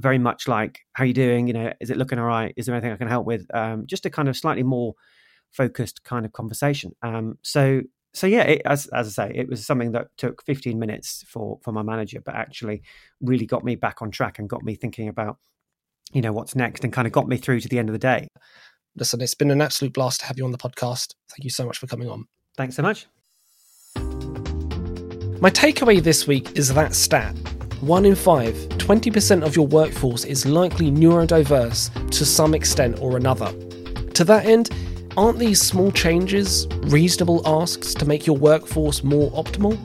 very 0.00 0.18
much 0.18 0.48
like 0.48 0.80
how 0.92 1.04
are 1.04 1.06
you 1.06 1.14
doing? 1.14 1.46
You 1.46 1.52
know 1.54 1.72
is 1.80 1.90
it 1.90 1.96
looking 1.96 2.18
all 2.18 2.26
right? 2.26 2.54
Is 2.56 2.66
there 2.66 2.74
anything 2.74 2.92
i 2.92 2.96
can 2.96 3.08
help 3.08 3.26
with? 3.26 3.52
um 3.54 3.86
just 3.86 4.06
a 4.06 4.10
kind 4.10 4.28
of 4.28 4.36
slightly 4.36 4.62
more 4.62 4.94
focused 5.50 6.04
kind 6.04 6.24
of 6.24 6.32
conversation. 6.32 6.94
Um 7.02 7.38
so 7.42 7.82
so 8.12 8.26
yeah, 8.26 8.42
it, 8.42 8.62
as 8.64 8.86
as 8.88 9.18
I 9.18 9.28
say, 9.28 9.32
it 9.34 9.48
was 9.48 9.64
something 9.64 9.92
that 9.92 10.08
took 10.16 10.44
15 10.44 10.78
minutes 10.78 11.24
for 11.28 11.58
for 11.62 11.72
my 11.72 11.82
manager, 11.82 12.20
but 12.24 12.34
actually 12.34 12.82
really 13.20 13.46
got 13.46 13.64
me 13.64 13.76
back 13.76 14.02
on 14.02 14.10
track 14.10 14.38
and 14.38 14.48
got 14.48 14.64
me 14.64 14.74
thinking 14.74 15.08
about 15.08 15.38
you 16.12 16.20
know 16.20 16.32
what's 16.32 16.56
next 16.56 16.82
and 16.82 16.92
kind 16.92 17.06
of 17.06 17.12
got 17.12 17.28
me 17.28 17.36
through 17.36 17.60
to 17.60 17.68
the 17.68 17.78
end 17.78 17.88
of 17.88 17.92
the 17.92 17.98
day. 17.98 18.28
Listen, 18.96 19.20
it's 19.20 19.34
been 19.34 19.52
an 19.52 19.60
absolute 19.60 19.94
blast 19.94 20.20
to 20.20 20.26
have 20.26 20.36
you 20.36 20.44
on 20.44 20.50
the 20.50 20.58
podcast. 20.58 21.14
Thank 21.30 21.44
you 21.44 21.50
so 21.50 21.64
much 21.64 21.78
for 21.78 21.86
coming 21.86 22.08
on. 22.08 22.26
Thanks 22.56 22.74
so 22.74 22.82
much. 22.82 23.06
My 25.40 25.48
takeaway 25.48 26.02
this 26.02 26.26
week 26.26 26.58
is 26.58 26.74
that 26.74 26.94
stat. 26.94 27.34
One 27.80 28.04
in 28.04 28.14
five, 28.14 28.54
20% 28.76 29.42
of 29.42 29.56
your 29.56 29.66
workforce 29.66 30.24
is 30.24 30.44
likely 30.44 30.90
neurodiverse 30.90 32.10
to 32.10 32.26
some 32.26 32.54
extent 32.54 33.00
or 33.00 33.16
another. 33.16 33.50
To 34.14 34.24
that 34.24 34.44
end, 34.44 34.68
Aren't 35.16 35.40
these 35.40 35.60
small 35.60 35.90
changes 35.90 36.68
reasonable 36.82 37.42
asks 37.44 37.94
to 37.94 38.06
make 38.06 38.26
your 38.26 38.36
workforce 38.36 39.02
more 39.02 39.30
optimal? 39.32 39.76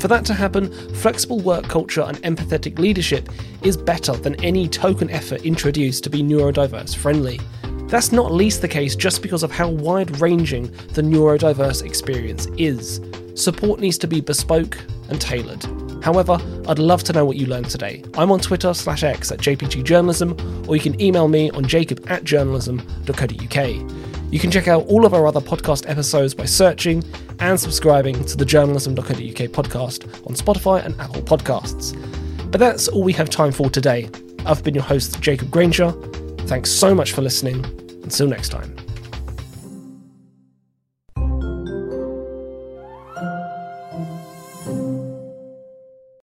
For 0.00 0.06
that 0.06 0.24
to 0.26 0.34
happen, 0.34 0.72
flexible 0.94 1.40
work 1.40 1.64
culture 1.64 2.02
and 2.02 2.16
empathetic 2.22 2.78
leadership 2.78 3.28
is 3.62 3.76
better 3.76 4.12
than 4.12 4.42
any 4.44 4.68
token 4.68 5.10
effort 5.10 5.42
introduced 5.42 6.04
to 6.04 6.10
be 6.10 6.22
neurodiverse 6.22 6.94
friendly. 6.94 7.40
That's 7.88 8.12
not 8.12 8.32
least 8.32 8.62
the 8.62 8.68
case 8.68 8.94
just 8.94 9.20
because 9.20 9.42
of 9.42 9.50
how 9.50 9.68
wide 9.68 10.20
ranging 10.20 10.70
the 10.92 11.02
neurodiverse 11.02 11.84
experience 11.84 12.46
is. 12.56 13.00
Support 13.34 13.80
needs 13.80 13.98
to 13.98 14.06
be 14.06 14.20
bespoke 14.20 14.78
and 15.08 15.20
tailored. 15.20 15.64
However, 16.04 16.38
I'd 16.68 16.78
love 16.78 17.02
to 17.04 17.12
know 17.12 17.24
what 17.24 17.36
you 17.36 17.46
learned 17.46 17.70
today. 17.70 18.04
I'm 18.16 18.30
on 18.30 18.38
Twitter 18.38 18.72
slash 18.74 19.02
X 19.02 19.32
at 19.32 19.40
JPG 19.40 19.82
Journalism, 19.82 20.36
or 20.68 20.76
you 20.76 20.82
can 20.82 21.00
email 21.00 21.26
me 21.26 21.50
on 21.50 21.66
jacob 21.66 22.04
at 22.08 22.22
journalism.co.uk. 22.22 23.97
You 24.30 24.38
can 24.38 24.50
check 24.50 24.68
out 24.68 24.86
all 24.86 25.06
of 25.06 25.14
our 25.14 25.26
other 25.26 25.40
podcast 25.40 25.88
episodes 25.88 26.34
by 26.34 26.44
searching 26.44 27.02
and 27.38 27.58
subscribing 27.58 28.24
to 28.24 28.36
the 28.36 28.44
journalism.co.uk 28.44 29.16
podcast 29.16 30.04
on 30.26 30.34
Spotify 30.34 30.84
and 30.84 30.98
Apple 31.00 31.22
Podcasts. 31.22 31.96
But 32.50 32.58
that's 32.58 32.88
all 32.88 33.02
we 33.02 33.12
have 33.14 33.30
time 33.30 33.52
for 33.52 33.70
today. 33.70 34.10
I've 34.44 34.62
been 34.62 34.74
your 34.74 34.84
host, 34.84 35.20
Jacob 35.20 35.50
Granger. 35.50 35.92
Thanks 36.46 36.70
so 36.70 36.94
much 36.94 37.12
for 37.12 37.22
listening. 37.22 37.64
Until 38.02 38.28
next 38.28 38.50
time. 38.50 38.77